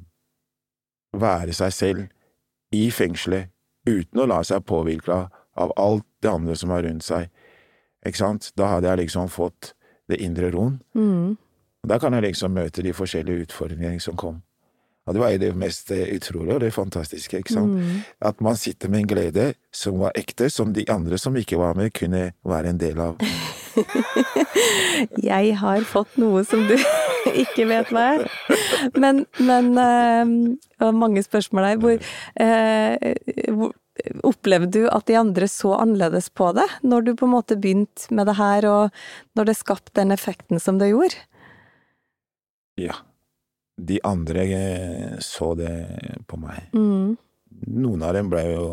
være 1.17 1.55
seg 1.55 1.73
selv 1.75 2.07
i 2.75 2.89
fengselet 2.91 3.51
uten 3.87 4.21
å 4.21 4.27
la 4.29 4.41
seg 4.47 4.63
påvirke 4.67 5.25
av 5.59 5.73
alt 5.79 6.05
det 6.23 6.31
andre 6.31 6.55
som 6.55 6.71
var 6.71 6.85
rundt 6.85 7.05
seg. 7.05 7.31
Ikke 8.05 8.21
sant? 8.21 8.51
Da 8.57 8.75
hadde 8.75 8.89
jeg 8.89 9.05
liksom 9.05 9.31
fått 9.31 9.73
det 10.09 10.21
indre 10.23 10.51
roen. 10.53 10.79
Mm. 10.97 11.35
Og 11.81 11.89
da 11.89 11.97
kan 12.01 12.13
jeg 12.13 12.29
liksom 12.29 12.53
møte 12.55 12.83
de 12.85 12.93
forskjellige 12.93 13.47
utfordringene 13.47 14.01
som 14.03 14.17
kom. 14.19 14.41
Og 15.09 15.15
det 15.15 15.21
var 15.21 15.31
jo 15.33 15.39
det 15.41 15.55
mest 15.57 15.89
eh, 15.91 16.11
utrolige 16.13 16.55
og 16.55 16.61
det 16.61 16.73
fantastiske, 16.75 17.39
ikke 17.41 17.53
sant? 17.55 17.73
Mm. 17.73 18.03
At 18.21 18.41
man 18.41 18.55
sitter 18.55 18.89
med 18.89 19.01
en 19.01 19.07
glede 19.09 19.47
som 19.73 19.97
var 19.99 20.13
ekte, 20.15 20.49
som 20.49 20.75
de 20.75 20.85
andre 20.93 21.17
som 21.17 21.35
ikke 21.37 21.57
var 21.57 21.73
med, 21.73 21.89
kunne 21.97 22.31
være 22.45 22.69
en 22.69 22.81
del 22.81 23.01
av. 23.01 23.17
Jeg 25.31 25.57
har 25.57 25.87
fått 25.89 26.19
noe 26.21 26.43
som 26.45 26.67
du 26.69 26.75
ikke 27.43 27.67
vet 27.69 27.91
hva 27.93 28.07
er. 28.15 28.25
Men, 28.95 29.25
men 29.39 29.71
eh, 29.77 30.33
det 30.57 30.87
var 30.87 30.97
mange 30.97 31.23
spørsmål 31.25 31.69
der. 31.69 31.81
Hvor, 31.83 32.11
eh, 32.47 33.47
hvor 33.51 33.77
Opplevde 34.25 34.71
du 34.71 34.85
at 34.89 35.05
de 35.09 35.17
andre 35.19 35.47
så 35.51 35.73
annerledes 35.77 36.29
på 36.33 36.47
det, 36.57 36.65
når 36.87 37.03
du 37.05 37.11
på 37.19 37.27
en 37.27 37.33
måte 37.35 37.57
begynte 37.59 38.07
med 38.15 38.29
det 38.29 38.37
her, 38.39 38.65
og 38.65 39.01
når 39.37 39.49
det 39.49 39.57
skapte 39.59 39.93
den 39.99 40.13
effekten 40.15 40.61
som 40.63 40.79
det 40.79 40.89
gjorde? 40.93 41.19
Ja. 42.79 42.95
De 43.77 43.99
andre 44.07 44.45
eh, 44.55 45.19
så 45.21 45.51
det 45.59 45.73
på 46.29 46.39
meg. 46.39 46.71
Mm. 46.73 47.17
Noen 47.75 48.05
av 48.07 48.15
dem 48.15 48.31
ble 48.31 48.45
jo 48.47 48.65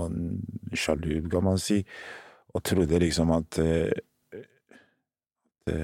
sjalu, 0.73 1.19
kan 1.29 1.45
man 1.45 1.61
si, 1.61 1.83
og 2.55 2.65
trodde 2.65 3.03
liksom 3.03 3.35
at, 3.35 3.59
eh, 3.61 4.45
at 5.67 5.75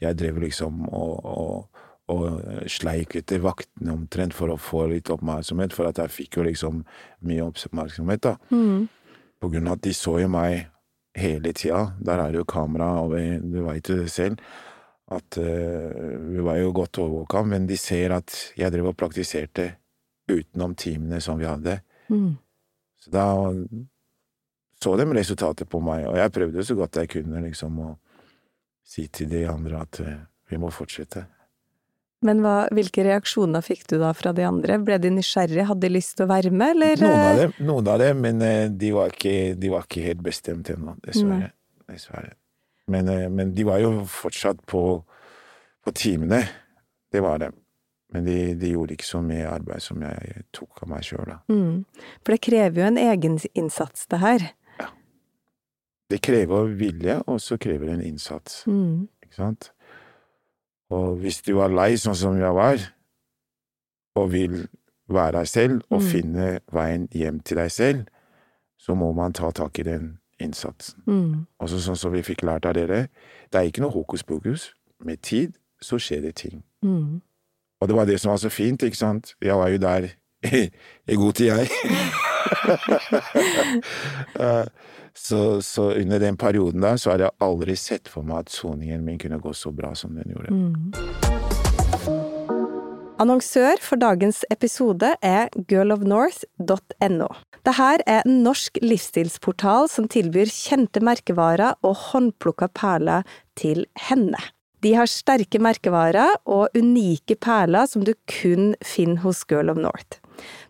jeg 0.00 0.16
drev 0.16 0.40
liksom 0.44 0.86
og, 0.88 1.12
og, 1.24 1.75
og 2.12 2.68
sleik 2.70 3.16
etter 3.18 3.42
vaktene 3.42 3.94
omtrent 3.96 4.34
for 4.36 4.52
å 4.52 4.60
få 4.60 4.84
litt 4.92 5.10
oppmerksomhet, 5.10 5.74
for 5.74 5.88
at 5.88 5.98
jeg 5.98 6.14
fikk 6.14 6.38
jo 6.38 6.46
liksom 6.46 6.84
mye 7.26 7.48
oppmerksomhet, 7.48 8.22
da. 8.28 8.36
Mm. 8.54 8.86
På 9.42 9.50
grunn 9.52 9.66
av 9.66 9.78
at 9.78 9.84
de 9.86 9.94
så 9.96 10.20
jo 10.22 10.30
meg 10.30 10.68
hele 11.18 11.52
tida. 11.56 11.96
Der 11.98 12.22
er 12.22 12.32
det 12.32 12.40
jo 12.40 12.48
kamera, 12.48 12.92
og 13.02 13.16
du 13.16 13.58
veit 13.66 13.90
jo 13.90 13.98
det 13.98 14.12
selv, 14.12 14.40
at 15.10 15.38
uh, 15.38 16.22
vi 16.30 16.42
var 16.46 16.60
jo 16.60 16.72
godt 16.74 17.02
overvåka, 17.02 17.42
men 17.46 17.66
de 17.66 17.78
ser 17.78 18.14
at 18.14 18.32
jeg 18.58 18.72
drev 18.74 18.90
og 18.92 18.98
praktiserte 18.98 19.72
utenom 20.30 20.74
timene 20.78 21.20
som 21.22 21.38
vi 21.38 21.46
hadde. 21.46 21.78
Mm. 22.10 22.34
Så 23.02 23.12
da 23.14 23.28
så 24.82 24.96
de 24.98 25.06
resultatet 25.08 25.68
på 25.70 25.80
meg, 25.80 26.04
og 26.10 26.18
jeg 26.20 26.34
prøvde 26.34 26.64
så 26.66 26.74
godt 26.76 26.98
jeg 27.00 27.10
kunne 27.14 27.40
liksom 27.46 27.78
å 27.80 27.92
si 28.86 29.06
til 29.08 29.30
de 29.30 29.46
andre 29.50 29.80
at 29.82 30.02
uh, 30.04 30.18
vi 30.50 30.58
må 30.62 30.70
fortsette. 30.74 31.24
Men 32.24 32.40
hva, 32.40 32.54
hvilke 32.72 33.04
reaksjoner 33.04 33.64
fikk 33.64 33.84
du 33.90 33.98
da 34.00 34.12
fra 34.16 34.32
de 34.36 34.46
andre? 34.48 34.78
Ble 34.82 34.96
de 35.02 35.10
nysgjerrige, 35.12 35.66
hadde 35.68 35.84
de 35.84 35.92
lyst 35.92 36.16
til 36.16 36.24
å 36.24 36.30
være 36.30 36.52
med, 36.54 36.78
eller? 36.78 37.02
Noen 37.04 37.26
av 37.26 37.40
dem, 37.42 37.52
noen 37.68 37.90
av 37.92 38.00
dem 38.00 38.22
men 38.24 38.40
eh, 38.46 38.62
de 38.72 38.92
var, 38.96 39.12
ikke, 39.12 39.36
de 39.60 39.72
var 39.72 39.84
ikke 39.84 40.06
helt 40.06 40.24
bestemt 40.24 40.72
ennå, 40.72 40.96
dessverre. 41.04 41.52
dessverre. 41.92 42.32
Men, 42.92 43.12
eh, 43.12 43.28
men 43.28 43.52
de 43.54 43.68
var 43.68 43.82
jo 43.84 43.92
fortsatt 44.08 44.64
på, 44.70 44.82
på 45.84 45.94
timene. 45.96 46.40
Det 47.12 47.20
var 47.24 47.44
dem. 47.44 47.54
Men 48.14 48.24
de, 48.24 48.38
de, 48.56 48.72
gjorde 48.72 48.94
ikke 48.96 49.08
så 49.08 49.20
mye 49.20 49.48
arbeid 49.50 49.82
som 49.82 50.02
jeg 50.06 50.44
tok 50.54 50.84
av 50.84 50.92
meg 50.94 51.04
sjøl, 51.04 51.26
da. 51.28 51.40
Mm. 51.52 51.82
For 52.22 52.32
det 52.32 52.42
krever 52.46 52.80
jo 52.80 52.86
en 52.86 53.00
egeninnsats, 53.02 54.06
det 54.12 54.20
her. 54.22 54.44
Ja. 54.80 54.88
Det 56.14 56.22
krever 56.24 56.70
vilje, 56.80 57.18
og 57.26 57.42
så 57.42 57.58
krever 57.60 57.90
det 57.90 57.96
en 57.98 58.06
innsats. 58.06 58.62
Mm. 58.70 59.08
Ikke 59.26 59.40
sant? 59.40 59.72
Og 60.90 61.16
hvis 61.16 61.40
du 61.42 61.58
er 61.60 61.68
lei 61.74 61.94
sånn 61.98 62.14
som 62.14 62.36
jeg 62.38 62.54
var, 62.54 62.78
og 64.16 64.30
vil 64.32 64.68
være 65.08 65.32
deg 65.38 65.48
selv 65.48 65.82
og 65.90 66.00
Mm. 66.02 66.06
finne 66.08 66.60
veien 66.72 67.08
hjem 67.12 67.40
til 67.40 67.56
deg 67.56 67.70
selv, 67.70 68.04
så 68.78 68.94
må 68.94 69.12
man 69.14 69.32
ta 69.32 69.50
tak 69.50 69.78
i 69.78 69.82
den 69.82 70.18
innsatsen. 70.40 71.02
Mm. 71.06 71.46
Også 71.60 71.78
sånn 71.80 71.96
som 71.96 72.12
vi 72.12 72.22
fikk 72.22 72.42
lært 72.42 72.66
av 72.66 72.74
dere, 72.74 73.08
det 73.52 73.54
er 73.60 73.64
ikke 73.70 73.80
noe 73.80 73.90
hokus 73.92 74.22
pokus. 74.22 74.74
Med 75.04 75.22
tid 75.22 75.54
så 75.82 75.96
skjer 75.98 76.20
det 76.22 76.34
ting. 76.36 76.62
Mm. 76.82 77.20
Og 77.80 77.88
det 77.88 77.96
var 77.96 78.04
det 78.06 78.20
som 78.20 78.30
var 78.30 78.36
så 78.38 78.48
fint, 78.50 78.82
ikke 78.82 78.96
sant. 78.96 79.34
Jeg 79.42 79.54
var 79.56 79.68
jo 79.68 79.78
der 79.78 80.08
i 81.08 81.14
god 81.14 81.32
tid, 81.32 81.46
jeg. 81.46 81.68
Så, 85.16 85.64
så 85.64 85.96
under 85.96 86.20
den 86.20 86.36
perioden 86.36 86.82
der 86.84 86.98
så 87.00 87.14
hadde 87.14 87.24
jeg 87.24 87.32
aldri 87.40 87.72
sett 87.80 88.04
for 88.12 88.20
meg 88.26 88.44
at 88.44 88.52
soningen 88.52 89.00
min 89.00 89.16
kunne 89.18 89.40
gå 89.40 89.48
så 89.56 89.72
bra 89.72 89.94
som 89.96 90.12
den 90.12 90.28
gjorde. 90.28 90.52
Mm. 90.52 90.92
Annonsør 93.16 93.80
for 93.80 93.96
dagens 93.96 94.42
episode 94.52 95.08
er 95.24 95.48
girlofnorth.no. 95.70 97.28
Dette 97.64 97.86
er 98.04 98.26
en 98.28 98.42
norsk 98.44 98.76
livsstilsportal 98.84 99.88
som 99.88 100.04
tilbyr 100.12 100.52
kjente 100.52 101.00
merkevarer 101.00 101.80
og 101.80 101.96
håndplukka 102.10 102.68
perler 102.76 103.24
til 103.56 103.88
henne. 104.10 104.36
De 104.84 104.92
har 104.98 105.08
sterke 105.08 105.56
merkevarer 105.64 106.36
og 106.44 106.68
unike 106.76 107.40
perler 107.40 107.88
som 107.88 108.04
du 108.04 108.12
kun 108.28 108.76
finner 108.84 109.24
hos 109.24 109.48
Girl 109.48 109.72
of 109.72 109.80
North. 109.80 110.20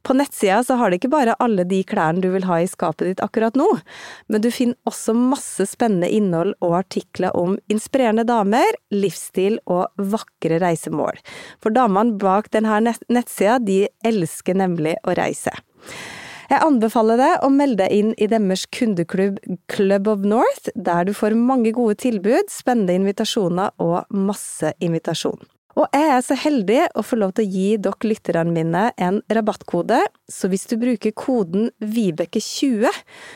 På 0.07 0.15
nettsida 0.17 0.63
så 0.65 0.77
har 0.81 0.91
de 0.91 1.01
ikke 1.01 1.13
bare 1.13 1.37
alle 1.43 1.65
de 1.69 1.83
klærne 1.87 2.23
du 2.23 2.29
vil 2.35 2.47
ha 2.49 2.61
i 2.63 2.69
skapet 2.71 3.11
ditt 3.11 3.23
akkurat 3.25 3.57
nå, 3.59 3.67
men 4.31 4.45
du 4.45 4.51
finner 4.55 4.79
også 4.89 5.15
masse 5.17 5.67
spennende 5.71 6.11
innhold 6.13 6.55
og 6.65 6.79
artikler 6.83 7.35
om 7.37 7.57
inspirerende 7.73 8.27
damer, 8.29 8.79
livsstil 8.95 9.59
og 9.67 9.89
vakre 10.13 10.61
reisemål. 10.63 11.19
For 11.63 11.75
damene 11.75 12.19
bak 12.21 12.53
denne 12.55 12.79
nettsida, 12.85 13.59
de 13.59 13.85
elsker 14.07 14.59
nemlig 14.59 14.97
å 15.07 15.17
reise. 15.19 15.55
Jeg 16.47 16.63
anbefaler 16.63 17.19
deg 17.19 17.43
å 17.43 17.49
melde 17.51 17.83
deg 17.83 17.95
inn 17.95 18.13
i 18.23 18.29
deres 18.31 18.69
kundeklubb 18.71 19.41
Club 19.73 20.07
of 20.13 20.23
North, 20.23 20.71
der 20.79 21.09
du 21.09 21.11
får 21.17 21.35
mange 21.35 21.73
gode 21.75 21.99
tilbud, 22.05 22.53
spennende 22.55 22.95
invitasjoner 22.95 23.75
og 23.83 24.07
masse 24.15 24.71
invitasjon. 24.79 25.43
Og 25.77 25.85
jeg 25.93 26.09
er 26.09 26.23
så 26.25 26.33
heldig 26.41 26.79
å 26.97 27.03
få 27.05 27.19
lov 27.21 27.35
til 27.37 27.45
å 27.45 27.53
gi 27.53 27.77
dere 27.85 28.09
lytterne 28.09 28.55
mine 28.55 28.85
en 28.97 29.21
rabattkode, 29.29 29.99
så 30.25 30.49
hvis 30.49 30.65
du 30.71 30.79
bruker 30.81 31.13
koden 31.17 31.69
Vibeke20, 31.85 32.89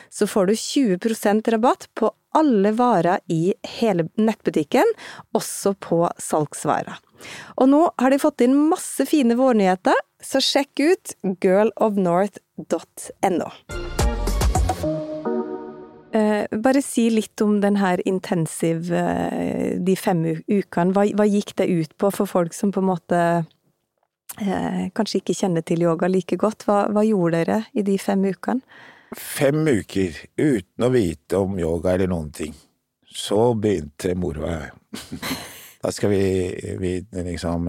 så 0.09 0.27
får 0.29 0.45
du 0.49 0.53
20% 0.57 1.51
rabatt 1.53 1.85
på 1.93 2.09
alle 2.37 2.71
varer 2.73 3.19
i 3.29 3.53
hele 3.77 4.07
nettbutikken, 4.17 4.87
også 5.37 5.75
på 5.83 6.09
salgsvarer. 6.17 6.97
Og 7.61 7.69
nå 7.69 7.93
har 8.01 8.09
de 8.09 8.23
fått 8.23 8.41
inn 8.41 8.57
masse 8.71 9.05
fine 9.05 9.37
vårnyheter, 9.37 9.93
så 10.21 10.41
sjekk 10.41 10.79
ut 10.81 11.13
girlofnorth.no. 11.43 13.49
Eh, 16.13 16.45
bare 16.59 16.81
si 16.83 17.05
litt 17.09 17.39
om 17.41 17.61
den 17.63 17.77
her 17.79 18.01
intensiv, 18.07 18.91
eh, 18.91 19.77
de 19.79 19.95
fem 19.95 20.25
ukene. 20.27 20.91
Hva, 20.91 21.05
hva, 21.15 21.27
gikk 21.27 21.53
det 21.61 21.69
ut 21.71 21.93
på 21.95 22.09
for 22.11 22.27
folk 22.27 22.55
som 22.55 22.73
på 22.75 22.81
en 22.81 22.89
måte 22.89 23.19
eh, 24.41 24.81
kanskje 24.91 25.21
ikke 25.21 25.37
kjenner 25.39 25.63
til 25.63 25.85
yoga 25.85 26.09
like 26.11 26.35
godt? 26.35 26.65
Hva, 26.67 26.81
hva 26.91 27.05
gjorde 27.07 27.39
dere 27.39 27.61
i 27.71 27.85
de 27.87 27.95
fem 28.01 28.25
ukene? 28.27 28.59
Fem 29.15 29.63
uker 29.67 30.19
uten 30.39 30.87
å 30.87 30.91
vite 30.91 31.39
om 31.39 31.55
yoga 31.59 31.95
eller 31.95 32.11
noen 32.11 32.29
ting. 32.35 32.59
Så 33.07 33.53
begynte 33.55 34.15
moroa. 34.15 34.67
Da 35.81 35.89
skal 35.89 36.11
vi, 36.11 36.25
vi 36.77 36.89
liksom 37.25 37.63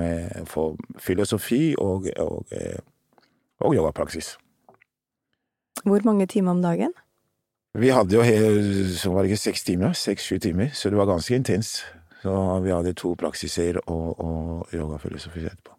få 0.44 0.66
filosofi 1.00 1.70
og, 1.80 2.10
og, 2.20 2.50
og 3.64 3.72
yogapraksis. 3.72 4.34
Hvor 5.80 6.04
mange 6.04 6.26
timer 6.28 6.52
om 6.52 6.60
dagen? 6.60 6.92
Vi 7.72 7.88
hadde 7.88 8.18
jo 8.18 8.24
så 9.00 9.10
var 9.14 9.24
det 9.24 9.32
ikke 9.32 9.46
seks 9.46 9.64
timer, 9.64 9.94
seks-sju 9.96 10.38
timer, 10.44 10.72
så 10.76 10.90
det 10.92 10.98
var 10.98 11.08
ganske 11.08 11.36
intens. 11.36 11.78
Så 12.22 12.32
vi 12.62 12.70
hadde 12.70 12.92
to 12.94 13.14
praksiser 13.18 13.80
og, 13.86 14.20
og 14.20 14.74
yogafilosofi 14.76 15.46
etterpå. 15.48 15.72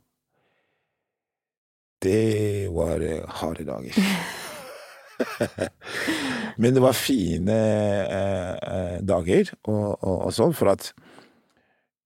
Det 2.04 2.68
var 2.74 3.06
harde 3.40 3.64
dager. 3.64 4.00
Men 6.62 6.74
det 6.76 6.82
var 6.84 6.98
fine 6.98 7.56
eh, 7.56 8.98
dager 9.06 9.54
og, 9.62 10.04
og, 10.04 10.18
og, 10.18 10.32
sånn, 10.36 10.56
for 10.58 10.74
at 10.74 10.90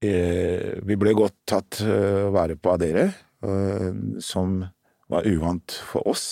eh, 0.06 0.78
vi 0.86 1.00
ble 1.00 1.15
godt 1.17 1.39
tatt 1.50 1.82
eh, 1.82 2.28
vare 2.34 2.60
på 2.60 2.76
av 2.76 2.82
dere, 2.84 3.08
uh, 3.47 4.19
som 4.23 4.60
var 5.10 5.28
uvant 5.28 5.80
for 5.88 6.12
oss. 6.12 6.28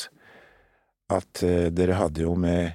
At 1.10 1.44
dere 1.46 2.00
hadde 2.00 2.24
jo 2.26 2.34
med 2.34 2.74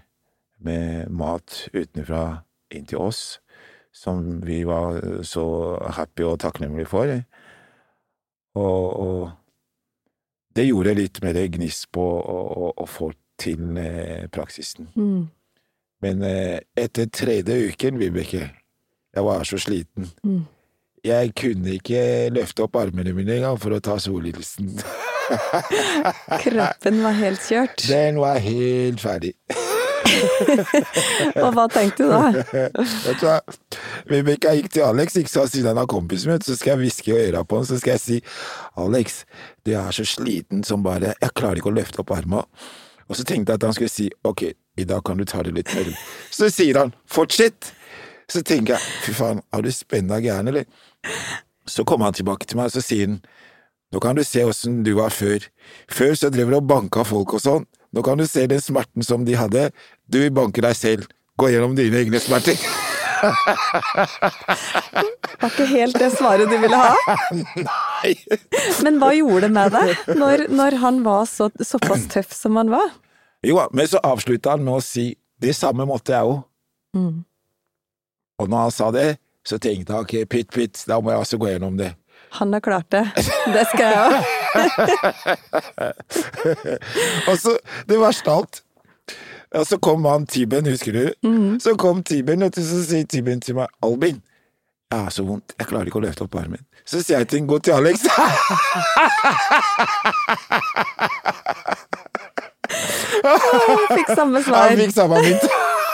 med 0.64 1.11
mat 1.11 1.66
utenfra 1.75 2.42
inn 2.75 2.87
til 2.88 3.03
oss, 3.03 3.40
som 3.92 4.40
vi 4.46 4.62
var 4.68 5.01
så 5.27 5.44
happy 5.96 6.27
og 6.29 6.38
takknemlige 6.44 6.90
for. 6.90 7.11
Og, 8.61 8.85
og 9.01 9.31
det 10.57 10.68
gjorde 10.68 10.96
litt 10.99 11.20
mer 11.25 11.38
gnist 11.55 11.90
på 11.94 12.05
å, 12.05 12.70
å 12.75 12.87
få 12.88 13.11
til 13.40 13.79
eh, 13.81 14.27
praksisen. 14.33 14.90
Mm. 14.94 15.29
Men 16.05 16.25
eh, 16.27 16.59
etter 16.79 17.11
tredje 17.12 17.57
uken, 17.70 18.01
Vibeke, 18.01 18.49
jeg 19.11 19.27
var 19.27 19.44
så 19.49 19.61
sliten. 19.61 20.11
Mm. 20.25 20.42
Jeg 21.05 21.33
kunne 21.38 21.79
ikke 21.79 22.03
løfte 22.35 22.66
opp 22.66 22.77
armene 22.77 23.14
mine 23.16 23.38
engang 23.38 23.57
for 23.61 23.73
å 23.73 23.81
ta 23.85 23.96
solhilsen. 24.01 24.75
Kroppen 26.44 27.03
var 27.05 27.16
helt 27.16 27.44
kjørt. 27.46 27.87
Den 27.88 28.20
var 28.20 28.40
helt 28.44 29.01
ferdig. 29.01 29.35
og 31.44 31.55
hva 31.57 31.66
tenkte 31.73 32.07
du 32.07 32.12
da? 32.12 32.20
Vet 33.07 33.20
du 33.20 33.27
hva, 33.27 33.38
Vibeke 34.11 34.55
gikk 34.59 34.70
til 34.75 34.87
Alex, 34.87 35.16
ikke 35.20 35.33
så 35.33 35.46
siden 35.51 35.73
han 35.73 35.83
er 35.83 35.90
kompisen 35.90 36.33
min, 36.33 36.44
så 36.44 36.57
skal 36.59 36.75
jeg 36.75 36.83
hviske 36.85 37.12
i 37.12 37.18
øra 37.29 37.42
på 37.44 37.61
han, 37.61 37.68
så 37.68 37.81
skal 37.81 37.96
jeg 37.96 38.05
si 38.05 38.20
Alex, 38.81 39.25
du 39.66 39.75
er 39.79 39.90
så 39.94 40.07
sliten 40.09 40.64
som 40.66 40.85
bare 40.87 41.14
Jeg 41.16 41.35
klarer 41.37 41.61
ikke 41.61 41.73
å 41.73 41.77
løfte 41.77 42.03
opp 42.03 42.14
arma. 42.16 42.44
Og 43.11 43.18
så 43.18 43.27
tenkte 43.27 43.53
jeg 43.53 43.61
at 43.61 43.66
han 43.66 43.77
skulle 43.77 43.92
si 43.92 44.09
ok, 44.27 44.46
i 44.81 44.87
dag 44.87 45.05
kan 45.07 45.18
du 45.18 45.27
ta 45.29 45.42
det 45.46 45.55
litt 45.57 45.75
mer. 45.75 45.90
Så 46.31 46.51
sier 46.53 46.79
han 46.79 46.94
fortsett! 47.11 47.75
Så 48.31 48.44
tenker 48.46 48.77
jeg 48.77 48.99
fy 49.05 49.14
faen, 49.16 49.40
er 49.51 49.64
du 49.66 49.73
spenna 49.75 50.20
gæren, 50.23 50.53
eller? 50.53 50.68
Så 51.66 51.83
kommer 51.83 52.07
han 52.07 52.14
tilbake 52.14 52.46
til 52.46 52.61
meg, 52.61 52.70
og 52.70 52.77
så 52.77 52.83
sier 52.85 53.09
han 53.09 53.18
nå 53.90 53.99
kan 53.99 54.14
du 54.14 54.23
se 54.23 54.44
åssen 54.46 54.85
du 54.87 54.92
var 54.94 55.11
før. 55.11 55.42
Før 55.90 56.14
så 56.14 56.31
drev 56.31 56.53
du 56.53 56.61
og 56.61 56.66
banka 56.70 57.03
folk 57.07 57.35
og 57.35 57.42
sånn. 57.42 57.64
Nå 57.90 58.05
kan 58.07 58.20
du 58.20 58.27
se 58.31 58.44
den 58.46 58.62
smerten 58.62 59.03
som 59.03 59.25
de 59.27 59.35
hadde. 59.35 59.70
Du 60.11 60.18
vil 60.18 60.33
banke 60.35 60.59
deg 60.64 60.75
selv. 60.75 61.05
Gå 61.38 61.53
gjennom 61.53 61.77
dine 61.79 62.01
egne 62.03 62.18
smerter. 62.20 62.59
Det 63.20 63.29
Var 65.40 65.49
ikke 65.53 65.66
helt 65.70 65.99
det 66.01 66.11
svaret 66.16 66.51
du 66.51 66.57
ville 66.61 66.77
ha? 66.77 66.94
Nei. 67.68 68.14
Men 68.85 68.99
hva 69.01 69.11
gjorde 69.16 69.40
det 69.46 69.53
med 69.55 69.73
deg, 69.77 69.88
når, 70.18 70.37
når 70.53 70.73
han 70.83 70.96
var 71.05 71.25
så, 71.31 71.51
såpass 71.64 72.03
tøff 72.12 72.33
som 72.37 72.57
han 72.61 72.70
var? 72.73 72.88
Jo, 73.46 73.61
men 73.77 73.87
så 73.88 73.99
avslutta 74.05 74.51
han 74.57 74.64
med 74.66 74.75
å 74.81 74.83
si 74.85 75.07
det 75.40 75.55
samme 75.57 75.85
måtte 75.88 76.12
jeg 76.16 76.25
òg. 76.29 76.38
Mm. 76.96 77.25
Og 78.40 78.46
når 78.51 78.59
han 78.66 78.75
sa 78.75 78.87
det, 78.92 79.09
så 79.46 79.59
tenkte 79.62 79.92
han 79.96 80.03
ok, 80.05 80.14
pytt 80.29 80.51
pytt, 80.53 80.85
da 80.88 80.94
må 81.01 81.09
jeg 81.14 81.20
også 81.25 81.37
gå 81.40 81.46
gjennom 81.53 81.75
det. 81.81 81.90
Han 82.40 82.49
har 82.55 82.61
klart 82.64 82.88
det. 82.92 83.05
Det 83.55 83.64
skal 83.73 83.87
jeg 83.94 84.01
òg. 84.07 84.14
og 87.31 87.37
så, 87.40 87.51
det 87.88 87.96
verste 88.01 88.31
av 88.33 88.37
alt 88.42 88.55
Og 89.54 89.66
så 89.66 89.78
kom 89.82 90.04
han 90.06 90.26
Tiben, 90.30 90.66
husker 90.66 90.92
du? 90.92 91.12
Mhm. 91.26 91.60
Så 91.60 91.74
kom 91.76 92.02
Tiben, 92.02 92.42
og 92.42 92.54
så 92.54 92.82
sier 92.86 93.04
Tiben 93.04 93.40
til 93.40 93.54
meg 93.58 93.66
Albin, 93.82 94.22
jeg 94.90 95.00
har 95.06 95.10
så 95.14 95.22
vondt, 95.22 95.52
jeg 95.58 95.68
klarer 95.70 95.86
ikke 95.86 96.00
å 96.00 96.02
løfte 96.02 96.24
opp 96.26 96.34
armen. 96.34 96.64
Så 96.82 96.98
sier 96.98 97.20
jeg 97.22 97.28
til 97.30 97.44
gå 97.46 97.58
til 97.62 97.76
Alex. 97.76 98.02
Fikk 103.94 104.10
samme 104.18 104.42
svar. 104.42 104.66
Han 104.66 104.80
fikk 104.80 104.94
samme 104.96 105.20
mynt. 105.22 105.46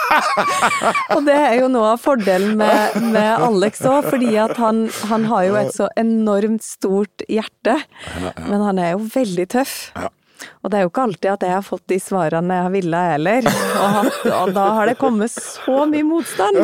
og 1.13 1.25
det 1.27 1.35
er 1.35 1.55
jo 1.59 1.67
noe 1.69 1.91
av 1.93 2.01
fordelen 2.01 2.55
med, 2.57 2.97
med 3.13 3.43
Alex 3.43 3.81
òg, 3.85 4.07
fordi 4.09 4.33
at 4.41 4.57
han, 4.57 4.87
han, 5.11 5.27
har 5.29 5.45
jo 5.45 5.57
et 5.61 5.73
så 5.75 5.89
enormt 5.99 6.65
stort 6.65 7.25
hjerte. 7.29 7.77
Men 8.47 8.63
han 8.65 8.81
er 8.81 8.95
jo 8.95 9.03
veldig 9.13 9.47
tøff. 9.53 9.75
Og 10.61 10.71
det 10.71 10.77
er 10.77 10.85
jo 10.85 10.91
ikke 10.91 11.05
alltid 11.07 11.29
at 11.31 11.45
jeg 11.47 11.55
har 11.55 11.65
fått 11.65 11.85
de 11.91 11.97
svarene 12.01 12.57
jeg 12.57 12.65
har 12.67 12.73
ville 12.73 13.01
heller. 13.11 13.49
Og, 13.77 14.11
og, 14.31 14.53
da 14.55 14.65
har 14.77 14.91
det 14.91 14.97
kommet 15.01 15.33
så 15.33 15.85
mye 15.89 16.05
motstand. 16.07 16.59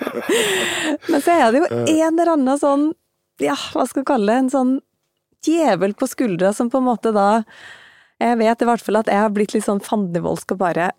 Men 1.10 1.24
så 1.24 1.36
er 1.36 1.50
det 1.50 1.62
jo 1.62 1.68
en 1.70 2.06
eller 2.06 2.32
annen 2.36 2.60
sånn, 2.60 2.86
ja, 3.42 3.56
hva 3.74 3.86
skal 3.88 4.02
vi 4.04 4.10
kalle 4.12 4.32
det, 4.32 4.38
en 4.44 4.54
sånn 4.54 4.72
djevel 5.46 5.94
på 5.96 6.08
skuldra 6.10 6.52
som 6.56 6.68
på 6.70 6.80
en 6.82 6.90
måte 6.90 7.14
da 7.16 7.28
Jeg 8.20 8.36
vet 8.36 8.60
i 8.60 8.66
hvert 8.68 8.82
fall 8.84 8.98
at 9.00 9.08
jeg 9.08 9.16
har 9.16 9.30
blitt 9.32 9.54
litt 9.54 9.64
sånn 9.64 9.80
fandenivoldsk 9.80 10.52
og 10.52 10.58
bare 10.60 10.90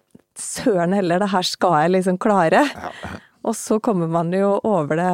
Søren 0.42 0.96
heller, 0.96 1.20
det 1.22 1.28
her 1.34 1.46
skal 1.46 1.76
jeg 1.84 1.92
liksom 1.92 2.18
klare. 2.24 2.64
Og 3.44 3.56
så 3.58 3.82
kommer 3.84 4.08
man 4.10 4.32
jo 4.34 4.54
over 4.64 4.98
det 4.98 5.12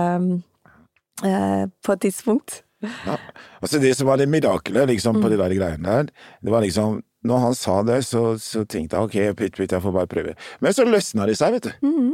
eh, 1.26 1.64
på 1.66 1.96
et 1.96 2.04
tidspunkt. 2.06 2.62
Ja. 2.84 3.18
Altså 3.58 3.80
det 3.82 3.96
som 3.98 4.06
var 4.10 4.20
det 4.22 4.28
mirakelet 4.30 4.92
liksom, 4.92 5.18
på 5.22 5.30
de 5.32 5.38
der 5.40 5.54
greiene 5.58 5.84
der, 5.84 6.12
det 6.46 6.52
var 6.54 6.62
liksom 6.62 7.02
Når 7.26 7.40
han 7.42 7.56
sa 7.58 7.82
det, 7.84 8.04
så, 8.06 8.38
så 8.40 8.62
tenkte 8.70 8.96
jeg 8.96 9.04
ok, 9.04 9.38
pytt 9.38 9.56
pytt, 9.58 9.72
jeg 9.74 9.82
får 9.82 9.92
bare 9.92 10.08
prøve. 10.08 10.36
Men 10.62 10.74
så 10.74 10.86
løsna 10.86 11.26
det 11.28 11.34
seg, 11.36 11.58
vet 11.58 11.66
du. 11.66 11.72
Mm. 11.84 12.14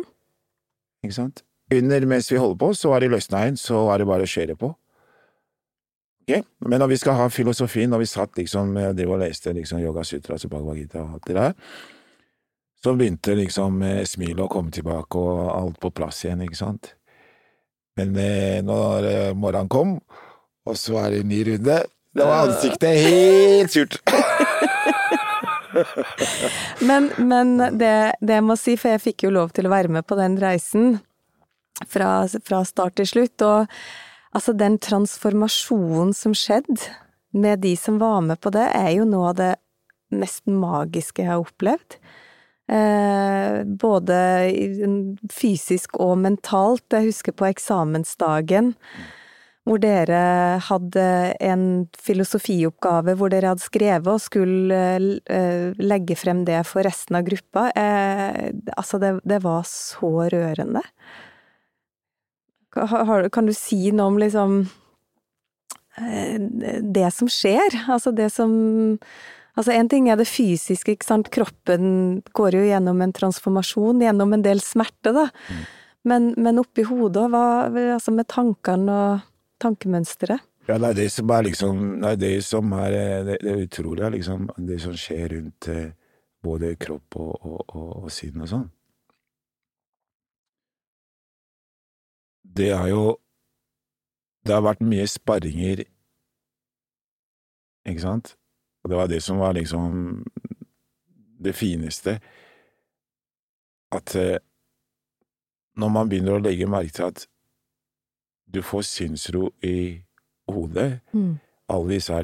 Ikke 1.03 1.15
sant? 1.17 1.43
Under 1.75 2.05
mens 2.07 2.31
vi 2.31 2.39
holder 2.39 2.57
på, 2.57 2.69
så 2.73 2.95
er 2.95 3.03
det 3.03 3.11
løsna 3.11 3.43
igjen, 3.43 3.59
så 3.59 3.83
er 3.93 4.01
det 4.01 4.07
bare 4.09 4.25
å 4.25 4.31
kjøre 4.31 4.55
på. 4.57 4.71
Okay? 6.23 6.41
Men 6.65 6.81
når 6.81 6.93
vi 6.95 6.99
skal 7.03 7.19
ha 7.19 7.27
filosofien, 7.29 7.91
når 7.91 8.05
vi 8.05 8.09
satt 8.09 8.39
liksom 8.39 8.73
jeg 8.79 9.05
og 9.05 9.21
leste 9.21 9.53
liksom 9.53 9.83
Yoga 9.83 10.07
Sutra 10.07 10.39
og 10.39 10.49
Bhagavad 10.49 10.79
Gita 10.79 11.03
og 11.03 11.19
alt 11.19 11.29
det 11.29 11.37
der, 11.37 11.53
så 12.83 12.95
begynte 12.97 13.37
liksom 13.37 13.83
smilet 14.07 14.47
å 14.47 14.51
komme 14.51 14.73
tilbake 14.73 15.19
og 15.19 15.45
alt 15.51 15.79
på 15.83 15.93
plass 15.93 16.23
igjen, 16.25 16.41
ikke 16.47 16.61
sant. 16.63 16.95
Men 17.99 18.15
eh, 18.17 18.59
når 18.65 19.09
eh, 19.09 19.33
morgenen 19.37 19.69
kom, 19.71 19.97
og 20.69 20.77
så 20.79 20.97
er 21.01 21.13
det 21.13 21.23
en 21.23 21.31
ny 21.31 21.41
runde. 21.47 21.77
Da 22.13 22.27
var 22.29 22.47
ansiktet 22.47 22.99
helt 23.03 23.73
surt. 23.73 23.97
men, 26.89 27.09
men 27.17 27.57
det, 27.79 27.95
det, 28.21 28.37
jeg 28.37 28.45
må 28.45 28.55
si, 28.59 28.75
for 28.77 28.93
jeg 28.93 29.03
fikk 29.03 29.25
jo 29.25 29.33
lov 29.33 29.53
til 29.55 29.67
å 29.67 29.73
være 29.73 29.93
med 29.95 30.03
på 30.07 30.17
den 30.19 30.37
reisen 30.41 30.99
fra, 31.89 32.25
fra 32.45 32.61
start 32.67 32.97
til 32.99 33.09
slutt, 33.09 33.45
og 33.45 34.37
altså 34.37 34.51
den 34.57 34.77
transformasjonen 34.81 36.13
som 36.17 36.35
skjedde 36.37 36.77
med 37.33 37.63
de 37.65 37.73
som 37.79 37.97
var 38.01 38.21
med 38.21 38.41
på 38.41 38.53
det, 38.53 38.67
er 38.77 38.91
jo 38.99 39.09
noe 39.09 39.31
av 39.31 39.39
det 39.39 39.53
mest 40.13 40.45
magiske 40.45 41.23
jeg 41.23 41.31
har 41.31 41.41
opplevd. 41.41 41.97
Eh, 42.73 43.63
både 43.65 44.17
fysisk 45.33 45.97
og 45.99 46.19
mentalt. 46.21 46.85
Jeg 46.93 47.09
husker 47.09 47.35
på 47.35 47.49
eksamensdagen 47.49 48.75
hvor 49.63 49.79
dere 49.79 50.19
hadde 50.65 51.05
en 51.43 51.65
filosofioppgave 51.95 53.15
hvor 53.19 53.31
dere 53.31 53.53
hadde 53.53 53.63
skrevet 53.63 54.09
og 54.11 54.21
skulle 54.21 54.79
uh, 54.99 55.67
legge 55.79 56.17
frem 56.19 56.43
det 56.47 56.59
for 56.67 56.83
resten 56.83 57.19
av 57.19 57.27
gruppa. 57.29 57.69
Eh, 57.71 58.49
altså, 58.75 58.99
det, 58.99 59.13
det, 59.23 59.39
var 59.45 59.63
så 59.69 60.27
rørende. 60.33 60.83
Kan 62.73 63.47
du 63.47 63.53
si 63.55 63.85
noe 63.95 64.09
om 64.11 64.19
liksom 64.19 64.57
uh, 66.01 66.35
det 66.83 67.07
som 67.15 67.31
skjer? 67.31 67.85
Altså 67.87 68.15
det 68.15 68.33
som 68.35 68.51
Altså, 69.53 69.69
en 69.69 69.85
ting 69.85 70.07
er 70.09 70.17
det 70.17 70.25
fysiske, 70.25 70.95
ikke 70.95 71.05
sant, 71.05 71.27
kroppen 71.29 72.23
går 72.33 72.55
jo 72.57 72.61
gjennom 72.65 73.03
en 73.05 73.11
transformasjon, 73.13 73.99
gjennom 74.01 74.31
en 74.33 74.41
del 74.41 74.57
smerte, 74.65 75.11
da. 75.13 75.27
Mm. 75.29 75.59
Men, 76.09 76.25
men 76.41 76.57
oppi 76.57 76.81
hodet, 76.87 77.27
hva, 77.29 77.43
altså 77.93 78.15
med 78.17 78.25
tankene 78.33 78.95
og 78.97 79.27
tankemønsteret? 79.63 80.43
Ja, 80.67 80.77
er 80.77 80.93
det 80.95 81.09
som 81.11 81.31
er 81.35 81.43
liksom 81.43 82.03
er 82.07 82.15
det 82.15 82.37
som 82.47 82.71
er 82.77 82.93
eh, 82.95 83.25
det, 83.27 83.37
det 83.43 83.55
utrolige, 83.65 84.09
liksom. 84.15 84.47
Det 84.57 84.79
som 84.81 84.95
skjer 84.95 85.33
rundt 85.35 85.67
eh, 85.67 85.89
både 86.43 86.75
kropp 86.79 87.17
og, 87.19 87.33
og, 87.45 87.65
og, 87.75 87.89
og 88.03 88.11
sinn 88.11 88.39
og 88.41 88.49
sånn. 88.51 88.69
Det 92.43 92.69
er 92.71 92.87
jo 92.91 93.17
Det 94.43 94.51
har 94.51 94.63
vært 94.63 94.81
mye 94.83 95.05
sparringer, 95.07 95.85
ikke 97.87 98.01
sant? 98.03 98.33
Og 98.83 98.91
det 98.91 98.97
var 98.99 99.07
det 99.07 99.21
som 99.23 99.37
var 99.39 99.53
liksom 99.55 100.25
det 101.39 101.53
fineste. 101.55 102.17
At 103.95 104.15
eh, 104.19 104.41
når 105.79 105.93
man 105.95 106.11
begynner 106.11 106.35
å 106.35 106.43
legge 106.43 106.67
merke 106.67 106.91
til 106.91 107.07
at 107.07 107.23
du 108.53 108.61
får 108.61 108.81
sinnsro 108.87 109.49
i 109.63 110.01
hodet. 110.47 110.99
Mm. 111.13 111.39
Alle 111.69 111.95
disse 111.95 112.19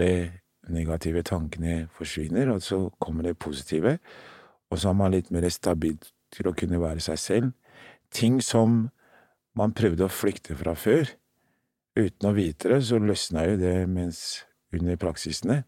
negative 0.70 1.24
tankene 1.24 1.88
forsvinner, 1.92 2.52
og 2.54 2.62
så 2.62 2.90
kommer 3.00 3.24
det 3.24 3.40
positive. 3.40 3.98
Og 4.70 4.80
så 4.80 4.90
er 4.90 4.94
man 4.94 5.12
litt 5.12 5.32
mer 5.32 5.50
stabil 5.50 5.98
til 6.34 6.50
å 6.50 6.54
kunne 6.54 6.82
være 6.82 7.02
seg 7.02 7.20
selv. 7.20 7.52
Ting 8.14 8.42
som 8.42 8.90
man 9.58 9.74
prøvde 9.74 10.06
å 10.06 10.14
flykte 10.14 10.58
fra 10.58 10.76
før. 10.78 11.10
Uten 11.98 12.30
å 12.30 12.36
vite 12.36 12.70
det, 12.70 12.84
så 12.86 13.00
løsna 13.02 13.48
jo 13.50 13.58
det 13.60 13.76
mens 13.90 14.46
under 14.74 15.00
praksisene. 15.02 15.64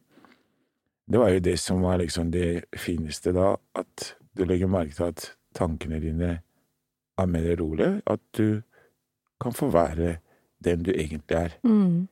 Det 1.12 1.20
var 1.20 1.34
jo 1.34 1.44
det 1.44 1.58
som 1.60 1.82
var 1.82 1.98
liksom 2.00 2.30
det 2.32 2.64
fineste 2.78 3.34
da, 3.36 3.56
at 3.76 4.14
du 4.38 4.46
legger 4.46 4.70
merke 4.72 4.96
til 4.96 5.10
at 5.10 5.32
tankene 5.58 6.00
dine 6.00 6.38
er 7.20 7.28
mer 7.28 7.56
rolige, 7.60 8.02
at 8.08 8.22
du 8.38 8.62
kan 9.42 9.54
få 9.54 9.72
være 9.74 10.20
den 10.64 10.86
du 10.86 10.92
egentlig 10.94 11.38
er. 11.38 11.58
Mm. 11.64 12.08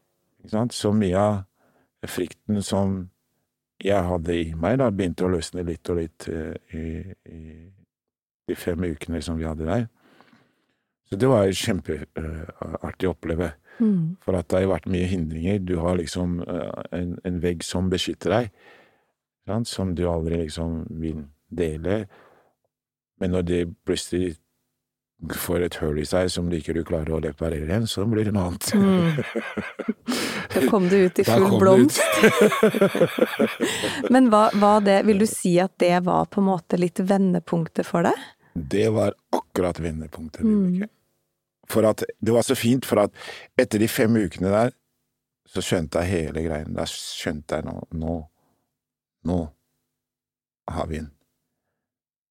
Så 0.72 0.92
mye 0.96 1.20
av 1.20 2.10
frykten 2.10 2.62
som 2.64 3.10
jeg 3.84 4.04
hadde 4.04 4.36
i 4.36 4.50
meg, 4.60 4.80
da 4.80 4.90
begynte 4.92 5.28
å 5.28 5.32
løsne 5.32 5.64
litt 5.68 5.90
og 5.92 6.02
litt 6.02 6.28
uh, 6.32 6.56
i, 6.76 7.00
i, 7.32 7.40
de 8.50 8.58
fem 8.58 8.84
ukene 8.84 9.22
som 9.24 9.40
vi 9.40 9.48
hadde 9.48 9.68
der. 9.68 9.88
Så 11.10 11.18
det 11.20 11.30
var 11.32 11.48
kjempeartig 11.48 13.08
uh, 13.08 13.10
å 13.10 13.14
oppleve. 13.14 13.54
Mm. 13.80 14.18
For 14.24 14.36
at 14.36 14.50
det 14.52 14.60
har 14.60 14.74
vært 14.74 14.90
mye 14.92 15.08
hindringer. 15.08 15.62
Du 15.64 15.78
har 15.80 15.96
liksom 16.00 16.42
uh, 16.44 16.84
en, 16.96 17.16
en, 17.24 17.40
vegg 17.44 17.64
som 17.64 17.88
beskytter 17.92 18.36
deg, 18.36 18.52
sant? 19.48 19.72
som 19.72 19.96
du 19.96 20.04
aldri 20.12 20.42
liksom 20.44 20.84
vil 21.00 21.24
dele. 21.48 22.04
Men 23.20 23.36
når 23.36 23.48
det 23.48 23.62
plutselig 23.88 24.36
får 25.20 25.66
et 25.66 25.76
hull 25.82 26.00
i 26.00 26.06
seg 26.08 26.30
som 26.32 26.48
du 26.50 26.56
ikke 26.58 26.74
du 26.78 26.84
klarer 26.88 27.12
å 27.18 27.20
reparere 27.24 27.68
igjen, 27.68 27.88
så 27.92 28.06
blir 28.08 28.28
det 28.28 28.34
noe 28.36 28.54
annet. 28.54 28.70
Mm. 28.72 29.18
Da 30.54 30.64
kom 30.72 30.88
du 30.90 30.96
ut 30.96 31.20
i 31.20 31.26
full 31.28 31.58
blomst. 31.60 32.00
Men 34.14 34.30
hva, 34.32 34.48
hva 34.56 34.78
det, 34.84 35.02
vil 35.10 35.20
du 35.20 35.28
si 35.30 35.58
at 35.60 35.76
det 35.84 35.98
var 36.08 36.30
på 36.32 36.40
en 36.40 36.48
måte 36.48 36.80
litt 36.80 37.04
vendepunktet 37.04 37.88
for 37.88 38.08
deg? 38.08 38.24
Det 38.54 38.88
var 38.96 39.14
akkurat 39.36 39.80
vendepunktet. 39.84 40.48
Mm. 40.48 40.88
For 41.70 41.86
at 41.86 42.06
det 42.08 42.34
var 42.34 42.48
så 42.48 42.56
fint, 42.58 42.88
for 42.88 43.04
at 43.04 43.14
etter 43.60 43.84
de 43.84 43.92
fem 43.92 44.16
ukene 44.16 44.50
der, 44.56 44.74
så 45.50 45.62
skjønte 45.66 46.02
jeg 46.06 46.30
hele 46.30 46.48
greien. 46.48 46.74
Da 46.78 46.88
skjønte 46.88 47.60
jeg 47.60 47.68
nå, 47.68 47.76
nå, 48.00 48.18
nå 49.28 49.40
har 50.70 50.90
vi 50.90 51.02
den. 51.02 51.12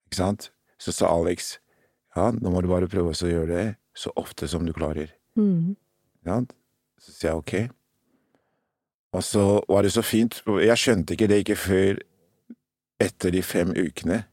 Ikke 0.09 0.23
sant? 0.23 0.53
Så 0.81 0.95
sa 0.95 1.11
Alex 1.11 1.59
ja, 2.17 2.31
nå 2.33 2.53
må 2.53 2.63
du 2.65 2.71
bare 2.71 2.91
prøve 2.91 3.13
å 3.13 3.33
gjøre 3.33 3.51
det 3.53 3.67
så 3.99 4.13
ofte 4.17 4.49
som 4.49 4.65
du 4.67 4.73
klarer. 4.77 5.13
Mm. 5.39 5.77
Ja, 6.27 6.41
så 6.99 7.15
sier 7.15 7.31
jeg 7.31 7.43
ok. 7.43 7.55
Og 9.17 9.25
så 9.25 9.45
var 9.69 9.85
det 9.85 9.95
så 9.95 10.05
fint, 10.05 10.43
jeg 10.47 10.81
skjønte 10.81 11.17
ikke 11.17 11.29
det 11.31 11.43
ikke 11.43 11.59
før 11.59 12.03
etter 13.01 13.33
de 13.33 13.43
fem 13.43 13.73
ukene. 13.77 14.25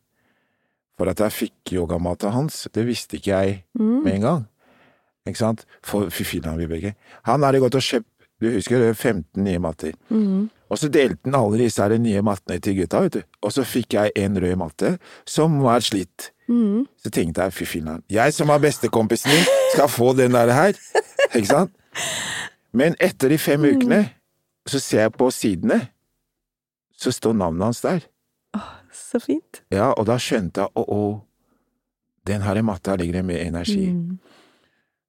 For 0.95 1.11
at 1.11 1.21
jeg 1.23 1.35
fikk 1.35 1.75
yogamata 1.75 2.31
hans, 2.31 2.65
det 2.73 2.85
visste 2.87 3.19
ikke 3.19 3.31
jeg 3.31 3.55
mm. 3.79 3.95
med 4.03 4.11
en 4.17 4.27
gang. 4.27 4.43
Ikke 5.25 5.41
sant? 5.41 5.63
For 5.83 6.11
fy 6.13 6.25
filler'n, 6.27 6.59
Vibeke. 6.61 6.93
Han 7.27 7.43
hadde 7.43 7.63
gått 7.63 7.77
og 7.79 7.83
kjøpt, 7.83 8.11
du 8.43 8.49
husker 8.51 8.83
det, 8.83 8.93
15 8.93 9.43
nye 9.43 9.61
matter. 9.63 9.95
Mm. 10.11 10.47
Og 10.69 10.79
så 10.79 10.89
delte 10.91 11.29
han 11.29 11.37
alle 11.39 11.61
disse 11.63 11.87
nye 12.01 12.23
mattene 12.25 12.59
til 12.63 12.77
gutta, 12.81 13.01
vet 13.05 13.17
du. 13.17 13.21
Og 13.41 13.53
så 13.55 13.65
fikk 13.67 13.95
jeg 13.97 14.13
en 14.21 14.39
rød 14.41 14.55
matte 14.59 14.95
som 15.29 15.59
var 15.63 15.83
slitt. 15.85 16.31
Mm. 16.47 16.85
Så 17.01 17.09
tenkte 17.09 17.47
jeg 17.47 17.55
fy 17.55 17.65
filler'n, 17.69 18.03
jeg 18.11 18.33
som 18.35 18.51
er 18.53 18.61
bestekompisen 18.61 19.33
din, 19.33 19.47
skal 19.73 19.89
få 19.89 20.13
den 20.17 20.35
der 20.37 20.51
her. 20.53 20.77
Ikke 21.33 21.47
sant? 21.49 21.73
Men 22.75 22.97
etter 22.99 23.31
de 23.31 23.39
fem 23.41 23.61
mm. 23.63 23.69
ukene, 23.75 24.01
så 24.69 24.81
ser 24.81 25.05
jeg 25.05 25.13
på 25.17 25.29
sidene, 25.33 25.79
så 26.95 27.11
står 27.13 27.35
navnet 27.37 27.69
hans 27.69 27.81
der. 27.85 28.05
Åh, 28.55 28.71
så 28.93 29.19
fint. 29.23 29.63
Ja, 29.73 29.91
og 29.93 30.07
da 30.09 30.17
skjønte 30.21 30.65
jeg 30.65 30.73
å, 30.75 30.85
å, 30.85 31.01
den 32.27 32.45
her 32.45 32.61
matta 32.65 32.95
ligger 32.99 33.19
det 33.19 33.25
med 33.27 33.41
energi. 33.41 33.89
Mm. 33.91 34.17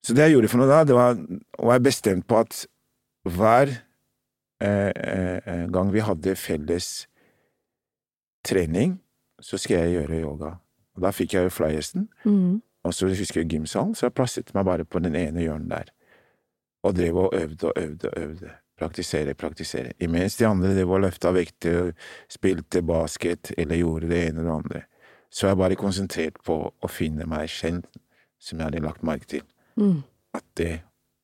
Så 0.04 0.14
det 0.14 0.26
jeg 0.26 0.36
gjorde 0.36 0.50
for 0.52 0.62
noe 0.62 0.70
da, 0.70 0.84
det 0.86 0.96
var 0.96 1.16
og 1.18 1.72
jeg 1.72 1.82
bestemt 1.82 2.26
på 2.30 2.38
at 2.38 2.60
hver 3.26 3.72
eh, 4.62 4.92
eh, 4.94 5.64
gang 5.72 5.90
vi 5.90 6.04
hadde 6.04 6.36
felles 6.38 6.90
trening, 8.46 9.00
så 9.42 9.58
skal 9.58 9.82
jeg 9.82 9.96
gjøre 9.96 10.20
yoga. 10.22 10.52
Og 10.96 11.04
da 11.04 11.12
fikk 11.14 11.36
jeg 11.36 11.48
jo 11.48 11.52
flyersen. 11.52 12.08
Mm. 12.24 12.62
og 12.86 12.94
så 12.94 13.08
husker 13.10 13.40
jeg 13.40 13.50
gymsalen, 13.50 13.94
så 13.98 14.06
jeg 14.06 14.14
plasset 14.14 14.52
meg 14.54 14.64
bare 14.64 14.84
på 14.86 15.00
den 15.02 15.16
ene 15.18 15.42
hjørnet 15.42 15.70
der. 15.72 15.88
Og 16.86 16.94
drev 16.94 17.16
og 17.18 17.32
øvde 17.34 17.66
og 17.66 17.72
øvde 17.82 18.10
og 18.10 18.20
øvde. 18.22 18.50
Praktisere, 18.78 19.34
praktisere. 19.34 19.92
Imens 20.00 20.36
de 20.36 20.46
andre 20.46 20.74
drev 20.74 20.90
og 20.90 21.00
løfta 21.00 21.32
vekter, 21.34 21.94
spilte 22.30 22.82
basket 22.86 23.50
eller 23.58 23.80
gjorde 23.80 24.10
det 24.12 24.20
ene 24.28 24.44
og 24.44 24.46
det 24.46 24.52
andre. 24.52 24.82
Så 25.30 25.48
jeg 25.48 25.58
bare 25.58 25.78
konsentrert 25.80 26.38
på 26.46 26.58
å 26.70 26.88
finne 26.92 27.26
meg 27.26 27.50
kjent, 27.50 27.88
som 28.38 28.60
jeg 28.60 28.68
hadde 28.68 28.84
lagt 28.84 29.02
merke 29.02 29.26
til. 29.26 29.42
Mm. 29.80 30.04
At 30.36 30.46
det 30.60 30.76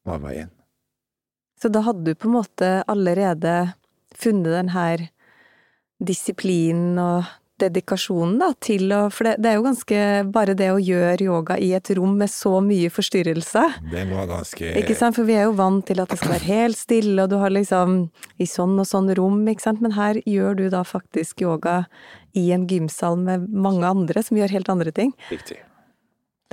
var 0.08 0.18
veien. 0.24 0.50
Så 1.62 1.70
da 1.70 1.84
hadde 1.86 2.02
du 2.02 2.18
på 2.18 2.26
en 2.26 2.38
måte 2.40 2.70
allerede 2.90 3.54
funnet 4.18 4.50
den 4.56 4.72
her 4.74 5.06
disiplinen 6.02 6.98
og 6.98 7.28
dedikasjonen 7.62 8.36
da, 8.42 8.50
til 8.62 8.90
å 8.94 9.00
For 9.14 9.28
det, 9.30 9.36
det 9.42 9.52
er 9.52 9.58
jo 9.58 9.64
ganske 9.66 10.00
Bare 10.34 10.56
det 10.58 10.68
å 10.74 10.80
gjøre 10.82 11.26
yoga 11.28 11.56
i 11.62 11.72
et 11.78 11.90
rom 11.98 12.16
med 12.20 12.30
så 12.32 12.56
mye 12.64 12.90
forstyrrelse 12.92 13.64
Det 13.92 14.04
var 14.10 14.28
ganske 14.30 14.74
Ikke 14.82 14.96
sant, 14.98 15.16
for 15.18 15.28
vi 15.28 15.38
er 15.38 15.46
jo 15.48 15.56
vant 15.58 15.86
til 15.88 16.02
at 16.02 16.12
det 16.12 16.20
skal 16.20 16.34
være 16.36 16.50
helt 16.50 16.78
stille, 16.80 17.16
og 17.24 17.32
du 17.32 17.38
har 17.42 17.54
liksom 17.54 17.98
i 18.42 18.46
sånn 18.48 18.76
og 18.82 18.88
sånn 18.88 19.10
rom, 19.18 19.42
ikke 19.48 19.64
sant, 19.64 19.82
men 19.84 19.94
her 19.96 20.18
gjør 20.28 20.56
du 20.58 20.64
da 20.72 20.82
faktisk 20.86 21.42
yoga 21.44 21.82
i 22.38 22.48
en 22.54 22.64
gymsal 22.68 23.18
med 23.20 23.44
mange 23.50 23.84
andre 23.86 24.22
som 24.24 24.38
gjør 24.38 24.54
helt 24.56 24.70
andre 24.72 24.92
ting. 24.94 25.12
Riktig. 25.30 25.58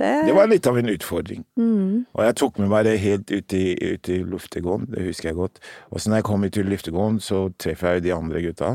Det, 0.00 0.10
Det 0.26 0.34
var 0.36 0.48
litt 0.48 0.66
av 0.68 0.78
en 0.80 0.88
utfordring. 0.88 1.44
mm, 1.60 2.06
Og 2.16 2.22
jeg 2.24 2.36
tok 2.40 2.58
med 2.60 2.70
meg 2.72 2.86
det 2.88 2.98
helt 3.02 3.30
ut 3.30 3.52
i, 3.56 3.64
ut 3.76 4.08
i 4.08 4.20
luftegården, 4.24 4.86
det 4.94 5.04
husker 5.10 5.30
jeg 5.30 5.36
godt. 5.40 5.60
Og 5.90 6.00
så 6.00 6.10
når 6.10 6.20
jeg 6.20 6.28
kom 6.30 6.44
ut 6.44 6.54
til 6.56 6.70
luftegården, 6.72 7.18
så 7.20 7.48
treffer 7.60 7.92
jeg 7.94 8.00
jo 8.00 8.06
de 8.06 8.14
andre 8.16 8.44
gutta 8.48 8.70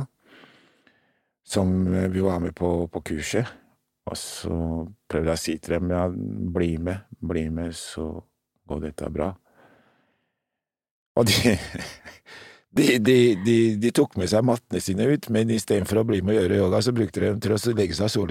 som 1.46 1.94
eh, 1.94 2.10
vi 2.10 2.24
var 2.26 2.40
med 2.40 2.56
på, 2.56 2.88
på 2.88 3.02
kurset. 3.02 3.46
Og 4.06 4.18
så 4.18 4.56
prøvde 5.10 5.34
jeg 5.34 5.40
å 5.40 5.42
si 5.42 5.56
til 5.58 5.80
dem 5.80 5.94
ja, 5.94 6.04
bli 6.10 6.76
med, 6.78 7.08
bli 7.26 7.48
med, 7.50 7.74
så 7.74 8.12
går 8.70 8.84
dette 8.84 9.10
bra. 9.14 9.32
Og 11.16 11.26
de, 11.30 11.56
de, 12.76 13.00
de, 13.00 13.36
de, 13.46 13.76
de 13.80 13.92
tok 13.96 14.18
med 14.20 14.28
seg 14.28 14.44
mattene 14.44 14.82
sine 14.84 15.06
ut, 15.08 15.30
men 15.32 15.48
istedenfor 15.56 16.02
å 16.02 16.04
bli 16.10 16.18
med 16.20 16.36
og 16.36 16.42
gjøre 16.42 16.58
yoga, 16.60 16.82
så 16.84 16.92
brukte 16.96 17.22
de 17.24 17.28
dem 17.30 17.40
til 17.44 17.52
å 17.56 17.58
legge 17.78 17.96
seg 17.96 18.08
på. 18.20 18.26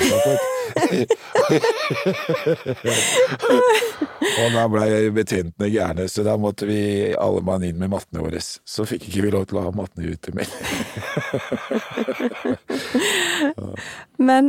Og 4.35 4.49
da 4.53 4.65
blei 4.69 5.09
betjentene 5.17 5.69
gærne, 5.73 6.05
så 6.13 6.21
da 6.27 6.35
måtte 6.41 6.65
vi 6.69 6.81
alle 7.17 7.41
mann 7.47 7.65
inn 7.65 7.79
med 7.81 7.91
mattene 7.95 8.21
våre. 8.25 8.41
Så 8.43 8.85
fikk 8.89 9.03
ikke 9.09 9.23
vi 9.25 9.31
lov 9.33 9.45
til 9.49 9.59
å 9.61 9.65
ha 9.65 9.71
mattene 9.77 10.11
ute 10.13 10.31
mer. 10.37 10.49
Men 14.29 14.45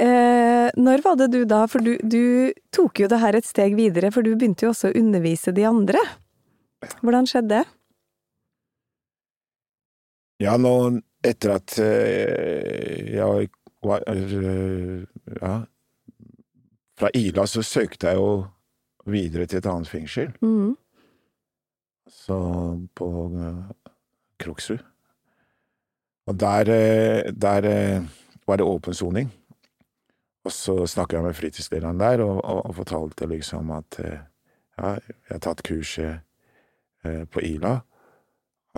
eh, 0.00 0.68
når 0.80 0.98
var 1.04 1.14
det 1.20 1.28
du 1.34 1.40
da, 1.48 1.66
for 1.68 1.80
du, 1.84 1.98
du 2.00 2.52
tok 2.72 3.00
jo 3.04 3.08
det 3.10 3.20
her 3.20 3.34
et 3.36 3.48
steg 3.48 3.76
videre, 3.76 4.10
for 4.14 4.22
du 4.24 4.32
begynte 4.32 4.64
jo 4.64 4.72
også 4.72 4.88
å 4.94 4.98
undervise 5.02 5.50
de 5.56 5.64
andre. 5.68 6.00
Hvordan 7.02 7.26
skjedde 7.28 7.54
det? 7.58 7.64
Ja, 10.40 10.56
nå 10.56 10.74
etter 11.26 11.52
at 11.58 11.74
eh, 11.84 13.10
jeg 13.16 13.50
var 13.84 14.04
eh, 14.08 15.02
Ja, 15.40 15.54
fra 17.00 17.10
Ila 17.16 17.44
så 17.48 17.62
søkte 17.64 18.10
jeg 18.10 18.20
jo 18.20 18.30
videre 19.10 19.46
til 19.48 19.60
et 19.60 19.68
annet 19.68 19.88
fengsel, 19.88 20.32
Mm. 20.44 20.76
så 22.08 22.38
på 22.94 23.08
eh, 23.36 23.92
Kroksrud. 24.40 24.80
Og 26.28 26.36
der, 26.38 26.64
der 27.32 27.66
var 28.46 28.56
det 28.56 28.66
åpen 28.66 28.94
soning. 28.94 29.30
Og 30.44 30.52
så 30.52 30.86
snakka 30.86 31.16
jeg 31.16 31.24
med 31.24 31.34
fritidslederen 31.36 31.98
der 32.00 32.22
og, 32.22 32.38
og, 32.44 32.60
og 32.70 32.74
fortalte 32.76 33.26
liksom 33.26 33.70
at 33.74 33.98
ja, 34.00 34.92
jeg 35.00 35.32
har 35.32 35.40
tatt 35.44 35.62
kurset 35.66 36.20
på 37.02 37.42
Ila. 37.44 37.80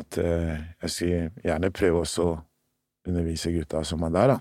At 0.00 0.16
eh, 0.18 0.56
jeg 0.82 0.90
skulle 0.90 1.30
gjerne 1.44 1.70
prøve 1.74 2.00
også 2.06 2.24
å 2.30 2.38
undervise 3.08 3.52
gutta 3.52 3.82
som 3.84 4.04
er 4.06 4.14
der, 4.14 4.34
da. 4.34 4.38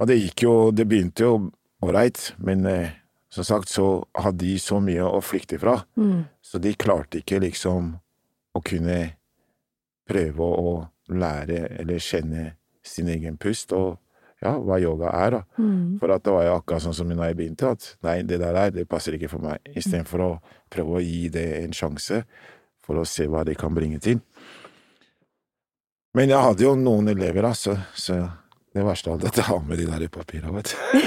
Og 0.00 0.08
det 0.10 0.16
gikk 0.20 0.42
jo 0.44 0.54
Det 0.76 0.84
begynte 0.88 1.24
jo 1.24 1.36
ålreit, 1.84 2.32
men 2.42 2.66
eh, 2.66 2.90
som 3.32 3.44
sagt 3.44 3.68
så 3.68 4.04
hadde 4.16 4.44
de 4.44 4.56
så 4.60 4.78
mye 4.80 5.04
å 5.04 5.20
flykte 5.24 5.58
fra, 5.60 5.82
Mm. 5.96 6.24
så 6.42 6.58
de 6.62 6.72
klarte 6.74 7.20
ikke 7.20 7.40
liksom 7.42 7.94
å 8.56 8.62
kunne 8.64 9.12
prøve 10.08 10.40
å 10.40 10.88
lære 11.08 11.80
eller 11.80 11.98
kjenne 12.00 12.54
sin 12.86 13.08
egen 13.08 13.36
pust 13.36 13.72
og 13.76 13.98
ja, 14.42 14.52
hva 14.58 14.78
yoga 14.80 15.10
er, 15.16 15.30
da. 15.30 15.42
Mm. 15.58 15.98
For 16.00 16.12
at 16.12 16.24
det 16.24 16.32
var 16.32 16.44
jo 16.46 16.54
akkurat 16.58 16.82
sånn 16.84 16.94
som 16.94 17.08
da 17.08 17.28
jeg 17.28 17.36
begynte, 17.38 17.70
at 17.72 17.96
nei, 18.04 18.18
det 18.22 18.38
der, 18.40 18.52
der 18.54 18.70
det 18.70 18.88
passer 18.88 19.16
ikke 19.16 19.30
for 19.32 19.40
meg. 19.42 19.60
Istedenfor 19.74 20.22
å 20.22 20.30
prøve 20.70 20.98
å 20.98 21.02
gi 21.04 21.28
det 21.32 21.46
en 21.64 21.72
sjanse 21.76 22.22
for 22.86 23.00
å 23.00 23.06
se 23.08 23.26
hva 23.30 23.44
det 23.46 23.58
kan 23.58 23.74
bringe 23.74 24.00
til. 24.02 24.22
Men 26.16 26.32
jeg 26.32 26.40
hadde 26.46 26.64
jo 26.64 26.74
noen 26.80 27.12
elever, 27.12 27.44
da, 27.44 27.52
så, 27.52 27.76
så 27.92 28.22
det 28.76 28.84
verste 28.86 29.12
av 29.12 29.20
dette 29.20 29.44
har 29.44 29.62
med 29.66 29.80
de 29.82 29.88
der 29.90 30.08
papirene, 30.12 30.54
vet 30.56 30.72
du. 30.72 31.00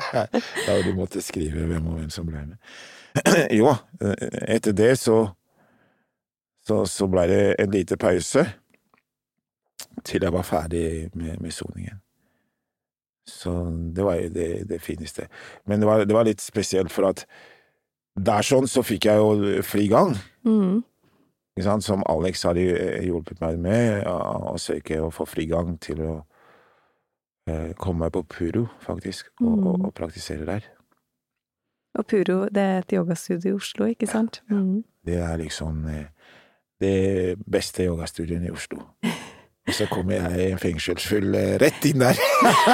Da 0.66 0.76
de 0.80 0.94
måtte 0.96 1.22
skrive 1.24 1.66
hvem 1.68 1.88
og 1.90 1.98
hvem 2.00 2.10
som 2.12 2.28
ble 2.28 2.46
med. 2.48 2.76
Jo, 3.58 3.74
etter 4.00 4.74
det 4.76 4.94
så 5.02 5.26
så, 6.66 6.86
så 6.86 7.08
blei 7.12 7.26
det 7.28 7.42
en 7.60 7.72
lite 7.74 7.96
pause 8.00 8.46
til 10.04 10.24
jeg 10.24 10.32
var 10.32 10.46
ferdig 10.48 11.10
med, 11.14 11.36
med 11.40 11.52
soningen. 11.52 12.00
Så 13.28 13.52
det 13.96 14.04
var 14.04 14.18
jo 14.20 14.30
det, 14.32 14.48
det 14.68 14.80
fineste. 14.84 15.28
Men 15.68 15.80
det 15.80 15.88
var, 15.88 16.04
det 16.04 16.16
var 16.16 16.26
litt 16.28 16.44
spesielt, 16.44 16.92
for 16.92 17.08
at 17.08 17.24
der 18.14 18.44
sånn 18.44 18.68
så 18.70 18.84
fikk 18.84 19.08
jeg 19.08 19.20
jo 19.20 19.62
fri 19.64 19.86
gang. 19.92 20.12
Mm. 20.46 20.82
Som 21.62 22.02
Alex 22.10 22.42
hadde 22.42 22.64
hjulpet 23.06 23.40
meg 23.40 23.58
med, 23.62 24.06
å 24.06 24.56
søke 24.58 24.96
å 25.00 25.10
få 25.14 25.22
frigang 25.24 25.76
til 25.80 26.00
å 26.02 26.14
eh, 27.46 27.70
komme 27.78 28.00
meg 28.06 28.12
på 28.16 28.22
Puro, 28.26 28.64
faktisk, 28.82 29.28
og, 29.40 29.52
Mm. 29.58 29.66
og, 29.66 29.84
og 29.86 29.94
praktisere 29.94 30.44
der. 30.46 30.66
Og 31.94 32.06
Puro, 32.10 32.48
det 32.50 32.62
er 32.62 32.78
et 32.78 32.92
yogastudio 32.92 33.52
i 33.52 33.54
Oslo, 33.54 33.86
ikke 33.86 34.06
sant? 34.10 34.42
Mm. 34.50 34.82
Det 35.06 35.14
er 35.14 35.36
liksom 35.38 35.86
eh, 35.86 36.06
det 36.80 37.38
beste 37.46 37.84
yogastudioet 37.86 38.48
i 38.48 38.50
Oslo. 38.50 38.80
Og 39.64 39.72
så 39.72 39.86
kommer 39.88 40.18
jeg 40.18 40.40
i 40.42 40.46
en 40.52 40.58
fengselsfull 40.60 41.36
eh, 41.38 41.54
rett 41.62 41.86
inn 41.88 42.02
der. 42.02 42.18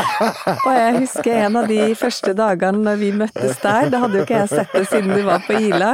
Og 0.67 0.73
jeg 0.75 0.95
husker 0.97 1.37
en 1.45 1.59
av 1.61 1.69
de 1.71 1.85
første 1.99 2.33
dagene 2.35 2.83
når 2.83 2.97
vi 2.99 3.11
møttes 3.15 3.61
der, 3.63 3.93
da 3.93 4.01
hadde 4.03 4.19
jo 4.19 4.25
ikke 4.25 4.41
jeg 4.41 4.51
sett 4.51 4.75
det 4.75 4.83
siden 4.91 5.13
du 5.15 5.21
var 5.29 5.45
på 5.47 5.55
Ila. 5.69 5.93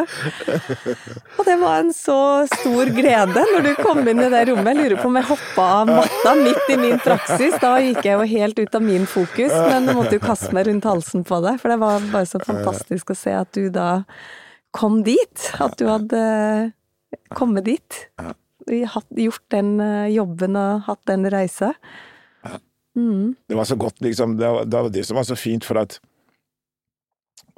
Og 1.37 1.42
det 1.44 1.56
var 1.61 1.82
en 1.82 1.92
så 1.92 2.16
stor 2.48 2.92
glede 2.96 3.44
når 3.52 3.66
du 3.66 3.70
kom 3.82 4.00
inn 4.09 4.22
i 4.24 4.30
det 4.32 4.40
rommet. 4.48 4.70
Jeg 4.72 4.78
lurer 4.80 5.02
på 5.02 5.11
om 5.11 5.20
jeg 5.20 5.28
hoppa 5.35 5.66
av 5.82 5.92
matta 5.98 6.32
midt 6.40 6.72
i 6.72 6.78
min 6.80 7.04
praksis. 7.04 7.59
Da 7.61 7.74
gikk 7.85 8.00
jeg 8.09 8.16
jo 8.16 8.30
helt 8.32 8.64
ut 8.64 8.80
av 8.80 8.88
min 8.88 9.04
fokus, 9.11 9.52
men 9.52 9.92
jeg 9.92 9.98
måtte 10.00 10.16
jo 10.16 10.24
kaste 10.24 10.54
meg 10.56 10.70
rundt 10.70 10.88
halsen 10.88 11.28
på 11.28 11.42
deg, 11.44 11.61
for 11.61 11.74
det 11.74 11.78
var 11.85 12.09
bare 12.09 12.32
så 12.32 12.40
fantastisk 12.40 13.12
å 13.12 13.18
se 13.20 13.37
at 13.37 13.52
du 13.52 13.68
da 13.74 13.90
kom 14.72 15.02
dit. 15.04 15.52
At 15.61 15.76
du 15.76 15.90
hadde 15.92 16.24
kommet 17.37 17.68
dit. 17.68 18.02
Ja. 18.16 18.32
Gjort 18.66 19.44
den 19.55 19.79
eh, 19.81 20.11
jobben 20.14 20.59
og 20.59 20.87
hatt 20.88 21.02
den 21.07 21.29
reisa. 21.31 21.72
Mm. 22.96 23.37
Det 23.48 23.57
var 23.57 23.64
så 23.64 23.76
godt, 23.76 24.00
liksom. 24.00 24.38
Det 24.40 24.48
var, 24.48 24.88
det 24.88 25.05
som 25.07 25.16
var 25.16 25.26
så 25.29 25.37
fint, 25.37 25.64
for 25.64 25.79
at 25.83 25.98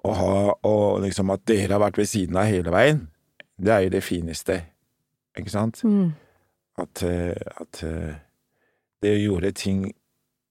å 0.06 0.14
ha 0.14 0.34
og 0.66 1.02
liksom 1.02 1.30
At 1.34 1.44
dere 1.48 1.74
har 1.74 1.82
vært 1.82 1.98
ved 1.98 2.10
siden 2.10 2.38
av 2.38 2.48
hele 2.50 2.72
veien, 2.74 3.06
det 3.58 3.72
er 3.74 3.84
jo 3.86 3.94
det 3.96 4.02
fineste, 4.06 4.60
ikke 5.38 5.50
sant? 5.50 5.82
Mm. 5.84 6.12
At, 6.78 7.02
eh, 7.02 7.34
at 7.34 7.82
eh, 7.86 8.18
det 9.02 9.16
gjorde 9.18 9.54
ting 9.58 9.88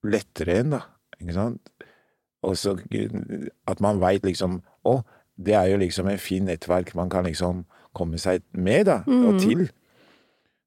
lettere 0.08 0.60
enn, 0.62 0.76
da, 0.76 0.82
ikke 1.20 1.36
sant? 1.36 1.72
Og 2.44 2.58
så 2.60 2.76
at 3.68 3.80
man 3.84 4.00
veit 4.00 4.24
liksom 4.28 4.60
Å, 4.88 5.00
det 5.36 5.56
er 5.58 5.72
jo 5.72 5.80
liksom 5.82 6.08
en 6.08 6.22
fin 6.22 6.46
nettverk 6.48 6.94
man 6.96 7.10
kan 7.12 7.26
liksom 7.28 7.66
komme 7.98 8.20
seg 8.22 8.44
med, 8.54 8.86
da, 8.88 9.02
og 9.08 9.40
til. 9.42 9.66
til. 9.66 9.72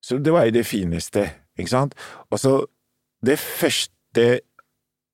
Så 0.02 0.18
det 0.18 0.32
var 0.32 0.48
jo 0.48 0.54
det 0.56 0.66
fineste, 0.66 1.26
ikke 1.58 1.70
sant? 1.70 1.94
Og 2.30 2.38
så 2.38 2.54
det 3.26 3.38
første 3.38 4.40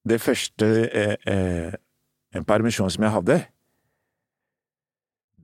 Det 0.07 0.21
første 0.23 0.67
eh, 0.95 1.17
eh, 1.27 1.73
en 2.35 2.45
permisjon 2.45 2.91
som 2.91 3.03
jeg 3.03 3.11
hadde, 3.11 3.37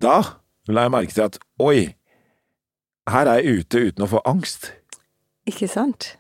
da 0.03 0.21
la 0.69 0.85
jeg 0.87 0.93
merke 0.95 1.13
til 1.17 1.25
at 1.27 1.39
oi, 1.59 1.95
her 3.11 3.27
er 3.27 3.41
jeg 3.41 3.59
ute 3.59 3.83
uten 3.89 4.07
å 4.07 4.11
få 4.13 4.23
angst. 4.25 4.71
Ikke 5.51 5.67
sant? 5.67 6.13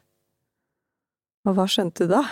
Og 1.46 1.54
hva 1.54 1.68
skjønte 1.70 2.08
du 2.08 2.16
da? 2.16 2.24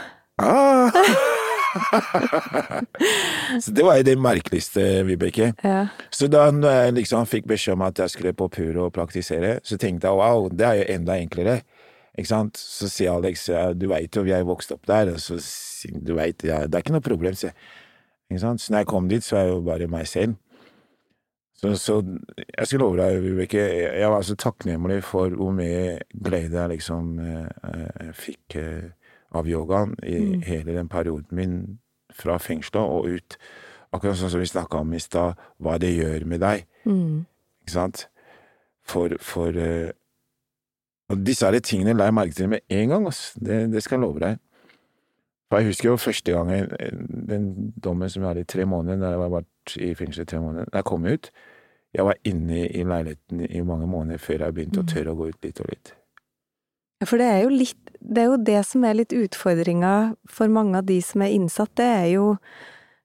Ah! 0.42 0.90
så 3.62 3.74
det 3.74 3.84
var 3.86 4.00
jo 4.00 4.06
det 4.08 4.16
merkeligste, 4.20 4.84
Vibeke. 5.06 5.52
Ja. 5.64 5.86
Så 6.10 6.28
da 6.32 6.48
jeg 6.50 6.96
liksom 6.96 7.28
fikk 7.30 7.48
beskjed 7.50 7.78
om 7.78 7.86
at 7.86 7.98
jeg 7.98 8.14
skulle 8.14 8.34
på 8.36 8.48
Puro 8.52 8.88
og 8.88 8.94
praktisere, 8.96 9.58
så 9.64 9.78
tenkte 9.80 10.10
jeg 10.10 10.20
wow, 10.20 10.48
det 10.52 10.66
er 10.66 10.80
jo 10.80 10.88
enda 10.96 11.18
enklere. 11.20 11.60
Ikke 12.18 12.32
sant? 12.32 12.58
Så 12.58 12.90
sier 12.90 13.14
Alex 13.14 13.46
du 13.78 13.88
veit 13.90 14.16
jo 14.16 14.26
vi 14.26 14.34
er 14.34 14.46
vokst 14.48 14.72
opp 14.74 14.86
der, 14.90 15.14
og 15.14 15.22
så 15.22 15.38
sier 15.44 16.00
du 16.02 16.14
veit 16.18 16.42
ja, 16.44 16.64
det 16.66 16.76
er 16.76 16.84
ikke 16.84 16.96
noe 16.98 17.04
problem, 17.04 17.36
jeg. 17.38 17.56
Ikke 18.30 18.44
sant? 18.44 18.62
Så 18.62 18.72
når 18.72 18.84
jeg 18.84 18.90
kom 18.92 19.10
dit, 19.10 19.24
så 19.26 19.36
er 19.36 19.48
jeg 19.48 19.54
jo 19.54 19.66
bare 19.66 19.90
meg 19.90 20.06
selv. 20.08 20.38
Så, 21.60 21.74
så 21.76 21.98
jeg 22.38 22.66
skal 22.66 22.80
love 22.80 22.96
deg, 22.96 23.18
Vibeke, 23.20 23.60
jeg 23.60 23.96
jeg 24.00 24.10
var 24.10 24.22
så 24.24 24.36
takknemlig 24.38 25.02
for 25.04 25.34
hvor 25.36 25.52
mye 25.52 25.98
glede 26.24 26.56
jeg 26.56 26.72
liksom 26.72 27.18
eh, 27.20 27.50
eh, 27.68 28.12
fikk 28.16 28.56
eh, 28.56 28.86
av 29.30 29.48
yogaen 29.48 29.94
i 30.02 30.40
hele 30.46 30.74
den 30.76 30.88
perioden 30.88 31.36
min 31.36 31.56
fra 32.16 32.38
fengselet 32.42 32.82
og 32.82 33.06
ut. 33.06 33.38
Akkurat 33.94 34.18
sånn 34.18 34.30
som 34.32 34.42
vi 34.42 34.50
snakka 34.50 34.82
om 34.82 34.92
i 34.94 35.02
stad, 35.02 35.38
hva 35.58 35.76
det 35.82 35.92
gjør 35.94 36.26
med 36.30 36.42
deg. 36.42 36.66
Mm. 36.86 37.24
Ikke 37.62 37.74
sant? 37.74 38.04
For, 38.86 39.14
for 39.22 39.54
uh, 39.54 39.90
Og 41.10 41.22
disse 41.26 41.46
her 41.46 41.58
tingene 41.62 41.96
la 41.96 42.06
jeg 42.06 42.14
merke 42.14 42.34
til 42.34 42.48
med 42.50 42.62
en 42.70 42.92
gang, 42.94 43.06
ass. 43.10 43.32
Det, 43.34 43.64
det 43.72 43.82
skal 43.82 43.98
jeg 43.98 44.06
love 44.06 44.22
deg. 44.22 44.38
For 45.50 45.58
jeg 45.58 45.72
husker 45.72 45.88
jo 45.88 45.96
første 45.98 46.32
gangen, 46.32 46.68
den 47.26 47.72
dommen 47.74 48.10
som 48.10 48.22
jeg 48.22 48.28
hadde 48.28 48.44
i 48.46 48.50
tre 48.52 48.66
måneder, 48.70 49.00
da 49.02 49.10
jeg 49.10 49.22
var 49.24 49.32
vært 49.34 49.72
i 49.82 49.88
fengsel 49.98 50.22
i 50.22 50.30
tre 50.30 50.38
måneder, 50.42 50.70
da 50.70 50.78
jeg 50.78 50.86
kom 50.86 51.08
ut 51.10 51.32
Jeg 51.90 52.06
var 52.06 52.20
inne 52.22 52.68
i 52.68 52.84
leiligheten 52.86 53.40
i 53.50 53.62
mange 53.66 53.86
måneder 53.90 54.22
før 54.22 54.44
jeg 54.44 54.54
begynte 54.54 54.84
å 54.84 54.86
tørre 54.86 55.10
å 55.10 55.18
gå 55.18 55.26
ut 55.32 55.42
litt 55.42 55.58
og 55.58 55.72
litt. 55.72 55.90
Ja, 57.02 57.08
For 57.10 57.18
det 57.18 57.26
er 57.26 57.40
jo 57.42 57.50
litt 57.50 57.89
Det 58.00 58.22
er 58.24 58.30
jo 58.32 58.40
det 58.40 58.60
som 58.66 58.84
er 58.88 58.96
litt 58.96 59.12
utfordringa 59.12 59.94
for 60.28 60.48
mange 60.52 60.80
av 60.80 60.88
de 60.88 60.98
som 61.04 61.22
er 61.22 61.34
innsatt, 61.36 61.72
det 61.78 61.86
er 61.86 62.08
jo 62.14 62.26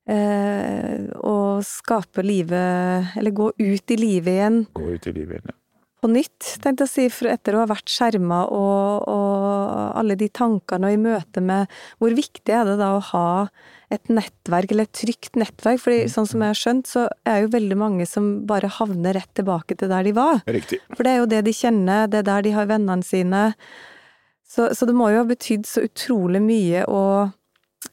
eh, 0.08 1.06
å 1.20 1.38
skape 1.66 2.24
livet 2.26 3.16
Eller 3.20 3.36
gå 3.36 3.52
ut 3.58 3.92
i 3.92 4.00
livet 4.00 4.34
igjen 4.38 4.66
Gå 4.74 4.90
ut 4.96 5.08
i 5.08 5.16
livet 5.16 5.38
igjen. 5.40 5.52
ja. 5.52 5.60
på 6.06 6.12
nytt, 6.14 6.52
tenkte 6.62 6.86
jeg 6.86 6.90
å 6.90 6.94
si, 6.94 7.06
for 7.10 7.32
etter 7.32 7.56
å 7.56 7.64
ha 7.64 7.70
vært 7.72 7.90
skjerma 7.90 8.44
og, 8.54 9.08
og 9.10 9.96
alle 9.98 10.18
de 10.20 10.28
tankene 10.30 10.92
og 10.92 10.94
i 10.94 11.02
møte 11.02 11.42
med 11.42 11.72
Hvor 11.98 12.14
viktig 12.14 12.54
er 12.54 12.68
det 12.70 12.78
da 12.82 12.92
å 12.96 13.02
ha 13.12 13.30
et 13.94 14.10
nettverk, 14.10 14.72
eller 14.72 14.88
et 14.88 14.98
trygt 14.98 15.38
nettverk? 15.38 15.80
Fordi 15.82 16.06
sånn 16.12 16.28
som 16.30 16.42
jeg 16.42 16.54
har 16.54 16.60
skjønt, 16.60 16.90
så 16.90 17.08
er 17.26 17.44
jo 17.44 17.52
veldig 17.54 17.78
mange 17.78 18.06
som 18.10 18.46
bare 18.50 18.70
havner 18.78 19.18
rett 19.18 19.34
tilbake 19.38 19.78
til 19.78 19.92
der 19.92 20.06
de 20.06 20.14
var. 20.18 20.42
Riktig. 20.46 20.80
For 20.94 21.06
det 21.06 21.14
er 21.14 21.20
jo 21.22 21.28
det 21.34 21.42
de 21.46 21.54
kjenner, 21.54 22.08
det 22.10 22.22
er 22.24 22.30
der 22.30 22.48
de 22.48 22.54
har 22.58 22.70
vennene 22.70 23.06
sine. 23.06 23.44
Så, 24.56 24.70
så 24.78 24.88
det 24.88 24.96
må 24.96 25.10
jo 25.12 25.20
ha 25.20 25.28
betydd 25.28 25.66
så 25.68 25.84
utrolig 25.84 26.40
mye 26.44 26.86
å 26.88 27.02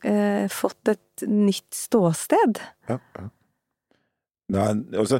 eh, 0.07 0.45
fått 0.53 0.93
et 0.93 1.25
nytt 1.27 1.75
ståsted. 1.75 2.61
Ja, 2.91 2.99
ja. 3.19 3.29
Nei, 4.53 4.67
altså, 5.01 5.19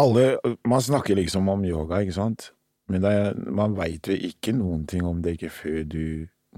alle 0.00 0.22
Man 0.66 0.82
snakker 0.82 1.14
liksom 1.14 1.46
om 1.52 1.62
yoga, 1.68 2.00
ikke 2.02 2.16
sant? 2.16 2.48
Men 2.90 3.04
er, 3.06 3.36
man 3.36 3.76
veit 3.78 4.08
jo 4.08 4.16
ikke 4.16 4.54
noen 4.56 4.86
ting 4.88 5.04
om 5.06 5.20
det 5.22 5.36
ikke 5.36 5.50
før 5.52 5.82
du 5.92 6.04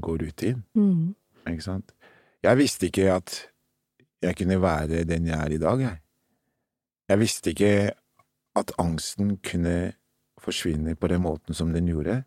går 0.01 0.23
ut 0.31 0.45
inn, 0.47 0.63
Mm. 0.79 1.15
ikke 1.51 1.67
sant? 1.67 1.93
Jeg 2.43 2.57
visste 2.57 2.87
ikke 2.89 3.09
at 3.13 3.35
jeg 4.23 4.37
kunne 4.39 4.61
være 4.63 5.03
den 5.05 5.27
jeg 5.29 5.37
er 5.37 5.53
i 5.53 5.59
dag, 5.61 5.81
jeg. 5.81 5.99
Jeg 7.11 7.19
visste 7.21 7.51
ikke 7.51 7.73
at 8.57 8.73
angsten 8.79 9.37
kunne 9.45 9.93
forsvinne 10.41 10.95
på 10.97 11.11
den 11.11 11.23
måten 11.27 11.55
som 11.55 11.73
den 11.75 11.91
gjorde. 11.91 12.23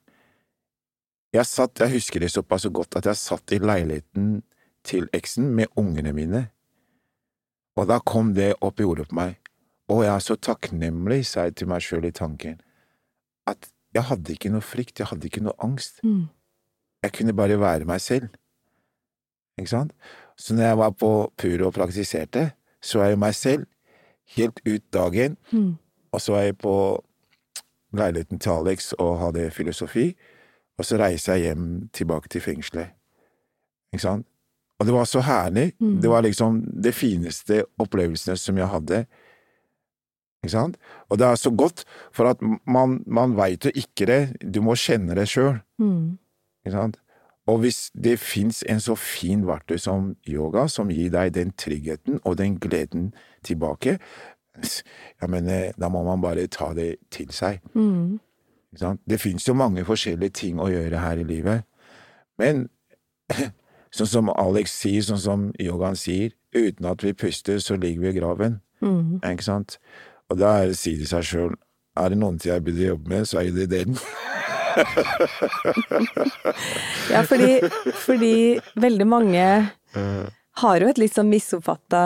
Jeg 1.33 1.45
satt, 1.49 1.79
jeg 1.81 1.95
husker 1.95 2.21
det 2.21 2.31
såpass 2.31 2.67
godt 2.69 2.95
at 2.99 3.07
jeg 3.09 3.17
satt 3.17 3.51
i 3.55 3.57
leiligheten 3.61 4.43
til 4.85 5.07
eksen 5.13 5.47
med 5.57 5.71
ungene 5.79 6.13
mine, 6.13 6.43
og 7.75 7.87
da 7.89 7.97
kom 8.05 8.33
det 8.37 8.51
opp 8.61 8.79
i 8.79 8.85
hodet 8.85 9.07
på 9.09 9.17
meg. 9.17 9.39
Og 9.89 10.03
jeg 10.05 10.13
er 10.13 10.21
så 10.23 10.35
takknemlig, 10.37 11.23
sa 11.25 11.47
jeg 11.47 11.55
til 11.57 11.67
meg 11.71 11.81
sjøl 11.81 12.05
i 12.05 12.11
tanken, 12.13 12.59
at 13.49 13.71
jeg 13.93 14.05
hadde 14.11 14.35
ikke 14.35 14.51
noe 14.53 14.61
frykt, 14.61 14.99
jeg 15.01 15.09
hadde 15.09 15.25
ikke 15.27 15.41
noe 15.43 15.57
angst. 15.61 15.99
Mm. 16.05 16.27
Jeg 17.03 17.13
kunne 17.17 17.33
bare 17.35 17.57
være 17.59 17.85
meg 17.89 18.01
selv. 18.01 18.29
Ikke 19.57 19.69
sant? 19.73 19.91
Så 20.37 20.53
når 20.55 20.63
jeg 20.69 20.77
var 20.77 20.93
på 20.97 21.09
Puro 21.37 21.67
og 21.67 21.73
praktiserte, 21.75 22.51
så 22.81 23.01
var 23.01 23.11
jeg 23.11 23.19
meg 23.21 23.35
selv 23.37 23.65
helt 24.37 24.61
ut 24.65 24.85
dagen, 24.93 25.37
Mm. 25.51 25.75
og 26.11 26.21
så 26.21 26.31
var 26.33 26.41
jeg 26.41 26.57
på 26.57 26.75
leiligheten 27.93 28.39
til 28.39 28.49
Alex 28.49 28.93
og 28.93 29.19
hadde 29.19 29.51
filosofi, 29.51 30.15
og 30.77 30.85
så 30.85 30.97
reiser 30.97 31.37
jeg 31.37 31.51
hjem 31.51 31.89
tilbake 31.93 32.29
til 32.29 32.41
fengselet. 32.41 32.93
Ikke 33.93 34.05
sant? 34.07 34.27
Og 34.79 34.87
det 34.87 34.93
var 34.95 35.05
så 35.05 35.21
herlig. 35.23 35.73
Mm. 35.79 36.01
Det 36.01 36.09
var 36.09 36.25
liksom 36.25 36.63
det 36.83 36.95
fineste 36.95 37.63
opplevelsene 37.79 38.37
som 38.37 38.57
jeg 38.57 38.67
hadde. 38.67 39.03
Ikke 40.43 40.55
sant? 40.55 40.77
Og 41.09 41.19
det 41.19 41.27
er 41.27 41.35
så 41.39 41.51
godt, 41.51 41.85
for 42.11 42.27
at 42.33 42.41
man, 42.67 43.03
man 43.07 43.37
veit 43.37 43.65
jo 43.65 43.71
ikke 43.75 44.09
det, 44.09 44.21
du 44.53 44.61
må 44.65 44.75
kjenne 44.75 45.15
det 45.15 45.29
sjøl. 45.31 45.61
Mm. 45.79 46.17
Ikke 46.65 46.75
sant? 46.75 46.99
Og 47.47 47.59
hvis 47.59 47.91
det 48.03 48.19
fins 48.19 48.63
en 48.71 48.79
så 48.79 48.95
fin 48.95 49.43
verktøy 49.47 49.77
som 49.77 50.13
yoga, 50.27 50.67
som 50.71 50.91
gir 50.91 51.11
deg 51.11 51.33
den 51.35 51.51
tryggheten 51.59 52.21
og 52.23 52.37
den 52.39 52.55
gleden 52.59 53.11
tilbake, 53.43 53.97
jeg 54.53 55.29
men 55.29 55.49
eh, 55.49 55.73
da 55.79 55.89
må 55.89 56.03
man 56.05 56.21
bare 56.21 56.47
ta 56.47 56.73
det 56.77 56.95
til 57.11 57.31
seg. 57.33 57.59
Mm. 57.73 58.19
Det 59.07 59.19
fins 59.21 59.47
jo 59.47 59.53
mange 59.53 59.83
forskjellige 59.85 60.33
ting 60.39 60.59
å 60.59 60.69
gjøre 60.71 60.99
her 61.03 61.19
i 61.21 61.23
livet, 61.27 61.63
men 62.41 62.69
sånn 63.93 64.09
som 64.09 64.29
Alex 64.33 64.73
sier, 64.81 65.01
sånn 65.05 65.21
som 65.21 65.43
yogaen 65.61 65.95
sier, 65.99 66.31
uten 66.55 66.85
at 66.89 67.03
vi 67.05 67.13
puster, 67.13 67.59
så 67.61 67.75
ligger 67.77 68.01
vi 68.01 68.09
i 68.09 68.17
graven. 68.19 68.59
Mm. 68.81 69.19
Ikke 69.25 69.45
sant? 69.45 69.77
Og 70.29 70.37
da 70.41 70.55
er- 70.63 70.73
sier 70.77 70.97
de 70.97 71.05
seg 71.09 71.23
sjøl 71.29 71.53
er 71.97 72.09
det 72.09 72.17
noen 72.17 72.39
ting 72.41 72.49
jeg 72.55 72.63
burde 72.65 72.87
jobbe 72.87 73.09
med, 73.13 73.27
så 73.29 73.43
er 73.43 73.51
det 73.53 73.69
den. 73.69 73.97
Ja, 77.13 77.21
fordi, 77.29 77.59
fordi 78.05 78.59
veldig 78.81 79.05
mange 79.07 79.43
har 80.63 80.81
jo 80.81 80.87
et 80.89 80.97
litt 81.01 81.13
sånn 81.13 81.29
misoppfatta 81.29 82.01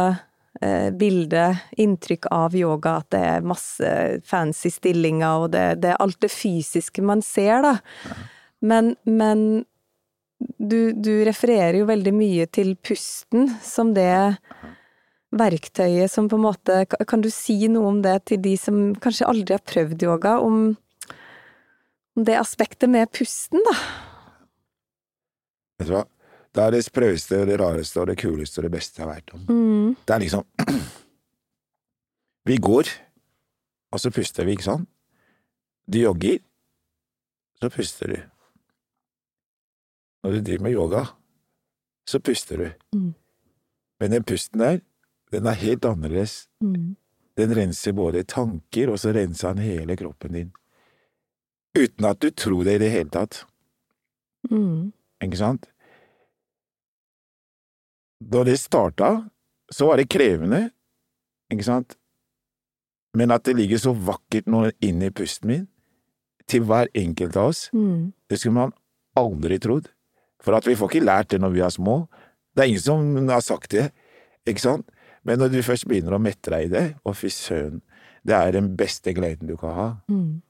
bilde, 0.97 1.43
inntrykk 1.78 2.30
av 2.34 2.55
yoga, 2.58 2.95
at 3.01 3.12
det 3.14 3.20
er 3.22 3.45
masse 3.45 3.91
fancy 4.26 4.72
stillinger, 4.74 5.43
og 5.43 5.51
det, 5.53 5.66
det 5.84 5.91
er 5.93 6.01
alt 6.01 6.18
det 6.24 6.32
fysiske 6.34 7.03
man 7.05 7.22
ser, 7.26 7.62
da. 7.66 7.76
Men, 8.66 8.95
men 9.05 9.43
du, 10.58 10.93
du 10.93 11.12
refererer 11.26 11.80
jo 11.80 11.89
veldig 11.89 12.14
mye 12.14 12.47
til 12.53 12.76
pusten 12.82 13.51
som 13.64 13.93
det 13.97 14.14
verktøyet 15.38 16.12
som 16.12 16.30
på 16.30 16.38
en 16.38 16.45
måte 16.45 16.84
Kan 17.10 17.24
du 17.24 17.30
si 17.34 17.58
noe 17.72 17.89
om 17.91 18.01
det 18.05 18.16
til 18.32 18.41
de 18.43 18.53
som 18.60 18.93
kanskje 19.01 19.28
aldri 19.28 19.58
har 19.58 19.66
prøvd 19.66 20.05
yoga, 20.08 20.38
om, 20.39 20.76
om 22.16 22.28
det 22.28 22.38
aspektet 22.39 22.89
med 22.89 23.12
pusten, 23.12 23.64
da? 23.68 23.76
Vet 25.78 25.89
du 25.89 25.97
hva? 25.97 26.05
Det 26.58 26.64
er 26.64 26.74
det 26.74 26.86
sprøeste, 26.88 27.43
det 27.45 27.60
rareste 27.62 27.99
og 28.01 28.08
det 28.10 28.16
kuleste 28.18 28.64
og 28.64 28.66
det 28.66 28.72
beste 28.74 28.97
jeg 28.97 29.05
har 29.05 29.14
vært 29.14 29.34
om. 29.38 29.43
Mm. 29.45 29.91
Det 30.01 30.16
er 30.16 30.24
liksom 30.24 30.45
Vi 32.49 32.58
går, 32.58 32.89
og 33.93 34.01
så 34.01 34.10
puster 34.16 34.47
vi, 34.47 34.55
ikke 34.55 34.66
sant? 34.66 34.89
Du 35.86 35.99
jogger, 35.99 36.39
så 37.62 37.70
puster 37.70 38.14
du. 38.14 38.18
Når 40.24 40.32
du 40.32 40.41
driver 40.41 40.64
med 40.64 40.74
yoga, 40.74 41.03
så 42.10 42.20
puster 42.20 42.64
du. 42.64 42.97
Mm. 42.97 43.14
Men 43.99 44.12
den 44.12 44.24
pusten 44.24 44.60
der, 44.60 44.80
den 45.32 45.45
er 45.45 45.62
helt 45.62 45.86
annerledes. 45.86 46.47
Mm. 46.64 46.95
Den 47.38 47.55
renser 47.55 47.93
både 47.93 48.24
tanker, 48.24 48.89
og 48.89 48.99
så 48.99 49.14
renser 49.14 49.53
den 49.53 49.64
hele 49.64 49.95
kroppen 49.95 50.34
din. 50.34 50.51
Uten 51.78 52.05
at 52.05 52.22
du 52.22 52.32
tror 52.32 52.64
det 52.64 52.80
i 52.80 52.86
det 52.88 52.91
hele 52.91 53.14
tatt. 53.14 53.43
Mm. 54.49 54.93
Ikke 55.22 55.38
sant? 55.38 55.70
Da 58.22 58.43
det 58.43 58.57
starta, 58.59 59.30
så 59.72 59.88
var 59.89 59.97
det 60.01 60.09
krevende, 60.09 60.72
ikke 61.53 61.63
sant? 61.68 61.95
Men 63.18 63.32
at 63.32 63.43
det 63.47 63.55
ligger 63.57 63.78
så 63.82 63.93
vakkert 63.93 64.47
nå 64.49 64.68
inn 64.84 65.01
i 65.05 65.09
pusten 65.13 65.47
min, 65.51 65.68
til 66.47 66.63
hver 66.63 66.88
enkelt 66.95 67.36
av 67.38 67.49
oss, 67.51 67.70
Mm. 67.74 68.13
det 68.30 68.39
skulle 68.39 68.53
man 68.55 68.74
aldri 69.15 69.59
trodd. 69.59 69.89
For 70.41 70.53
at 70.55 70.65
vi 70.68 70.76
får 70.76 70.89
ikke 70.91 71.05
lært 71.05 71.30
det 71.30 71.41
når 71.41 71.51
vi 71.53 71.59
er 71.61 71.70
små. 71.74 72.07
Det 72.55 72.63
er 72.63 72.68
ingen 72.70 72.80
som 72.82 73.28
har 73.30 73.41
sagt 73.41 73.72
det, 73.72 73.91
ikke 74.47 74.61
sant? 74.61 74.89
Men 75.24 75.39
når 75.39 75.49
du 75.51 75.61
først 75.61 75.88
begynner 75.88 76.13
å 76.15 76.22
mette 76.22 76.49
deg 76.49 76.65
i 76.65 76.70
det, 76.72 76.95
og 77.03 77.15
fy 77.15 77.28
søren, 77.28 77.82
det 78.26 78.34
er 78.36 78.51
den 78.51 78.76
beste 78.78 79.13
gleden 79.13 79.47
du 79.47 79.57
kan 79.57 79.74
ha. 79.76 79.88
Mm. 80.09 80.41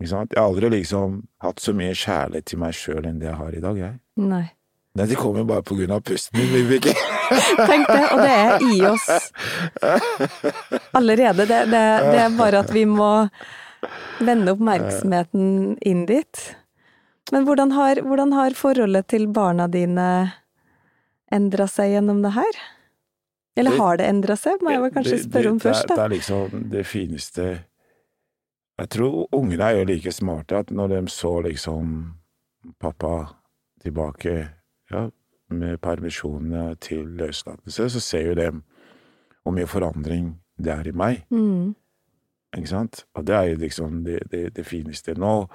Ikke 0.00 0.10
sant? 0.10 0.32
Jeg 0.34 0.40
har 0.42 0.48
aldri 0.50 0.70
liksom 0.70 1.22
hatt 1.40 1.60
så 1.60 1.72
mye 1.76 1.92
kjærlighet 1.96 2.44
til 2.46 2.58
meg 2.58 2.72
sjøl 2.76 3.06
enn 3.06 3.18
det 3.20 3.28
jeg 3.28 3.36
har 3.36 3.56
i 3.56 3.60
dag, 3.60 3.76
jeg. 3.76 3.98
Nei. 4.16 4.50
Nei, 4.98 5.06
de 5.06 5.14
kommer 5.14 5.44
bare 5.46 5.62
på 5.62 5.76
grunn 5.78 5.92
av 5.94 6.00
pusten 6.02 6.40
din, 6.40 6.50
Vibeke. 6.50 6.94
Tenk 7.70 7.86
det, 7.86 8.06
og 8.10 8.22
det 8.24 8.32
er 8.34 8.64
i 8.66 8.80
oss 8.88 9.06
allerede. 10.98 11.46
Det, 11.46 11.60
det, 11.70 11.82
det 12.10 12.22
er 12.24 12.34
bare 12.34 12.64
at 12.64 12.72
vi 12.74 12.82
må 12.90 13.28
vende 14.18 14.56
oppmerksomheten 14.56 15.76
inn 15.86 16.02
dit. 16.10 16.42
Men 17.30 17.46
hvordan 17.46 17.70
har, 17.76 18.02
hvordan 18.02 18.34
har 18.34 18.58
forholdet 18.58 19.06
til 19.14 19.28
barna 19.30 19.68
dine 19.70 20.10
endra 21.30 21.70
seg 21.70 21.94
gjennom 21.94 22.22
det 22.26 22.34
her? 22.34 22.60
Eller 23.60 23.78
har 23.78 23.98
det 24.00 24.10
endra 24.10 24.34
seg, 24.38 24.62
må 24.62 24.74
jeg 24.74 24.82
vel 24.82 24.94
kanskje 24.94 25.22
spørre 25.22 25.54
om 25.54 25.58
det, 25.58 25.68
først, 25.68 25.86
Det, 25.88 25.96
det 25.96 26.02
er 26.04 26.14
liksom 26.14 26.62
det 26.70 26.86
fineste 26.86 27.46
Jeg 28.80 28.88
tror 28.94 29.26
ungene 29.36 29.66
er 29.66 29.80
jo 29.80 29.88
like 29.90 30.12
smarte 30.14 30.62
at 30.64 30.70
når 30.74 30.94
de 30.94 31.00
så 31.12 31.32
liksom 31.44 31.98
pappa 32.80 33.14
tilbake 33.82 34.59
Ja, 34.90 35.08
med 35.50 35.78
permisjonene 35.82 36.74
til 36.82 37.06
løslatelse, 37.18 37.88
så 37.90 38.00
ser 38.00 38.26
jo 38.28 38.34
dem 38.38 38.62
hvor 39.42 39.54
mye 39.56 39.66
forandring 39.66 40.34
det 40.58 40.72
er 40.72 40.86
i 40.86 40.94
meg. 40.94 41.24
Mm. 41.30 41.74
Ikke 42.56 42.68
sant? 42.68 43.04
Og 43.14 43.26
det 43.26 43.34
er 43.34 43.42
jo 43.42 43.56
liksom 43.62 44.04
det, 44.04 44.20
det, 44.30 44.56
det 44.56 44.66
fineste. 44.66 45.14
Nå, 45.14 45.46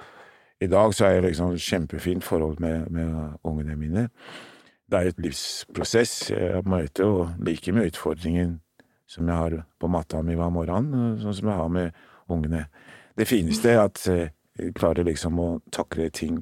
i 0.60 0.66
dag 0.66 0.94
så 0.94 1.06
er 1.06 1.10
jeg 1.10 1.22
liksom 1.22 1.56
kjempefint 1.56 2.24
forhold 2.24 2.60
med, 2.60 2.90
med 2.90 3.38
ungene 3.44 3.76
mine. 3.76 4.08
Det 4.90 4.98
er 4.98 5.02
jo 5.02 5.14
et 5.14 5.20
livsprosess. 5.20 6.30
Jeg 6.30 6.62
møter 6.66 7.04
jo 7.04 7.28
like 7.38 7.72
mye 7.72 7.90
utfordringen 7.90 8.60
som 9.06 9.28
jeg 9.28 9.36
har 9.36 9.62
på 9.80 9.86
matta 9.90 10.22
mi 10.22 10.34
hver 10.34 10.50
morgen, 10.50 10.90
sånn 11.22 11.34
som 11.34 11.50
jeg 11.50 11.60
har 11.60 11.68
med 11.70 11.90
ungene. 12.32 12.66
Det 13.16 13.28
fineste 13.28 13.70
er 13.70 13.84
at 13.84 14.02
eh, 14.10 14.32
jeg 14.58 14.74
klarer 14.74 15.06
liksom 15.06 15.38
å 15.38 15.48
takle 15.72 16.08
ting 16.10 16.40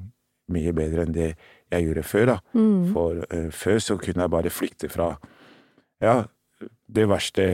mye 0.53 0.73
bedre 0.77 1.05
enn 1.05 1.15
det 1.15 1.35
jeg 1.75 1.87
gjorde 1.89 2.03
før, 2.09 2.27
da. 2.33 2.37
Mm. 2.55 2.93
For 2.95 3.25
uh, 3.35 3.51
før 3.53 3.79
så 3.83 3.97
kunne 4.01 4.22
jeg 4.27 4.31
bare 4.31 4.51
flykte 4.51 4.89
fra, 4.93 5.11
ja, 6.03 6.16
det 6.95 7.09
verste 7.11 7.47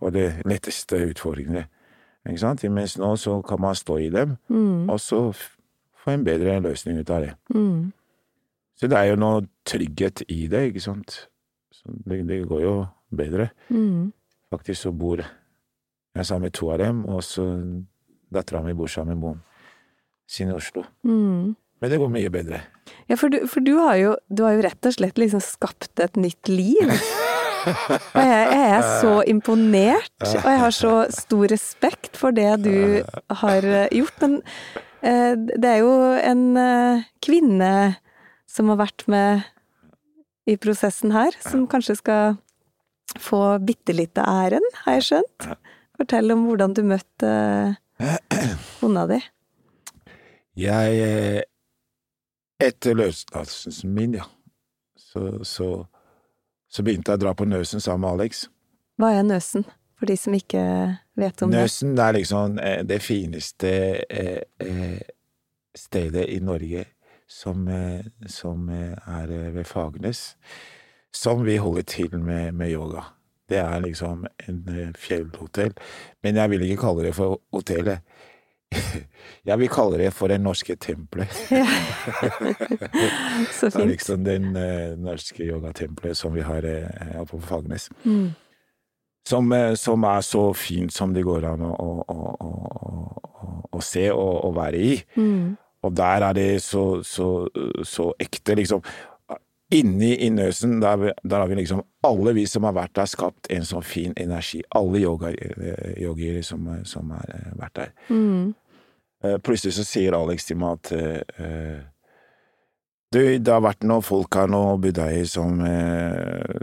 og 0.00 0.12
det 0.14 0.28
letteste 0.46 1.00
utfordringene. 1.10 1.66
Ikke 2.28 2.42
sant? 2.42 2.62
Mens 2.70 2.98
nå 3.00 3.14
så 3.16 3.38
kan 3.46 3.60
man 3.60 3.74
stå 3.78 3.96
i 4.04 4.10
dem, 4.12 4.36
Mm. 4.48 4.90
og 4.90 5.00
så 5.00 5.32
få 5.32 6.10
en 6.12 6.24
bedre 6.24 6.60
løsning 6.60 6.98
ut 7.00 7.10
av 7.10 7.22
det. 7.24 7.34
Mm. 7.54 7.92
Så 8.76 8.86
det 8.86 8.98
er 8.98 9.08
jo 9.10 9.16
noe 9.16 9.46
trygghet 9.66 10.22
i 10.28 10.46
det, 10.46 10.60
ikke 10.68 10.80
sant. 10.84 11.28
Så 11.72 11.90
det, 12.06 12.20
det 12.28 12.42
går 12.48 12.60
jo 12.62 12.74
bedre. 13.16 13.48
Mm. 13.70 14.12
Faktisk 14.52 14.82
så 14.82 14.92
bor 14.92 15.16
jeg 15.18 16.26
sammen 16.26 16.46
med 16.48 16.52
to 16.52 16.70
av 16.70 16.78
dem, 16.78 17.04
og 17.06 17.22
så 17.24 17.44
dattera 18.34 18.62
mi 18.62 18.72
bor 18.76 18.86
sammen 18.86 19.16
med 19.16 19.22
moren 19.22 19.42
sin 20.28 20.48
i 20.48 20.52
Oslo. 20.52 20.84
Mm. 21.02 21.56
Men 21.78 21.92
det 21.92 22.00
går 22.02 22.10
mye 22.10 22.30
bedre. 22.34 22.60
Ja, 23.08 23.16
for 23.16 23.32
du, 23.32 23.42
for 23.48 23.64
du 23.64 23.76
har 23.78 23.96
jo 24.00 24.14
du 24.28 24.42
har 24.46 24.56
jo 24.56 24.64
rett 24.66 24.88
og 24.88 24.96
slett 24.96 25.20
liksom 25.20 25.42
skapt 25.44 26.02
et 26.02 26.18
nytt 26.20 26.50
liv. 26.50 26.92
Og 27.68 28.22
jeg, 28.22 28.44
jeg 28.52 28.66
er 28.70 28.84
så 29.02 29.14
imponert, 29.28 30.12
og 30.22 30.46
jeg 30.46 30.60
har 30.62 30.72
så 30.72 30.92
stor 31.12 31.50
respekt 31.52 32.16
for 32.16 32.32
det 32.32 32.50
du 32.64 33.02
har 33.42 33.66
eh, 33.66 33.90
gjort. 33.98 34.22
Men 34.22 34.36
eh, 35.02 35.34
det 35.36 35.72
er 35.72 35.80
jo 35.82 35.90
en 36.16 36.44
eh, 36.62 37.06
kvinne 37.24 37.72
som 38.48 38.70
har 38.72 38.80
vært 38.80 39.04
med 39.10 39.44
i 40.48 40.56
prosessen 40.56 41.12
her, 41.12 41.34
som 41.44 41.66
kanskje 41.68 41.98
skal 41.98 42.38
få 43.20 43.42
bitte 43.64 43.92
lite 43.96 44.24
æren, 44.24 44.64
har 44.84 44.98
jeg 44.98 45.08
skjønt. 45.10 45.50
Fortell 45.98 46.32
om 46.32 46.46
hvordan 46.48 46.76
du 46.78 46.82
møtte 46.88 47.34
kona 48.80 49.04
di. 49.10 49.20
Jeg 50.58 51.44
Etter 52.58 52.96
løslatelsen 52.98 53.92
min, 53.94 54.16
ja, 54.18 54.24
så, 54.96 55.44
så, 55.46 55.68
så 56.66 56.82
begynte 56.82 57.12
jeg 57.12 57.20
å 57.20 57.22
dra 57.22 57.34
på 57.38 57.46
Nøsen 57.46 57.82
sammen 57.82 58.02
med 58.02 58.16
Alex. 58.16 58.48
Hva 58.98 59.12
er 59.14 59.22
Nøsen, 59.22 59.62
for 59.94 60.10
de 60.10 60.16
som 60.18 60.34
ikke 60.34 60.62
vet 61.18 61.44
om 61.44 61.52
det? 61.54 61.60
Nøsen 61.62 61.94
er 62.02 62.16
liksom 62.16 62.58
eh, 62.58 62.80
det 62.88 62.98
fineste 63.04 63.70
eh, 64.10 64.42
eh, 64.58 64.98
stedet 65.78 66.26
i 66.34 66.40
Norge 66.42 66.82
som, 67.30 67.62
som 68.26 68.70
er 68.72 69.30
ved 69.52 69.66
Fagernes, 69.68 70.32
som 71.14 71.44
vi 71.44 71.58
holder 71.60 71.84
til 71.86 72.16
med, 72.18 72.56
med 72.56 72.72
yoga. 72.72 73.04
Det 73.48 73.60
er 73.60 73.84
liksom 73.84 74.24
en 74.48 74.94
fjellhotell, 74.96 75.74
men 76.24 76.40
jeg 76.40 76.50
vil 76.50 76.64
ikke 76.64 76.80
kalle 76.86 77.04
det 77.04 77.12
for 77.14 77.38
hotellet. 77.52 78.00
Jeg 79.48 79.58
vi 79.58 79.66
kaller 79.72 79.98
det 80.02 80.10
for 80.12 80.28
det 80.28 80.40
norske 80.40 80.76
tempelet. 80.76 81.32
Så 83.56 83.66
Det 83.72 83.82
er 83.82 83.86
liksom 83.86 84.24
den 84.24 84.56
eh, 84.56 84.98
norske 84.98 85.44
yogatempelet 85.46 86.16
som 86.16 86.34
vi 86.34 86.40
har 86.44 86.64
eh, 86.68 86.88
her 87.14 87.24
på 87.24 87.40
Fagernes. 87.40 87.90
Mm. 88.04 88.30
Som, 89.28 89.52
eh, 89.52 89.74
som 89.74 90.04
er 90.04 90.20
så 90.20 90.52
fint 90.52 90.92
som 90.92 91.14
det 91.14 91.24
går 91.24 91.44
an 91.48 91.62
å, 91.64 91.72
å, 91.72 92.04
å, 92.08 92.14
å, 93.72 93.80
se 93.80 94.12
og, 94.12 94.44
og 94.44 94.56
være 94.56 94.78
i. 94.78 95.02
Mm. 95.16 95.56
Og 95.82 95.96
der 95.96 96.22
er 96.28 96.32
det 96.34 96.62
så, 96.62 97.02
så, 97.06 97.48
så 97.84 98.12
ekte, 98.20 98.54
liksom. 98.58 98.82
Inni 99.70 100.14
i 100.24 100.30
Nøsen, 100.32 100.78
der, 100.80 101.10
der 101.22 101.42
har 101.42 101.48
vi 101.50 101.58
liksom 101.58 101.82
Alle 102.06 102.32
vi 102.32 102.46
som 102.48 102.64
har 102.64 102.72
vært 102.72 102.94
der, 102.96 103.04
skapt 103.10 103.50
en 103.52 103.66
sånn 103.68 103.84
fin 103.84 104.14
energi. 104.16 104.62
Alle 104.72 105.02
yoga- 105.02 105.34
eh, 105.34 106.40
som, 106.42 106.64
som 106.88 107.10
har 107.12 107.26
eh, 107.34 107.50
vært 107.58 107.74
der. 107.76 107.92
Mm. 108.08 108.54
Eh, 109.24 109.36
Plutselig 109.44 109.74
så 109.76 109.84
sier 109.84 110.16
Alex 110.16 110.46
til 110.48 110.56
meg 110.62 110.78
at 110.78 110.92
Du, 113.12 113.20
det 113.40 113.48
har 113.48 113.62
vært 113.64 113.84
noen 113.88 114.04
folk 114.04 114.36
her, 114.36 114.48
noen 114.52 114.80
buddhaer, 114.84 115.24
som 115.24 115.60
eh, 115.64 116.58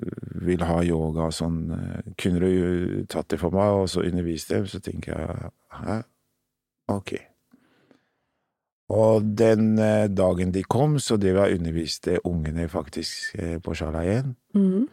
vil 0.45 0.61
ha 0.61 0.81
yoga 0.85 1.25
og 1.29 1.33
sånn. 1.33 1.55
Kunne 2.21 2.41
du 2.43 3.05
tatt 3.09 3.29
det 3.33 3.39
for 3.41 3.49
meg, 3.55 3.79
og 3.81 3.87
så 3.89 4.03
undervist 4.05 4.51
dem? 4.53 4.67
Så 4.69 4.77
tenker 4.85 5.17
jeg 5.17 5.49
hæ? 5.81 5.95
Ok. 6.93 7.15
Og 8.93 9.23
den 9.37 9.79
eh, 9.81 10.05
dagen 10.13 10.51
de 10.53 10.61
kom, 10.69 10.99
så 11.01 11.17
drev 11.17 11.39
jeg 11.41 11.55
og 11.55 11.59
underviste 11.59 12.19
ungene 12.29 12.67
faktisk 12.69 13.33
eh, 13.39 13.55
på 13.63 13.73
Sjala 13.73 14.03
igjen. 14.05 14.35
Mm. 14.53 14.83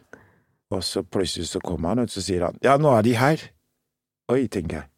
Og 0.73 0.81
så 0.83 1.03
plutselig 1.05 1.51
så 1.51 1.61
kommer 1.61 1.93
han, 1.93 1.99
og 2.07 2.09
så 2.09 2.23
sier 2.25 2.47
han 2.47 2.57
ja, 2.65 2.77
nå 2.81 2.89
er 2.97 3.05
de 3.05 3.13
her. 3.19 3.43
Oi, 4.33 4.47
tenker 4.49 4.79
jeg. 4.81 4.89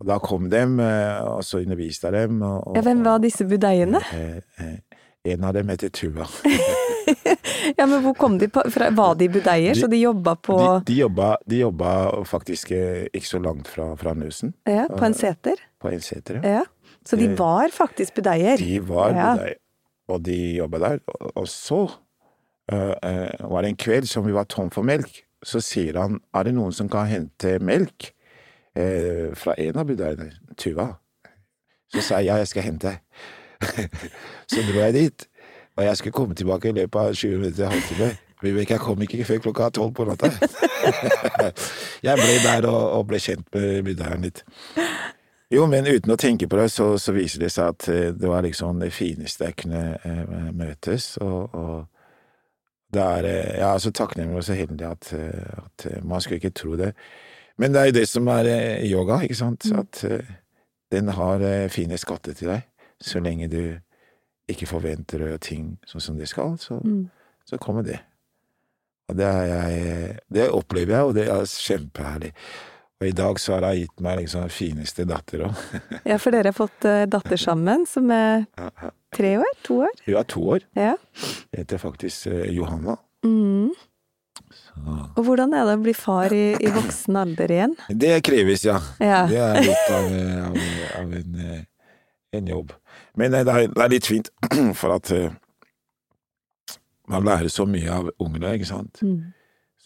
Og 0.00 0.08
da 0.08 0.18
kom 0.20 0.50
dem, 0.52 0.78
eh, 0.84 1.22
og 1.30 1.40
så 1.44 1.62
underviste 1.64 2.10
jeg 2.10 2.28
dem. 2.28 2.42
Og, 2.44 2.68
og, 2.68 2.76
Ja, 2.76 2.82
hvem 2.84 3.00
var 3.04 3.20
disse 3.24 3.44
budeiene? 3.48 4.00
En 5.24 5.44
av 5.44 5.52
dem 5.56 5.68
heter 5.72 5.88
Tuva. 5.92 6.28
Ja, 7.76 7.84
men 7.86 8.00
hvor 8.04 8.14
kom 8.16 8.36
de 8.38 8.46
på, 8.52 8.62
fra? 8.72 8.86
Var 8.94 9.16
de 9.18 9.26
budeier, 9.32 9.74
De- 9.74 9.80
så 9.82 9.88
de 9.90 9.98
jobba 9.98 10.32
på, 10.38 10.54
De, 10.56 10.92
de, 10.92 10.94
jobba, 11.00 11.30
de 11.48 11.58
jobba 11.60 11.90
faktisk 12.28 12.70
ikke 12.72 13.26
så 13.26 13.40
langt 13.42 13.68
fra, 13.68 13.90
fra 14.00 14.14
Nøsen, 14.16 14.52
ja, 14.68 14.86
på 14.88 15.04
en 15.08 15.16
seter? 15.18 15.58
på 15.82 15.90
en 15.90 16.00
seter, 16.04 16.38
ja. 16.40 16.60
Ja. 16.60 16.62
Så 17.06 17.16
de 17.16 17.30
Eh, 17.30 17.38
var 17.38 17.68
faktisk 17.72 18.14
budeier? 18.14 18.56
De 18.56 18.88
var 18.88 19.14
Ja. 19.14 19.32
budeier, 19.34 19.54
og 20.08 20.24
de 20.26 20.56
jobba 20.56 20.78
der. 20.78 20.98
Og, 21.34 21.48
så 21.48 21.82
uh, 22.72 23.50
var 23.50 23.62
det 23.62 23.68
en 23.68 23.76
kveld 23.76 24.06
som 24.06 24.26
vi 24.26 24.32
var 24.32 24.44
tom 24.44 24.70
for 24.70 24.82
melk. 24.82 25.24
Så 25.42 25.60
sier 25.60 25.98
han 26.00 26.20
er 26.34 26.42
det 26.42 26.54
noen 26.54 26.72
som 26.72 26.88
kan 26.88 27.06
hente 27.06 27.58
melk 27.58 28.12
uh, 28.78 29.34
fra 29.34 29.54
en 29.58 29.76
av 29.76 29.86
budeiene, 29.86 30.32
Tuva. 30.56 30.94
Så 31.90 32.00
sa 32.00 32.20
jeg 32.20 32.26
ja, 32.26 32.36
jeg 32.36 32.48
skal 32.48 32.62
hente. 32.62 32.98
så 34.50 34.62
dro 34.62 34.78
jeg 34.78 34.94
dit, 34.94 35.28
og 35.76 35.84
jeg 35.84 35.96
skulle 35.96 36.12
komme 36.12 36.34
tilbake 36.34 36.68
i 36.68 36.72
løpet 36.72 37.00
av 37.00 37.14
20 37.14 37.38
minutter, 37.38 37.66
halvtime. 37.66 38.16
Vibeke, 38.42 38.72
jeg 38.72 38.80
kom 38.80 39.02
ikke 39.02 39.24
før 39.24 39.38
klokka 39.44 39.68
tolv 39.76 39.92
på 39.94 40.04
natta. 40.08 40.30
jeg 42.06 42.16
ble 42.16 42.36
der 42.44 42.68
og, 42.70 42.84
og 42.98 43.06
ble 43.10 43.20
kjent 43.20 43.44
med 43.52 43.82
budeieren 43.84 44.24
litt. 44.24 44.44
Jo, 45.50 45.64
men 45.66 45.86
uten 45.86 46.12
å 46.14 46.18
tenke 46.20 46.46
på 46.46 46.58
det, 46.60 46.68
så, 46.70 46.92
så 47.02 47.12
viser 47.16 47.42
det 47.42 47.50
seg 47.50 47.72
at 47.72 47.88
eh, 47.90 48.10
det 48.14 48.28
var 48.30 48.44
liksom 48.46 48.78
det 48.82 48.92
fineste 48.94 49.48
jeg 49.48 49.56
kunne 49.64 49.80
eh, 50.06 50.50
møtes, 50.54 51.16
og, 51.24 51.54
og 51.58 52.92
det 52.94 53.02
er 53.02 53.26
eh, 53.26 53.50
Jeg 53.58 53.66
er 53.72 53.82
så 53.82 53.90
takknemlig 53.94 54.38
og 54.38 54.46
så 54.46 54.54
heldig 54.58 54.86
at, 54.86 55.10
at 55.64 55.86
man 56.06 56.22
skulle 56.22 56.38
ikke 56.38 56.54
tro 56.54 56.76
det. 56.78 56.92
Men 57.58 57.74
det 57.74 57.80
er 57.82 57.90
jo 57.90 57.96
det 57.98 58.06
som 58.08 58.30
er 58.32 58.50
yoga, 58.86 59.18
ikke 59.26 59.40
sant, 59.40 59.66
at 59.74 60.04
eh, 60.06 60.30
den 60.94 61.10
har 61.14 61.42
fine 61.70 61.98
skatter 61.98 62.34
til 62.34 62.50
deg, 62.54 62.62
så 63.02 63.20
lenge 63.22 63.50
du 63.50 63.62
ikke 64.50 64.66
forventer 64.66 65.22
ting 65.42 65.76
sånn 65.86 66.02
som 66.02 66.16
det 66.18 66.30
skal, 66.30 66.56
så, 66.58 66.78
Mm. 66.82 67.04
så 67.46 67.58
kommer 67.62 67.82
det. 67.86 68.00
Og 69.10 69.16
det, 69.18 69.26
er 69.26 69.44
jeg, 69.50 70.16
det 70.30 70.48
opplever 70.54 70.94
jeg, 70.94 71.06
og 71.10 71.14
det 71.14 71.26
er 71.30 71.46
kjempeherlig. 71.46 72.30
Og 73.00 73.08
i 73.08 73.14
dag 73.16 73.38
så 73.40 73.54
har 73.54 73.64
jeg 73.70 73.86
gitt 73.86 74.02
meg 74.04 74.18
liksom 74.20 74.42
den 74.44 74.52
fineste 74.52 75.06
datter 75.08 75.46
òg. 75.46 75.60
Ja, 76.10 76.18
for 76.20 76.34
dere 76.34 76.50
har 76.50 76.56
fått 76.56 76.84
eh, 76.84 77.06
datter 77.08 77.40
sammen, 77.48 77.86
som 77.88 78.10
er 78.12 78.44
tre 79.16 79.38
år? 79.40 79.54
To 79.64 79.78
år? 79.86 79.94
Hun 80.04 80.18
er 80.20 80.26
to 80.28 80.42
år. 80.56 80.66
Ja. 80.76 80.96
Heter 81.56 81.80
faktisk 81.80 82.28
eh, 82.28 82.50
Johanna. 82.52 82.98
Mm. 83.24 83.70
Så. 84.50 84.74
Og 85.16 85.22
hvordan 85.24 85.54
er 85.56 85.64
det 85.64 85.76
å 85.78 85.80
bli 85.80 85.94
far 85.96 86.34
i, 86.36 86.44
i 86.60 86.72
voksen 86.74 87.16
alder 87.16 87.54
igjen? 87.54 87.72
Det 87.88 88.12
kreves, 88.26 88.66
ja. 88.68 88.76
Ja. 89.00 89.22
Det 89.30 89.40
er 89.46 89.64
litt 89.64 89.94
av, 89.96 90.10
eh, 90.18 90.44
av, 90.50 90.60
av 91.00 91.16
en, 91.22 91.40
en 92.36 92.52
jobb. 92.52 92.76
Men 93.16 93.32
det 93.32 93.42
er, 93.46 93.62
det 93.72 93.86
er 93.86 93.94
litt 93.94 94.10
fint, 94.10 94.28
for 94.80 94.98
at 94.98 95.14
man 97.10 97.24
lærer 97.24 97.48
så 97.48 97.64
mye 97.64 97.96
av 97.96 98.12
ungene, 98.20 98.52
ikke 98.58 98.68
sant. 98.68 99.00
Mm. 99.00 99.32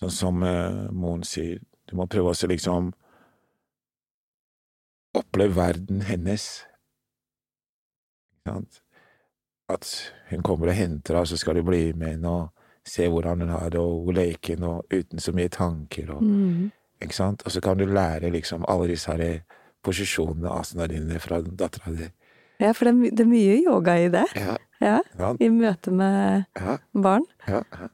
Sånn 0.02 0.12
som 0.18 0.42
uh, 0.42 0.90
moren 0.90 1.22
sier, 1.26 1.62
du 1.86 1.94
må 1.96 2.10
prøve 2.10 2.32
å 2.32 2.36
se 2.36 2.50
liksom 2.50 2.90
Oppleve 5.14 5.56
verden 5.56 6.02
hennes. 6.02 6.64
At 9.68 10.12
hun 10.30 10.42
kommer 10.42 10.68
og 10.68 10.74
henter 10.76 11.14
henne, 11.16 11.26
så 11.26 11.36
skal 11.40 11.54
du 11.56 11.62
bli 11.64 11.92
med 11.96 12.08
henne 12.16 12.28
og 12.28 12.48
se 12.86 13.06
hvordan 13.08 13.40
hun 13.40 13.48
har 13.54 13.70
det, 13.72 13.80
og 13.80 14.10
leken, 14.12 14.62
og 14.68 14.84
uten 14.92 15.18
så 15.22 15.32
mye 15.32 15.48
tanker. 15.48 16.10
Og, 16.12 16.22
Mm. 16.22 16.70
ikke 17.00 17.14
sant? 17.16 17.42
Og 17.46 17.52
så 17.52 17.60
kan 17.60 17.78
du 17.78 17.84
lære 17.86 18.30
liksom 18.30 18.64
alle 18.68 18.88
disse 18.88 19.12
her 19.12 19.38
posisjonene, 19.84 20.50
asana 20.60 20.86
dine, 20.86 21.18
fra 21.20 21.40
dattera 21.40 21.92
di. 21.96 22.10
Ja, 22.60 22.72
for 22.72 22.84
det 22.84 23.20
er, 23.20 23.24
mye 23.26 23.62
yoga 23.64 23.96
i 24.04 24.08
det. 24.08 24.26
Ja, 24.36 24.56
Ja, 24.80 25.00
ja, 25.18 25.32
I 25.40 25.48
møte 25.48 25.90
med 25.90 26.44
ja, 26.60 26.76
barn. 26.92 27.22
ja, 27.48 27.62
ja. 27.72 27.88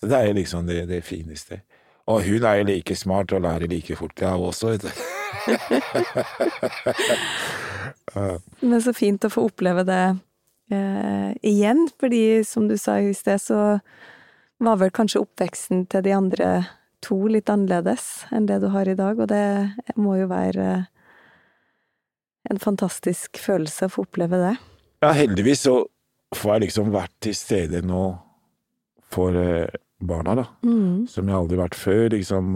Så 0.00 0.06
det 0.06 0.12
er 0.28 0.32
liksom 0.34 0.66
det, 0.66 0.88
det 0.88 1.04
fineste. 1.04 1.60
Og 2.06 2.22
hun 2.22 2.42
er 2.44 2.54
jo 2.54 2.64
like 2.64 2.94
smart 2.96 3.32
og 3.32 3.40
lærer 3.42 3.66
like 3.68 3.96
fort, 3.96 4.20
jeg 4.20 4.28
også, 4.28 4.68
vet 4.68 4.82
du. 4.82 4.88
Men 8.60 8.82
så 8.82 8.92
fint 8.96 9.24
å 9.24 9.30
få 9.32 9.44
oppleve 9.48 9.84
det 9.88 10.16
eh, 10.72 11.30
igjen, 11.46 11.88
fordi 12.00 12.44
som 12.46 12.68
du 12.68 12.76
sa 12.80 12.98
i 13.00 13.14
sted, 13.16 13.40
så 13.40 13.78
var 14.62 14.76
vel 14.78 14.90
kanskje 14.94 15.22
oppveksten 15.24 15.86
til 15.90 16.02
de 16.06 16.12
andre 16.14 16.48
to 17.02 17.16
litt 17.30 17.50
annerledes 17.50 18.26
enn 18.30 18.46
det 18.46 18.60
du 18.62 18.68
har 18.74 18.88
i 18.88 18.98
dag, 18.98 19.18
og 19.18 19.28
det 19.32 19.46
må 19.98 20.16
jo 20.20 20.26
være 20.30 20.66
en 22.50 22.58
fantastisk 22.62 23.38
følelse 23.42 23.88
å 23.88 23.92
få 23.92 24.04
oppleve 24.06 24.36
det. 24.40 24.54
Ja, 25.02 25.10
heldigvis 25.16 25.64
så 25.66 25.74
får 26.36 26.54
jeg 26.54 26.64
liksom 26.66 26.92
vært 26.94 27.14
til 27.22 27.34
stede 27.36 27.82
nå 27.86 28.04
for 29.12 29.36
eh, 29.36 29.68
barna, 30.08 30.34
da. 30.38 30.44
Mm. 30.66 31.06
Som 31.08 31.28
jeg 31.28 31.36
aldri 31.36 31.58
har 31.58 31.66
vært 31.66 31.78
før, 31.78 32.04
liksom. 32.14 32.52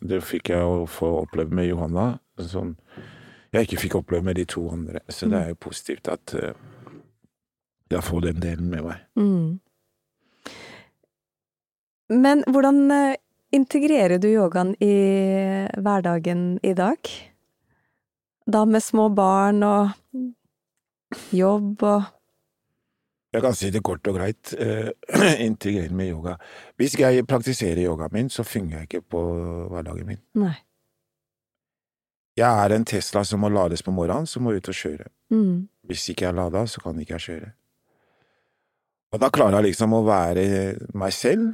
Det 0.00 0.22
fikk 0.24 0.52
jeg 0.54 0.62
å 0.62 0.84
få 0.90 1.10
oppleve 1.24 1.54
med 1.54 1.68
Johanna, 1.70 2.06
som 2.40 2.74
jeg 3.54 3.68
ikke 3.68 3.82
fikk 3.84 3.98
oppleve 4.00 4.26
med 4.26 4.38
de 4.40 4.46
to 4.50 4.66
andre. 4.72 5.02
Så 5.08 5.28
det 5.30 5.40
er 5.40 5.52
jo 5.52 5.60
positivt 5.66 6.08
at 6.10 6.34
eh, 6.38 6.56
jeg 7.92 8.02
får 8.02 8.24
den 8.26 8.40
delen 8.42 8.70
med 8.72 8.82
meg. 8.86 9.04
Mm. 9.14 9.60
Men 12.24 12.42
hvordan 12.50 12.80
eh, 12.90 13.20
integrerer 13.54 14.18
du 14.18 14.28
yogaen 14.32 14.74
i 14.82 14.94
hverdagen 15.78 16.58
i 16.62 16.74
dag? 16.74 16.98
Da 18.46 18.64
med 18.68 18.82
små 18.82 19.08
barn 19.14 19.62
og 19.62 19.94
jobb 21.32 21.82
og 21.86 22.10
Jeg 23.34 23.42
kan 23.42 23.56
si 23.58 23.70
det 23.74 23.82
kort 23.82 24.06
og 24.06 24.20
greit. 24.20 24.54
Uh, 25.14 25.42
integrere 25.42 25.92
med 25.94 26.12
yoga. 26.12 26.36
Hvis 26.78 26.94
jeg 26.98 27.26
praktiserer 27.26 27.82
yogaen 27.84 28.12
min, 28.12 28.30
så 28.30 28.42
fungerer 28.42 28.84
jeg 28.84 28.88
ikke 28.88 29.08
på 29.10 29.22
hverdagen 29.72 30.06
min. 30.06 30.22
Nei. 30.38 30.54
Jeg 32.38 32.64
er 32.64 32.74
en 32.74 32.84
Tesla 32.84 33.22
som 33.24 33.42
må 33.44 33.50
lades 33.52 33.82
på 33.82 33.92
morgenen, 33.94 34.26
som 34.26 34.42
må 34.42 34.54
ut 34.54 34.68
og 34.68 34.74
kjøre. 34.74 35.10
Mm. 35.30 35.68
Hvis 35.86 36.08
ikke 36.10 36.24
jeg 36.24 36.32
er 36.32 36.38
lada, 36.38 36.64
så 36.66 36.80
kan 36.82 36.98
ikke 36.98 37.14
jeg 37.14 37.26
kjøre. 37.26 37.50
Og 39.14 39.20
da 39.22 39.30
klarer 39.30 39.60
jeg 39.60 39.68
liksom 39.68 39.94
å 39.94 40.02
være 40.06 40.46
meg 40.98 41.14
selv, 41.14 41.52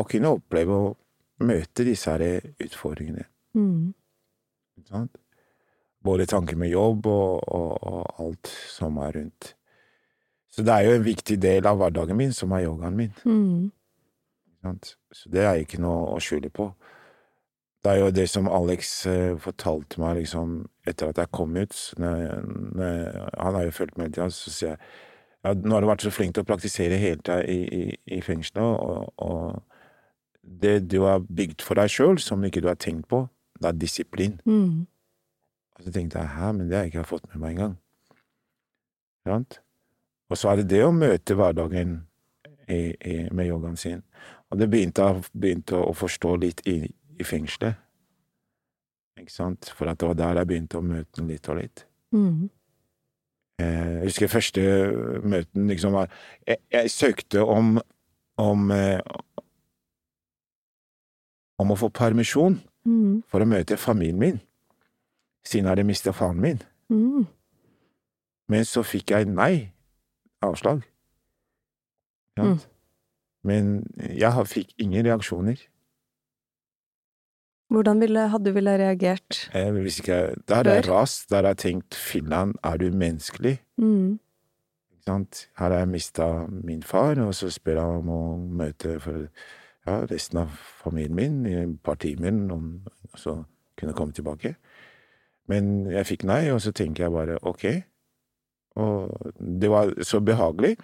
og 0.00 0.08
kunne 0.10 0.32
oppleve 0.38 0.78
å 0.78 0.94
møte 1.44 1.84
disse 1.84 2.14
her 2.14 2.40
utfordringene. 2.64 3.26
Mm. 3.58 3.92
Ikke 4.78 4.88
sant? 4.88 5.20
Både 6.04 6.26
tanker 6.28 6.56
med 6.60 6.72
jobb 6.72 7.06
og, 7.08 7.44
og, 7.48 7.76
og 7.84 8.24
alt 8.24 8.50
som 8.72 8.96
er 9.04 9.20
rundt. 9.20 9.54
Så 10.54 10.62
det 10.62 10.70
er 10.70 10.86
jo 10.86 10.98
en 10.98 11.06
viktig 11.06 11.36
del 11.42 11.66
av 11.66 11.80
hverdagen 11.80 12.14
min, 12.18 12.32
som 12.32 12.52
er 12.54 12.68
yogaen 12.68 12.94
min. 12.94 13.14
Mm. 13.26 14.84
Så 15.12 15.30
det 15.32 15.42
er 15.42 15.58
ikke 15.58 15.80
noe 15.82 16.12
å 16.14 16.20
skjule 16.22 16.50
på. 16.54 16.68
Det 17.84 17.92
er 17.92 17.98
jo 18.00 18.12
det 18.14 18.28
som 18.30 18.46
Alex 18.48 18.92
eh, 19.10 19.34
fortalte 19.42 19.98
meg 20.00 20.20
liksom 20.22 20.62
etter 20.86 21.10
at 21.10 21.18
jeg 21.20 21.32
kom 21.34 21.56
ut. 21.58 21.74
Når, 21.98 22.22
når, 22.78 22.94
han 23.34 23.58
har 23.58 23.66
jo 23.66 23.74
fulgt 23.76 23.98
med 23.98 24.06
hele 24.06 24.14
tida, 24.14 24.28
så 24.32 24.54
sier 24.54 24.70
jeg 24.70 24.78
ja, 25.44 25.52
nå 25.58 25.74
har 25.74 25.84
du 25.84 25.90
vært 25.90 26.06
så 26.06 26.14
flink 26.14 26.38
til 26.38 26.46
å 26.46 26.48
praktisere 26.48 26.96
hele 27.02 27.20
tida 27.20 27.42
i, 27.44 27.58
i, 27.66 27.98
i 28.16 28.22
fengselet, 28.24 28.62
og, 28.64 29.10
og 29.20 30.54
det 30.62 30.78
du 30.88 31.02
har 31.02 31.26
bygd 31.26 31.66
for 31.66 31.76
deg 31.76 31.92
sjøl, 31.92 32.16
som 32.22 32.46
ikke 32.46 32.62
du 32.64 32.70
har 32.70 32.80
tenkt 32.80 33.10
på, 33.10 33.26
det 33.60 33.68
er 33.68 33.82
disiplin. 33.82 34.38
Mm. 34.48 34.86
Og 35.76 35.84
så 35.84 35.92
tenkte 35.92 36.22
jeg 36.22 36.32
hæ, 36.38 36.54
men 36.54 36.70
det 36.70 36.78
har 36.78 36.86
jeg 36.86 36.94
ikke 36.94 37.08
fått 37.10 37.28
med 37.34 37.42
meg 37.42 37.58
engang. 37.58 37.76
Sant? 39.28 39.60
Og 40.32 40.38
så 40.40 40.50
er 40.50 40.56
det 40.62 40.68
det 40.72 40.82
å 40.86 40.92
møte 40.94 41.36
hverdagen 41.36 41.96
i, 42.68 42.94
i, 42.96 43.16
med 43.30 43.46
yogaen 43.50 43.76
sin. 43.76 44.02
Og 44.50 44.58
det 44.60 44.70
begynte 44.72 45.04
jeg 45.04 45.24
begynte 45.34 45.76
å 45.76 45.92
forstå 45.96 46.36
litt 46.40 46.62
i, 46.70 46.78
i 47.20 47.26
fengselet. 47.26 47.76
Ikke 49.20 49.30
sant? 49.34 49.68
For 49.76 49.86
det 49.86 50.02
var 50.08 50.16
der 50.18 50.40
jeg 50.40 50.48
begynte 50.50 50.78
å 50.80 50.84
møte 50.84 51.20
den 51.20 51.28
litt 51.30 51.48
og 51.52 51.60
litt. 51.60 51.84
Mm. 52.14 52.48
Eh, 53.62 53.92
Jeg 54.00 54.08
husker 54.08 54.32
første 54.32 54.62
møten 55.22 55.68
liksom 55.70 55.92
var 55.94 56.08
Jeg, 56.46 56.58
jeg 56.72 56.90
søkte 56.90 57.44
om 57.46 57.76
om 58.42 58.70
eh, 58.74 58.98
om 61.62 61.70
å 61.70 61.76
få 61.78 61.90
permisjon 61.94 62.60
Mm. 62.84 63.22
for 63.32 63.40
å 63.40 63.46
møte 63.48 63.78
familien 63.80 64.18
min, 64.20 64.40
siden 65.40 65.64
jeg 65.64 65.70
hadde 65.70 65.84
mista 65.88 66.12
faren 66.12 66.36
min. 66.42 66.58
Mm. 66.92 67.22
Men 68.52 68.66
så 68.68 68.82
fikk 68.84 69.14
jeg 69.14 69.24
nei. 69.30 69.70
Avslag. 70.44 70.82
Ja. 72.38 72.48
Mm. 72.48 72.58
Men 73.44 73.70
jeg 73.98 74.46
fikk 74.48 74.72
ingen 74.80 75.06
reaksjoner. 75.06 75.60
Hvordan 77.72 78.00
ville, 78.00 78.28
hadde 78.28 78.44
du 78.44 78.54
ville 78.54 78.76
reagert? 78.78 79.50
Eh, 79.54 79.70
hvis 79.72 79.98
ikke 79.98 80.34
der 80.48 80.54
har 80.54 80.78
jeg 80.78 80.88
rast, 80.88 81.30
der 81.30 81.36
har 81.42 81.54
jeg 81.54 81.58
tenkt 81.58 81.94
Finland, 81.94 82.54
er 82.64 82.76
du 82.76 82.90
menneskelig? 82.90 83.58
Mm. 83.76 84.20
Her 85.06 85.44
har 85.56 85.78
jeg 85.78 85.88
mista 85.88 86.46
min 86.48 86.82
far, 86.82 87.20
og 87.20 87.34
så 87.34 87.50
spør 87.50 87.80
jeg 87.80 87.98
om 87.98 88.08
å 88.08 88.22
møte 88.36 89.00
for, 89.00 89.26
ja, 89.86 89.98
resten 90.08 90.40
av 90.40 90.54
familien 90.80 91.14
min 91.14 91.46
i 91.46 91.56
et 91.60 91.82
par 91.84 91.98
timer, 92.00 92.32
om 92.52 92.86
så 93.16 93.42
kunne 93.76 93.92
komme 93.92 94.12
tilbake. 94.12 94.54
Men 95.48 95.90
jeg 95.90 96.06
fikk 96.06 96.24
nei, 96.24 96.48
og 96.52 96.62
så 96.64 96.72
tenker 96.72 97.04
jeg 97.04 97.12
bare 97.12 97.38
ok. 97.42 97.66
Og 98.80 99.32
det 99.38 99.70
var 99.70 99.92
så 100.02 100.20
behagelig 100.24 100.74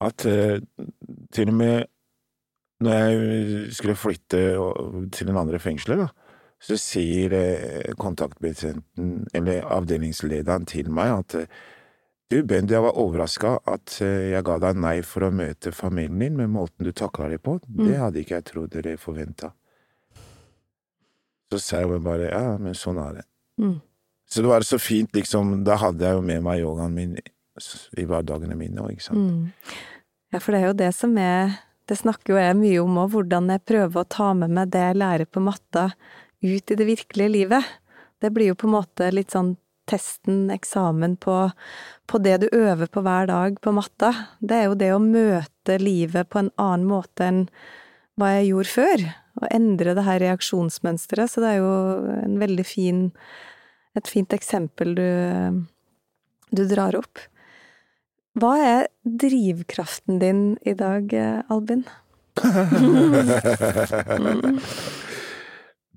at 0.00 0.24
eh, 0.26 0.58
til 1.32 1.52
og 1.52 1.58
med 1.60 1.88
når 2.80 2.94
jeg 2.96 3.72
skulle 3.76 3.96
flytte 3.98 4.38
til 5.12 5.28
en 5.28 5.36
andre 5.36 5.58
fengselet, 5.60 6.00
da, 6.00 6.36
så 6.60 6.78
sier 6.80 7.34
eh, 7.36 7.90
kontaktbetjenten, 8.00 9.26
eller 9.36 9.68
avdelingslederen, 9.68 10.64
til 10.68 10.88
meg 10.92 11.12
at 11.18 11.36
eh, 11.42 11.60
du, 12.30 12.38
Bendy, 12.46 12.76
jeg 12.76 12.84
var 12.84 12.98
overraska 13.00 13.56
at 13.68 13.96
jeg 14.00 14.44
ga 14.46 14.56
deg 14.62 14.76
nei 14.78 15.00
for 15.02 15.26
å 15.26 15.32
møte 15.34 15.72
familien 15.74 16.20
din, 16.22 16.36
med 16.38 16.52
måten 16.54 16.86
du 16.86 16.92
takla 16.94 17.26
det 17.32 17.40
på. 17.42 17.56
Det 17.66 17.96
hadde 17.98 18.20
ikke 18.22 18.36
jeg 18.36 18.46
trodd 18.52 18.70
dere 18.76 18.94
forventa. 19.02 19.50
Så 21.50 21.58
sa 21.58 21.80
jeg 21.82 21.98
bare 22.04 22.28
ja, 22.30 22.54
men 22.62 22.78
sånn 22.78 23.00
er 23.02 23.18
det. 23.18 23.24
Mm. 23.58 23.80
Så 24.30 24.42
det 24.42 24.48
var 24.48 24.62
så 24.62 24.78
fint, 24.78 25.14
liksom. 25.16 25.64
Da 25.66 25.76
hadde 25.80 26.06
jeg 26.06 26.18
jo 26.18 26.22
med 26.22 26.44
meg 26.46 26.62
yogaen 26.62 26.94
min 26.94 27.16
i 27.18 28.04
hverdagene 28.06 28.56
mine 28.56 28.84
òg, 28.84 28.94
ikke 28.94 29.08
sant. 29.08 29.18
Mm. 29.18 29.74
Ja, 30.30 30.38
for 30.38 30.54
det 30.54 30.60
er 30.60 30.68
jo 30.68 30.78
det 30.78 30.92
som 30.94 31.18
er 31.18 31.58
Det 31.90 31.96
snakker 31.98 32.36
jo 32.36 32.38
jeg 32.38 32.54
mye 32.54 32.82
om 32.84 32.98
òg, 33.02 33.08
hvordan 33.10 33.48
jeg 33.50 33.64
prøver 33.66 33.98
å 33.98 34.06
ta 34.06 34.28
med 34.38 34.52
meg 34.54 34.68
det 34.70 34.78
jeg 34.84 34.98
lærer 35.00 35.26
på 35.26 35.40
matta, 35.42 35.88
ut 36.38 36.70
i 36.70 36.76
det 36.78 36.86
virkelige 36.86 37.32
livet. 37.34 37.72
Det 38.22 38.30
blir 38.30 38.52
jo 38.52 38.58
på 38.60 38.68
en 38.68 38.76
måte 38.76 39.08
litt 39.10 39.34
sånn 39.34 39.56
testen, 39.90 40.44
eksamen 40.54 41.16
på, 41.18 41.50
på 42.06 42.20
det 42.22 42.36
du 42.44 42.46
øver 42.52 42.86
på 42.86 43.02
hver 43.02 43.26
dag 43.26 43.58
på 43.58 43.74
matta. 43.74 44.12
Det 44.38 44.60
er 44.60 44.68
jo 44.68 44.78
det 44.78 44.92
å 44.94 45.02
møte 45.02 45.80
livet 45.82 46.30
på 46.30 46.44
en 46.44 46.52
annen 46.62 46.86
måte 46.86 47.26
enn 47.26 47.42
hva 48.20 48.36
jeg 48.36 48.52
gjorde 48.52 48.74
før. 48.76 49.06
Og 49.40 49.48
endre 49.50 49.96
det 49.98 50.06
her 50.06 50.22
reaksjonsmønsteret. 50.22 51.32
Så 51.32 51.42
det 51.42 51.56
er 51.56 51.62
jo 51.64 51.74
en 52.20 52.38
veldig 52.38 52.66
fin 52.70 53.08
Et 53.98 54.06
fint 54.06 54.36
eksempel 54.36 54.94
du, 54.94 55.06
du 56.54 56.62
drar 56.70 56.94
opp. 56.98 57.18
Hva 58.38 58.52
er 58.62 58.84
drivkraften 59.02 60.20
din 60.22 60.44
i 60.62 60.76
dag, 60.78 61.10
Albin? 61.50 61.82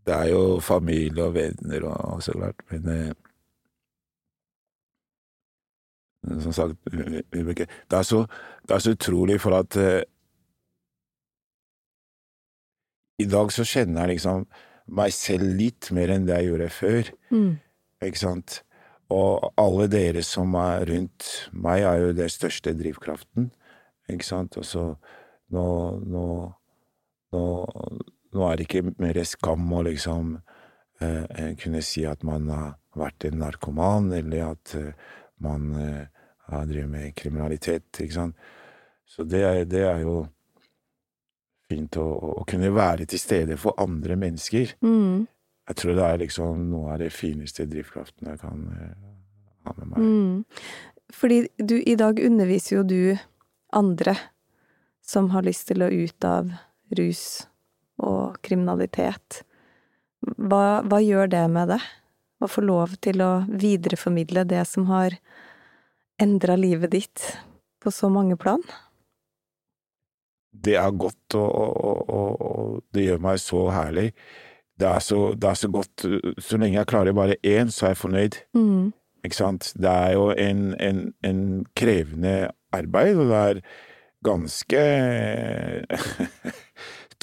Det 0.03 0.11
er 0.11 0.33
jo 0.33 0.59
familie 0.59 1.23
og 1.23 1.35
venner 1.37 1.85
og, 1.87 1.99
og 2.15 2.23
så 2.25 2.33
klart, 2.35 2.59
men 2.71 2.89
eh, 2.91 3.13
Som 6.43 6.55
sagt, 6.55 6.75
det 6.91 7.97
er 7.97 8.03
så, 8.07 8.23
det 8.67 8.75
er 8.75 8.83
så 8.83 8.93
utrolig, 8.95 9.39
for 9.41 9.55
at 9.59 9.75
eh, 9.79 10.03
I 13.19 13.27
dag 13.31 13.51
så 13.51 13.65
kjenner 13.67 14.07
jeg 14.07 14.17
liksom 14.17 14.45
meg 14.91 15.13
selv 15.15 15.55
litt 15.55 15.91
mer 15.95 16.11
enn 16.11 16.27
det 16.27 16.41
jeg 16.41 16.51
gjorde 16.51 16.73
før, 16.81 17.13
Mm. 17.33 17.53
Ikke 18.07 18.23
sant? 18.23 18.61
Og 19.13 19.51
alle 19.59 19.87
dere 19.91 20.23
som 20.25 20.55
er 20.57 20.87
rundt 20.89 21.29
meg, 21.51 21.83
er 21.83 21.99
jo 22.01 22.15
den 22.17 22.31
største 22.31 22.73
drivkraften, 22.77 23.51
ikke 24.09 24.27
sant? 24.27 24.57
Og 24.57 24.65
så 24.65 24.85
nå, 25.53 25.65
nå, 26.09 26.27
nå, 27.35 27.43
nå 28.33 28.47
er 28.47 28.57
det 28.57 28.67
ikke 28.67 28.95
mer 29.01 29.19
skam 29.27 29.67
å 29.75 29.83
liksom 29.85 30.37
eh, 31.03 31.51
kunne 31.61 31.83
si 31.85 32.05
at 32.09 32.23
man 32.25 32.49
har 32.53 32.71
vært 32.97 33.27
en 33.29 33.41
narkoman, 33.43 34.11
eller 34.17 34.53
at 34.53 34.75
eh, 34.79 34.93
man 35.43 35.73
eh, 35.77 36.05
har 36.49 36.69
drevet 36.69 36.91
med 36.91 37.15
kriminalitet, 37.17 37.89
ikke 37.99 38.17
sant. 38.17 38.47
Så 39.05 39.27
det 39.29 39.43
er, 39.45 39.61
det 39.69 39.83
er 39.85 40.01
jo 40.01 40.23
fint 41.69 41.97
å, 42.01 42.07
å 42.41 42.47
kunne 42.49 42.71
være 42.73 43.07
til 43.09 43.21
stede 43.21 43.57
for 43.61 43.77
andre 43.81 44.17
mennesker. 44.19 44.75
Mm. 44.83 45.25
Jeg 45.69 45.79
tror 45.79 45.95
det 45.95 46.05
er 46.07 46.19
liksom 46.19 46.65
noe 46.71 46.95
av 46.95 46.99
det 46.99 47.11
fineste 47.15 47.65
drivkraften 47.69 48.33
jeg 48.33 48.41
kan 48.41 48.65
eh, 48.75 48.97
ha 49.67 49.75
med 49.77 49.93
meg. 49.93 50.03
Mm. 50.03 50.91
Fordi 51.13 51.39
du, 51.57 51.77
i 51.79 51.95
dag 51.99 52.19
underviser 52.19 52.77
jo 52.79 52.83
du 52.87 53.01
andre 53.73 54.17
som 55.05 55.31
har 55.33 55.45
lyst 55.47 55.69
til 55.69 55.83
å 55.83 55.91
ut 55.91 56.27
av 56.27 56.51
rus 56.97 57.23
og 58.03 58.39
kriminalitet. 58.43 59.43
Hva, 60.37 60.81
hva 60.87 60.99
gjør 61.03 61.31
det 61.31 61.43
med 61.51 61.73
det? 61.75 61.81
Å 62.43 62.49
få 62.51 62.63
lov 62.63 62.95
til 63.03 63.23
å 63.23 63.31
videreformidle 63.47 64.43
det 64.47 64.63
som 64.67 64.87
har 64.91 65.15
endra 66.21 66.57
livet 66.59 66.91
ditt 66.95 67.27
på 67.83 67.91
så 67.91 68.09
mange 68.11 68.35
plan? 68.39 68.63
Det 70.53 70.75
er 70.79 70.91
godt, 70.95 71.35
og, 71.35 71.49
og, 71.49 72.09
og, 72.09 72.41
og 72.47 72.81
det 72.95 73.07
gjør 73.07 73.23
meg 73.23 73.39
så 73.41 73.63
herlig. 73.73 74.11
Det 74.79 74.89
er 74.89 74.99
så, 74.99 75.33
det 75.37 75.49
er 75.49 75.53
så 75.53 75.69
godt 75.69 76.05
Så 76.41 76.57
lenge 76.57 76.79
jeg 76.79 76.87
klarer 76.89 77.13
bare 77.13 77.35
én, 77.45 77.69
så 77.69 77.85
er 77.85 77.93
jeg 77.93 77.97
fornøyd. 77.97 78.37
Mm. 78.57 78.91
Ikke 79.23 79.35
sant? 79.35 79.73
Det 79.77 79.89
er 79.89 80.13
jo 80.17 80.31
en, 80.31 80.73
en, 80.81 81.13
en 81.23 81.65
krevende 81.75 82.49
arbeid, 82.73 83.15
og 83.15 83.29
det 83.29 83.35
er 83.35 83.61
ganske 84.23 84.81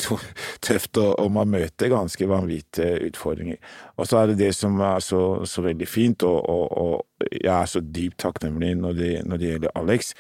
tøft, 0.64 0.96
og, 0.96 1.18
og 1.18 1.32
man 1.32 1.51
møter 1.53 1.92
ganske 1.92 2.28
vanvittige 2.28 3.11
utfordringer. 3.11 3.57
Og 3.96 4.07
så 4.07 4.18
er 4.18 4.30
det 4.30 4.38
det 4.38 4.55
som 4.57 4.80
er 4.80 4.98
så, 5.05 5.44
så 5.44 5.64
veldig 5.64 5.88
fint, 5.88 6.22
og, 6.22 6.48
og, 6.48 6.78
og, 6.78 7.07
jeg 7.42 7.53
er 7.62 7.68
så 7.68 7.80
dypt 7.80 8.18
takknemlig 8.18 8.74
når 8.80 8.92
det, 8.96 9.12
når 9.26 9.36
det 9.36 9.53
gjelder 9.53 9.76
Alex, 9.76 10.14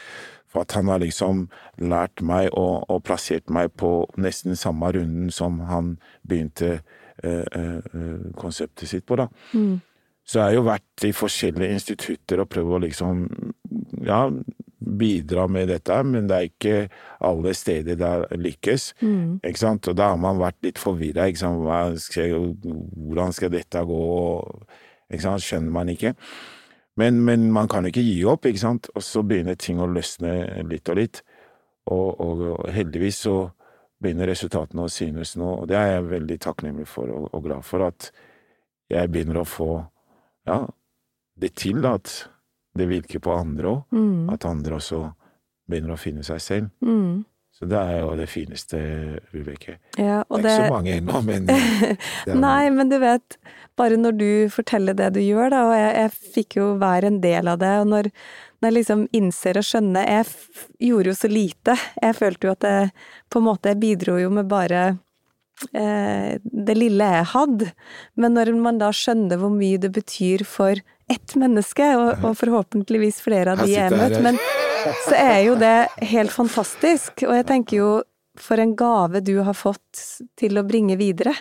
for 0.50 0.66
at 0.66 0.72
han 0.72 0.88
har 0.88 0.98
liksom 0.98 1.46
lært 1.78 2.22
meg 2.26 2.50
og, 2.52 2.90
og 2.90 3.04
plassert 3.06 3.50
meg 3.50 3.70
på 3.78 4.04
nesten 4.18 4.58
samme 4.58 4.90
runden 4.92 5.30
som 5.30 5.60
han 5.70 5.94
begynte 6.28 6.80
konseptet 8.38 8.88
sitt 8.88 9.06
på, 9.06 9.18
da. 9.20 9.28
Mm. 9.52 9.78
Så 10.30 10.38
jeg 10.38 10.46
har 10.46 10.54
jo 10.54 10.66
vært 10.68 11.04
i 11.08 11.12
forskjellige 11.16 11.74
institutter 11.74 12.42
og 12.42 12.50
prøvd 12.52 12.74
å 12.76 12.80
liksom, 12.84 13.22
ja, 14.06 14.20
bidra 14.80 15.46
med 15.50 15.72
dette, 15.72 15.96
men 16.06 16.28
det 16.30 16.36
er 16.36 16.48
ikke 16.48 16.76
alle 17.26 17.54
steder 17.56 17.98
der 17.98 18.24
lykkes. 18.38 18.92
Mm. 19.02 19.40
Ikke 19.42 19.60
sant? 19.60 19.90
Og 19.90 19.98
da 19.98 20.12
har 20.12 20.20
man 20.20 20.40
vært 20.40 20.60
litt 20.64 20.80
forvirra. 20.80 21.26
Hvordan 21.34 23.36
skal 23.36 23.52
dette 23.52 23.82
gå? 23.90 24.04
Ikke 25.10 25.24
sant? 25.24 25.44
Skjønner 25.44 25.74
man 25.74 25.90
ikke. 25.92 26.14
Men, 27.00 27.20
men, 27.24 27.48
man 27.52 27.68
kan 27.70 27.86
ikke 27.88 28.04
gi 28.04 28.20
opp, 28.28 28.46
ikke 28.46 28.62
sant? 28.62 28.90
Og 28.94 29.04
så 29.04 29.24
begynner 29.26 29.58
ting 29.58 29.80
å 29.80 29.88
løsne 29.90 30.64
litt 30.68 30.88
og 30.90 31.00
litt. 31.00 31.22
Og, 31.90 32.08
og, 32.20 32.44
og 32.54 32.70
heldigvis 32.74 33.24
så 33.26 33.36
begynner 34.00 34.30
resultatene 34.30 34.86
å 34.86 34.90
synes 34.92 35.36
nå, 35.38 35.48
og 35.62 35.70
det 35.70 35.78
er 35.78 35.94
jeg 35.94 36.10
veldig 36.10 36.38
takknemlig 36.42 36.88
for 36.88 37.12
og, 37.12 37.30
og 37.36 37.44
glad 37.46 37.64
for, 37.66 37.84
at 37.90 38.10
jeg 38.90 39.10
begynner 39.12 39.42
å 39.42 39.48
få 39.48 39.70
ja, 40.48 40.62
det 41.40 41.54
til, 41.60 41.84
at 41.86 42.14
det 42.78 42.88
virker 42.90 43.22
på 43.22 43.34
andre 43.34 43.74
òg. 43.74 43.82
Mm. 43.94 44.30
At 44.32 44.46
andre 44.48 44.78
også 44.78 45.04
begynner 45.70 45.94
å 45.94 46.00
finne 46.00 46.24
seg 46.26 46.40
selv. 46.42 46.72
Mm. 46.82 47.22
Så 47.60 47.66
det 47.68 47.76
er 47.76 47.98
jo 48.00 48.12
det 48.16 48.26
fineste, 48.30 48.78
Vibeke. 49.34 49.76
Ja, 49.98 50.22
og 50.28 50.40
det 50.40 50.48
er 50.48 50.62
det 50.62 50.64
ikke 50.64 50.68
så 50.70 50.74
mange 50.74 50.92
ennå, 50.96 51.22
men 51.26 51.48
Nei, 52.46 52.70
men 52.72 52.92
du 52.92 52.96
vet, 53.02 53.36
bare 53.76 53.98
når 54.00 54.16
du 54.16 54.30
forteller 54.54 54.96
det 54.96 55.10
du 55.18 55.20
gjør, 55.20 55.50
da, 55.52 55.64
og 55.68 55.74
jeg, 55.76 55.90
jeg 55.98 56.32
fikk 56.38 56.56
jo 56.60 56.68
være 56.80 57.10
en 57.10 57.18
del 57.20 57.50
av 57.52 57.60
det, 57.60 57.74
og 57.82 57.90
når, 57.90 58.08
når 58.60 58.68
jeg 58.68 58.76
liksom 58.76 59.04
innser 59.16 59.56
og 59.56 59.64
skjønner 59.64 60.08
Jeg 60.08 60.26
gjorde 60.90 61.12
jo 61.12 61.16
så 61.16 61.30
lite. 61.32 61.76
Jeg 62.02 62.16
følte 62.18 62.46
jo 62.46 62.52
at 62.52 62.66
jeg 62.68 62.90
på 63.32 63.40
en 63.40 63.46
måte 63.46 63.72
jeg 63.72 63.80
bidro 63.80 64.18
jo 64.20 64.32
med 64.36 64.50
bare 64.50 64.82
eh, 65.72 66.36
det 66.44 66.76
lille 66.76 67.08
jeg 67.16 67.30
hadde. 67.32 67.70
Men 68.20 68.36
når 68.36 68.52
man 68.60 68.80
da 68.82 68.92
skjønner 68.92 69.40
hvor 69.40 69.52
mye 69.54 69.80
det 69.80 69.92
betyr 69.96 70.44
for 70.48 70.80
ett 71.10 71.34
menneske, 71.40 71.88
og, 71.98 72.22
og 72.22 72.36
forhåpentligvis 72.38 73.18
flere 73.24 73.56
av 73.56 73.64
de 73.64 73.72
jeg 73.72 73.90
møtt, 73.96 74.20
men 74.22 74.38
så 75.08 75.16
er 75.16 75.40
jo 75.48 75.56
det 75.58 75.88
helt 76.12 76.32
fantastisk. 76.34 77.24
Og 77.26 77.34
jeg 77.40 77.48
tenker 77.48 77.80
jo 77.80 77.90
for 78.40 78.60
en 78.62 78.76
gave 78.78 79.20
du 79.24 79.38
har 79.44 79.56
fått 79.58 80.04
til 80.38 80.60
å 80.60 80.66
bringe 80.66 80.96
videre. 81.00 81.34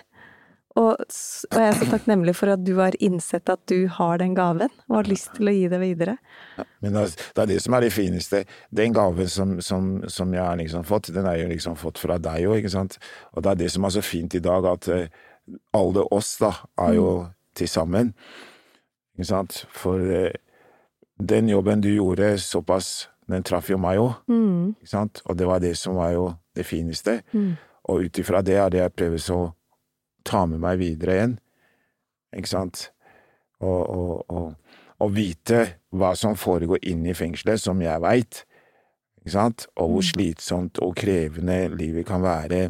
Og, 0.78 1.00
og 1.02 1.56
jeg 1.58 1.66
er 1.66 1.78
så 1.80 1.88
takknemlig 1.90 2.36
for 2.38 2.52
at 2.54 2.62
du 2.64 2.76
har 2.78 2.94
innsett 3.04 3.50
at 3.50 3.60
du 3.68 3.88
har 3.92 4.20
den 4.22 4.36
gaven, 4.38 4.70
og 4.88 4.96
har 5.00 5.10
lyst 5.10 5.34
til 5.36 5.50
å 5.50 5.54
gi 5.56 5.68
det 5.72 5.80
videre. 5.82 6.18
Ja, 6.60 6.66
men 6.86 6.94
det 6.94 7.42
er 7.42 7.50
det 7.50 7.58
som 7.64 7.74
er 7.74 7.82
det 7.82 7.92
fineste. 7.96 8.44
Den 8.70 8.94
gaven 8.94 9.28
som, 9.28 9.56
som, 9.66 9.90
som 10.08 10.34
jeg 10.34 10.44
har 10.46 10.56
liksom 10.62 10.86
fått, 10.88 11.10
den 11.16 11.26
er 11.26 11.42
jo 11.42 11.50
liksom 11.50 11.76
fått 11.80 11.98
fra 12.00 12.20
deg 12.22 12.46
òg, 12.48 12.60
ikke 12.62 12.70
sant. 12.76 13.00
Og 13.34 13.44
det 13.44 13.52
er 13.52 13.60
det 13.64 13.72
som 13.74 13.84
er 13.90 13.96
så 13.98 14.06
fint 14.06 14.38
i 14.38 14.44
dag, 14.46 14.66
at 14.70 14.88
alle 15.74 16.06
oss 16.14 16.36
da 16.40 16.54
er 16.86 16.94
jo 17.00 17.10
til 17.58 17.68
sammen. 17.68 18.14
Ikke 19.18 19.32
sant. 19.34 19.64
For 19.74 20.00
den 21.20 21.50
jobben 21.50 21.82
du 21.84 21.90
gjorde 21.92 22.36
såpass 22.40 23.08
den 23.30 23.44
traff 23.46 23.68
jo 23.70 23.78
meg 23.78 24.00
òg, 24.02 24.14
Mm. 24.30 24.76
ikke 24.80 24.90
sant, 24.90 25.22
og 25.26 25.38
det 25.38 25.46
var 25.48 25.60
det 25.62 25.76
som 25.78 25.96
var 26.00 26.14
jo 26.16 26.30
det 26.56 26.64
fineste. 26.66 27.20
Mm. 27.34 27.58
Og 27.90 28.06
ut 28.06 28.18
ifra 28.22 28.42
det 28.42 28.56
er 28.58 28.70
det 28.70 28.80
jeg 28.80 28.94
prøver 28.94 29.18
så 29.22 29.38
ta 30.28 30.46
med 30.50 30.62
meg 30.64 30.80
videre 30.82 31.16
igjen, 31.18 31.36
ikke 32.36 32.52
sant, 32.52 32.90
og, 33.60 33.82
og, 33.90 34.14
og, 34.30 34.78
og 35.00 35.14
vite 35.16 35.66
hva 35.96 36.14
som 36.18 36.38
foregår 36.40 36.84
inne 36.92 37.12
i 37.12 37.18
fengselet, 37.18 37.62
som 37.62 37.82
jeg 37.84 38.04
veit, 38.04 38.44
ikke 39.20 39.36
sant, 39.36 39.68
og 39.76 39.94
hvor 39.94 40.10
slitsomt 40.10 40.80
og 40.84 40.96
krevende 41.00 41.66
livet 41.76 42.08
kan 42.08 42.24
være 42.24 42.70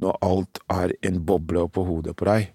når 0.00 0.16
alt 0.24 0.60
er 0.72 0.94
en 1.04 1.20
boble 1.28 1.66
oppå 1.68 1.84
hodet 1.84 2.16
på 2.16 2.28
deg 2.28 2.50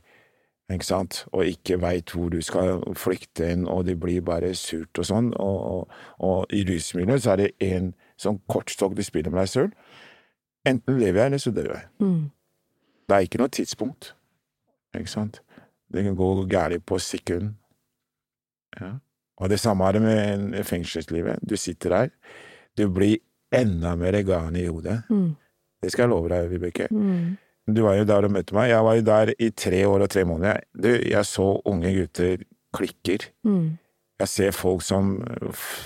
ikke 0.74 0.86
sant, 0.86 1.20
og 1.32 1.46
ikke 1.46 1.78
veit 1.82 2.10
hvor 2.10 2.32
du 2.34 2.40
skal 2.42 2.82
flykte 2.98 3.52
inn, 3.54 3.68
og 3.70 3.86
det 3.86 4.00
blir 4.02 4.24
bare 4.26 4.54
surt 4.58 4.98
og 4.98 5.06
sånn, 5.06 5.30
og, 5.38 5.60
og, 5.70 6.00
og 6.26 6.56
i 6.56 6.64
rusmiljøet 6.66 7.22
så 7.22 7.36
er 7.36 7.44
det 7.44 7.52
en 7.68 7.92
sånn 8.22 8.40
kortstokk 8.50 8.96
du 8.98 9.04
spiller 9.06 9.34
med 9.34 9.44
deg 9.44 9.52
sjøl. 9.52 9.70
Enten 10.66 10.98
lever 10.98 11.22
jeg, 11.22 11.30
eller 11.30 11.44
så 11.44 11.54
dør 11.54 11.70
jeg. 11.76 11.86
Mm. 12.02 12.24
Det 13.06 13.16
er 13.16 13.28
ikke 13.28 13.42
noe 13.42 13.54
tidspunkt, 13.54 14.14
ikke 14.98 15.12
sant. 15.12 15.42
Det 15.94 16.04
kan 16.04 16.18
gå 16.18 16.30
galt 16.50 16.86
på 16.86 17.00
sekund. 17.00 17.54
Ja. 18.80 18.98
Og 19.38 19.50
det 19.52 19.60
samme 19.60 19.86
er 19.86 19.92
det 19.92 20.02
med 20.02 20.64
fengselslivet. 20.64 21.44
Du 21.50 21.56
sitter 21.60 21.90
der, 21.90 22.10
du 22.78 22.88
blir 22.92 23.18
enda 23.54 23.96
mer 23.96 24.22
galen 24.24 24.56
i 24.56 24.68
hodet. 24.68 25.02
Mm. 25.10 25.36
Det 25.84 25.92
skal 25.92 26.08
jeg 26.08 26.10
love 26.10 26.30
deg, 26.32 26.50
Vibeke. 26.50 26.88
Mm. 26.92 27.36
Du 27.76 27.82
var 27.84 27.96
jo 27.98 28.06
der 28.06 28.28
og 28.28 28.32
møtte 28.32 28.56
meg. 28.56 28.70
Jeg 28.70 28.86
var 28.86 28.96
jo 28.96 29.06
der 29.06 29.32
i 29.40 29.50
tre 29.50 29.88
år 29.88 30.06
og 30.06 30.10
tre 30.10 30.26
måneder. 30.26 30.62
Du, 30.74 30.90
jeg 30.90 31.26
så 31.26 31.48
unge 31.66 31.94
gutter 31.96 32.46
klikker. 32.76 33.28
Mm. 33.44 33.78
Jeg 34.20 34.32
ser 34.32 34.52
folk 34.56 34.84
som 34.86 35.18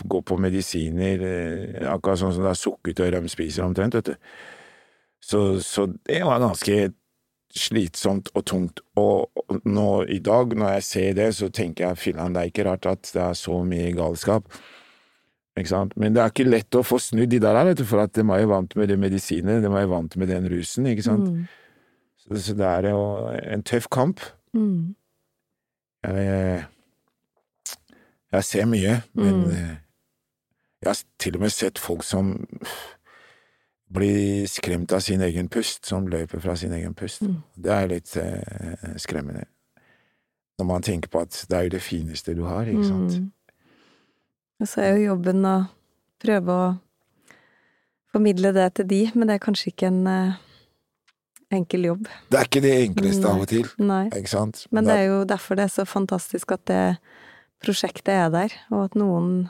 går 0.10 0.22
på 0.22 0.38
medisiner, 0.38 1.24
eh, 1.26 1.88
akkurat 1.90 2.20
sånn 2.22 2.36
som 2.36 2.46
det 2.46 2.52
er 2.52 2.60
sukkertøy 2.62 3.10
de 3.16 3.32
spiser 3.32 3.66
omtrent, 3.66 3.96
vet 3.98 4.12
du. 4.12 4.28
Så, 5.22 5.40
så 5.66 5.88
det 6.08 6.22
var 6.26 6.42
ganske 6.44 6.92
slitsomt 7.56 8.30
og 8.36 8.46
tungt. 8.46 8.82
Og 9.00 9.30
nå 9.66 9.88
i 10.12 10.20
dag, 10.24 10.54
når 10.58 10.76
jeg 10.78 10.84
ser 10.84 11.14
det, 11.18 11.30
så 11.36 11.50
tenker 11.50 11.88
jeg 11.88 11.98
filler'n, 11.98 12.34
det 12.36 12.42
er 12.44 12.52
ikke 12.52 12.66
rart 12.70 12.86
at 12.86 13.10
det 13.14 13.22
er 13.24 13.34
så 13.38 13.64
mye 13.66 13.92
galskap. 13.98 14.46
Ikke 15.58 15.72
sant? 15.74 15.96
Men 16.00 16.14
det 16.16 16.22
er 16.24 16.30
ikke 16.32 16.46
lett 16.48 16.76
å 16.78 16.84
få 16.86 17.00
snudd 17.04 17.32
de 17.34 17.40
der, 17.44 17.58
vet 17.68 17.82
du, 17.82 17.86
for 17.90 18.00
at 18.06 18.14
de 18.16 18.22
er 18.24 18.44
jo 18.44 18.52
vant 18.54 18.76
med 18.80 18.88
de 18.92 18.96
medisinene, 19.02 19.60
de 19.64 19.68
er 19.74 19.82
jo 19.88 19.92
vant 19.92 20.16
med 20.22 20.30
den 20.32 20.46
rusen, 20.52 20.86
ikke 20.88 21.04
sant. 21.10 21.28
Mm. 21.34 21.48
Så, 22.22 22.38
så 22.46 22.54
det 22.56 22.68
er 22.70 22.90
jo 22.94 23.02
en 23.56 23.64
tøff 23.68 23.90
kamp. 23.92 24.22
Mm. 24.56 24.94
Jeg, 26.06 26.64
jeg 28.32 28.44
ser 28.48 28.66
mye, 28.72 29.02
men 29.20 29.42
Mm. 29.44 29.52
eh, 29.52 29.76
jeg 30.82 30.88
har 30.94 31.00
til 31.20 31.36
og 31.36 31.42
med 31.42 31.52
sett 31.52 31.80
folk 31.82 32.04
som 32.08 32.30
blir 33.90 34.48
skremt 34.48 34.94
av 34.94 35.02
sin 35.02 35.22
egen 35.26 35.50
pust, 35.50 35.86
som 35.86 36.08
løper 36.08 36.42
fra 36.44 36.56
sin 36.58 36.74
egen 36.78 36.94
pust. 36.98 37.24
Mm. 37.26 37.40
Det 37.56 37.74
er 37.74 37.90
litt 37.90 38.14
eh, 38.22 38.94
skremmende. 39.02 39.48
Når 40.60 40.68
man 40.68 40.86
tenker 40.86 41.10
på 41.10 41.24
at 41.24 41.46
det 41.50 41.58
er 41.58 41.68
jo 41.68 41.74
det 41.78 41.82
fineste 41.82 42.36
du 42.38 42.44
har, 42.46 42.70
ikke 42.70 42.86
sant. 42.86 43.18
Mm. 43.18 43.32
Og 44.60 44.68
så 44.68 44.84
er 44.84 44.98
jo 44.98 45.14
jobben 45.14 45.48
å 45.48 45.56
prøve 46.20 46.54
å 46.54 46.70
formidle 48.12 48.52
det 48.54 48.68
til 48.78 48.90
de, 48.90 49.02
men 49.16 49.30
det 49.30 49.38
er 49.38 49.44
kanskje 49.44 49.72
ikke 49.72 49.90
en 49.90 50.02
eh, 50.12 50.40
enkel 51.56 51.88
jobb. 51.90 52.10
Det 52.30 52.40
er 52.40 52.50
ikke 52.50 52.64
det 52.66 52.76
enkleste 52.84 53.30
av 53.30 53.46
og 53.46 53.50
til, 53.50 53.70
Nei. 53.82 54.06
ikke 54.12 54.34
sant. 54.34 54.66
Men 54.76 54.90
det 54.90 54.98
er 55.00 55.08
jo 55.10 55.22
derfor 55.30 55.58
det 55.58 55.66
er 55.66 55.74
så 55.80 55.86
fantastisk 55.88 56.54
at 56.54 56.66
det 56.70 56.84
prosjektet 57.64 58.14
er 58.14 58.30
der, 58.34 58.54
og 58.70 58.90
at 58.90 59.00
noen 59.00 59.48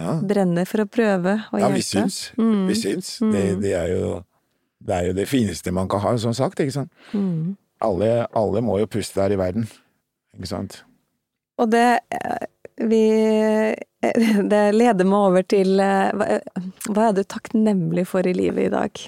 ja. 0.00 0.16
brenner 0.22 0.68
for 0.68 0.84
å 0.84 0.88
prøve 0.90 1.36
å 1.50 1.60
ja, 1.60 1.66
hjelpe. 1.66 1.76
vi 1.76 1.84
syns. 1.84 2.18
Mm. 2.38 2.64
Vi 2.70 2.78
syns. 2.80 3.12
Mm. 3.22 3.32
Det, 3.32 3.44
det, 3.62 3.72
er 3.78 3.92
jo, 3.94 4.10
det 4.86 4.98
er 4.98 5.08
jo 5.10 5.16
det 5.16 5.28
fineste 5.30 5.74
man 5.74 5.88
kan 5.92 6.02
ha, 6.04 6.16
som 6.22 6.34
sagt, 6.36 6.60
ikke 6.62 6.76
sant. 6.76 6.92
Mm. 7.12 7.56
Alle, 7.84 8.10
alle 8.36 8.62
må 8.64 8.78
jo 8.80 8.88
puste 8.90 9.20
der 9.20 9.36
i 9.36 9.40
verden, 9.40 9.68
ikke 10.36 10.52
sant. 10.52 10.80
Og 11.60 11.70
det 11.72 11.86
eh, 12.12 12.46
vi 12.86 13.04
Det 14.52 14.62
leder 14.72 15.08
meg 15.08 15.18
over 15.30 15.46
til 15.48 15.80
eh, 15.82 16.12
hva, 16.14 16.26
hva 16.92 17.08
er 17.08 17.16
du 17.16 17.22
takknemlig 17.24 18.06
for 18.08 18.26
i 18.28 18.34
livet 18.36 18.68
i 18.68 18.72
dag? 18.74 19.06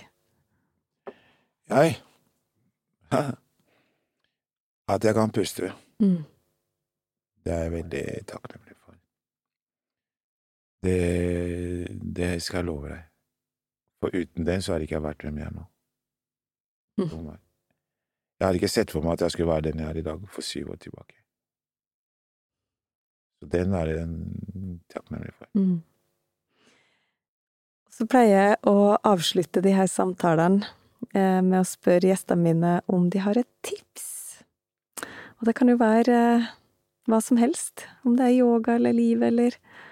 Jeg 1.68 1.98
At 4.88 5.04
jeg 5.04 5.14
kan 5.14 5.32
puste. 5.32 5.72
Mm. 6.00 6.24
Det 7.44 7.52
er 7.52 7.62
jeg 7.66 7.72
veldig 7.72 8.04
takknemlig. 8.28 8.77
Det, 10.82 10.98
det 12.14 12.30
skal 12.42 12.62
jeg 12.62 12.68
love 12.68 12.90
deg. 12.92 13.04
For 13.98 14.14
uten 14.14 14.46
den 14.46 14.62
så 14.62 14.74
hadde 14.74 14.86
ikke 14.86 14.98
jeg 14.98 15.06
vært 15.08 15.24
hvem 15.26 15.38
jeg 15.40 15.50
er 15.50 15.54
nå. 15.56 15.66
Mm. 16.98 17.30
Jeg 18.38 18.46
hadde 18.46 18.58
ikke 18.60 18.70
sett 18.70 18.92
for 18.94 19.02
meg 19.02 19.16
at 19.16 19.26
jeg 19.26 19.34
skulle 19.34 19.50
være 19.50 19.68
den 19.70 19.82
jeg 19.82 19.90
er 19.90 19.98
i 19.98 20.06
dag, 20.06 20.26
for 20.30 20.46
syv 20.46 20.72
år 20.74 20.80
tilbake. 20.82 21.16
Så 23.38 23.48
den 23.50 23.74
er 23.74 23.90
jeg 23.90 24.08
takknemlig 24.90 25.34
for. 25.34 25.50
Mm. 25.58 25.78
Så 27.94 28.06
pleier 28.06 28.34
jeg 28.34 28.58
å 28.70 28.94
avslutte 29.06 29.62
de 29.62 29.74
her 29.74 29.90
samtalene 29.90 30.66
eh, 31.14 31.40
med 31.42 31.60
å 31.60 31.66
spørre 31.66 32.10
gjestene 32.10 32.44
mine 32.44 32.72
om 32.86 33.08
de 33.10 33.22
har 33.22 33.38
et 33.38 33.50
tips. 33.66 34.06
Og 35.38 35.46
det 35.48 35.54
kan 35.58 35.70
jo 35.70 35.78
være 35.80 36.18
eh, 36.38 36.48
hva 37.10 37.18
som 37.24 37.40
helst, 37.42 37.86
om 38.06 38.18
det 38.18 38.28
er 38.28 38.38
yoga 38.38 38.76
eller 38.78 38.94
liv 38.94 39.22
eller 39.26 39.54
er, 39.54 39.87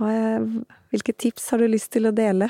Hvilke 0.00 1.12
tips 1.12 1.50
har 1.50 1.62
du 1.62 1.66
lyst 1.70 1.92
til 1.92 2.08
å 2.08 2.14
dele? 2.16 2.48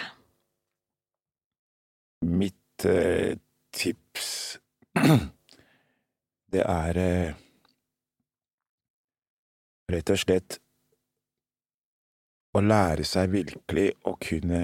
Mitt 2.22 2.86
eh, 2.86 3.38
tips 3.74 4.59
det 6.53 6.62
er 6.62 7.01
eh, 7.03 7.40
rett 9.93 10.12
og 10.12 10.20
slett 10.22 10.59
å 12.53 12.61
lære 12.61 13.05
seg 13.09 13.32
virkelig 13.32 13.88
å 14.09 14.14
kunne 14.20 14.62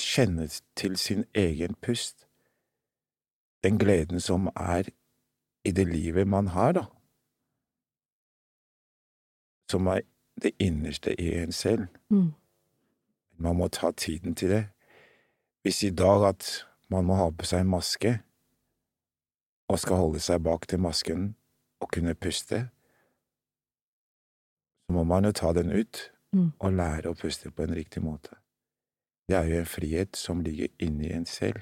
kjenne 0.00 0.48
til 0.78 0.96
sin 0.96 1.24
egen 1.34 1.76
pust. 1.84 2.26
Den 3.62 3.78
gleden 3.78 4.20
som 4.20 4.48
er 4.56 4.88
i 5.64 5.70
det 5.70 5.86
livet 5.86 6.26
man 6.28 6.48
har, 6.56 6.72
da. 6.72 6.84
Som 9.70 9.86
er 9.86 10.02
det 10.42 10.52
innerste 10.58 11.14
i 11.20 11.34
en 11.42 11.52
selv. 11.52 11.86
Mm. 12.10 12.32
Man 13.36 13.56
må 13.56 13.68
ta 13.68 13.90
tiden 13.92 14.34
til 14.34 14.48
det. 14.50 14.64
Hvis 15.62 15.82
i 15.82 15.90
dag 15.90 16.28
at 16.28 16.66
man 16.88 17.04
må 17.04 17.14
ha 17.16 17.30
på 17.30 17.46
seg 17.46 17.60
en 17.60 17.70
maske, 17.72 18.20
og 19.68 19.78
skal 19.78 19.96
holde 19.96 20.20
seg 20.20 20.42
bak 20.44 20.66
til 20.68 20.80
masken 20.82 21.34
og 21.80 21.88
kunne 21.94 22.14
puste, 22.14 22.68
så 24.86 24.92
må 24.92 25.04
man 25.08 25.24
jo 25.24 25.32
ta 25.32 25.52
den 25.52 25.72
ut 25.72 26.08
Mm. 26.32 26.52
og 26.64 26.72
lære 26.72 27.10
å 27.10 27.14
puste 27.14 27.50
på 27.52 27.62
en 27.62 27.74
riktig 27.76 28.00
måte. 28.02 28.30
Det 29.28 29.36
er 29.36 29.44
jo 29.50 29.58
en 29.60 29.66
frihet 29.68 30.16
som 30.16 30.40
ligger 30.40 30.68
inni 30.80 31.10
en 31.12 31.26
selv. 31.26 31.58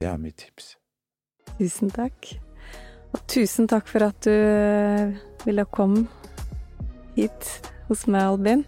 Det 0.00 0.08
er 0.08 0.16
mitt 0.18 0.36
tips. 0.42 0.72
Tusen 1.58 1.90
takk. 1.90 2.32
Og 3.14 3.20
tusen 3.28 3.68
takk 3.68 3.86
for 3.86 4.02
at 4.08 4.18
du 4.26 5.14
ville 5.46 5.64
komme 5.70 6.08
hit 7.16 7.72
hos 7.88 8.06
meg, 8.06 8.28
Albin. 8.30 8.64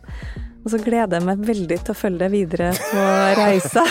Og 0.65 0.73
så 0.73 0.79
gleder 0.81 1.19
jeg 1.19 1.27
meg 1.27 1.43
veldig 1.45 1.77
til 1.85 1.93
å 1.93 1.97
følge 1.97 2.21
deg 2.23 2.33
videre 2.33 2.71
på 2.79 3.03
reisa. 3.37 3.83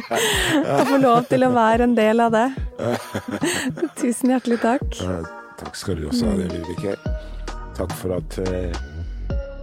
Og 0.76 0.82
få 0.90 0.98
lov 1.00 1.28
til 1.30 1.46
å 1.46 1.52
være 1.54 1.88
en 1.88 1.94
del 1.96 2.20
av 2.20 2.34
det. 2.34 2.48
Tusen 4.00 4.34
hjertelig 4.34 4.60
takk. 4.60 4.98
Takk 5.62 5.78
skal 5.78 6.02
du 6.02 6.10
også 6.10 6.28
ha, 6.28 6.36
Vibeke. 6.36 6.98
Takk 7.78 7.94
for 7.96 8.18
at 8.18 8.36
eh, 8.44 8.76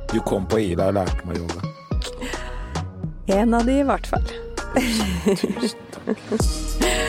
du 0.09 0.17
kom 0.25 0.49
på 0.49 0.63
Ida 0.71 0.89
og 0.89 0.97
lærte 0.97 1.29
meg 1.29 1.37
yoga. 1.37 1.61
En 3.29 3.53
av 3.53 3.69
de 3.69 3.77
i 3.83 3.85
hvert 3.85 4.09
fall. 4.09 4.25
Tusen 4.73 5.85
takk. 5.93 7.05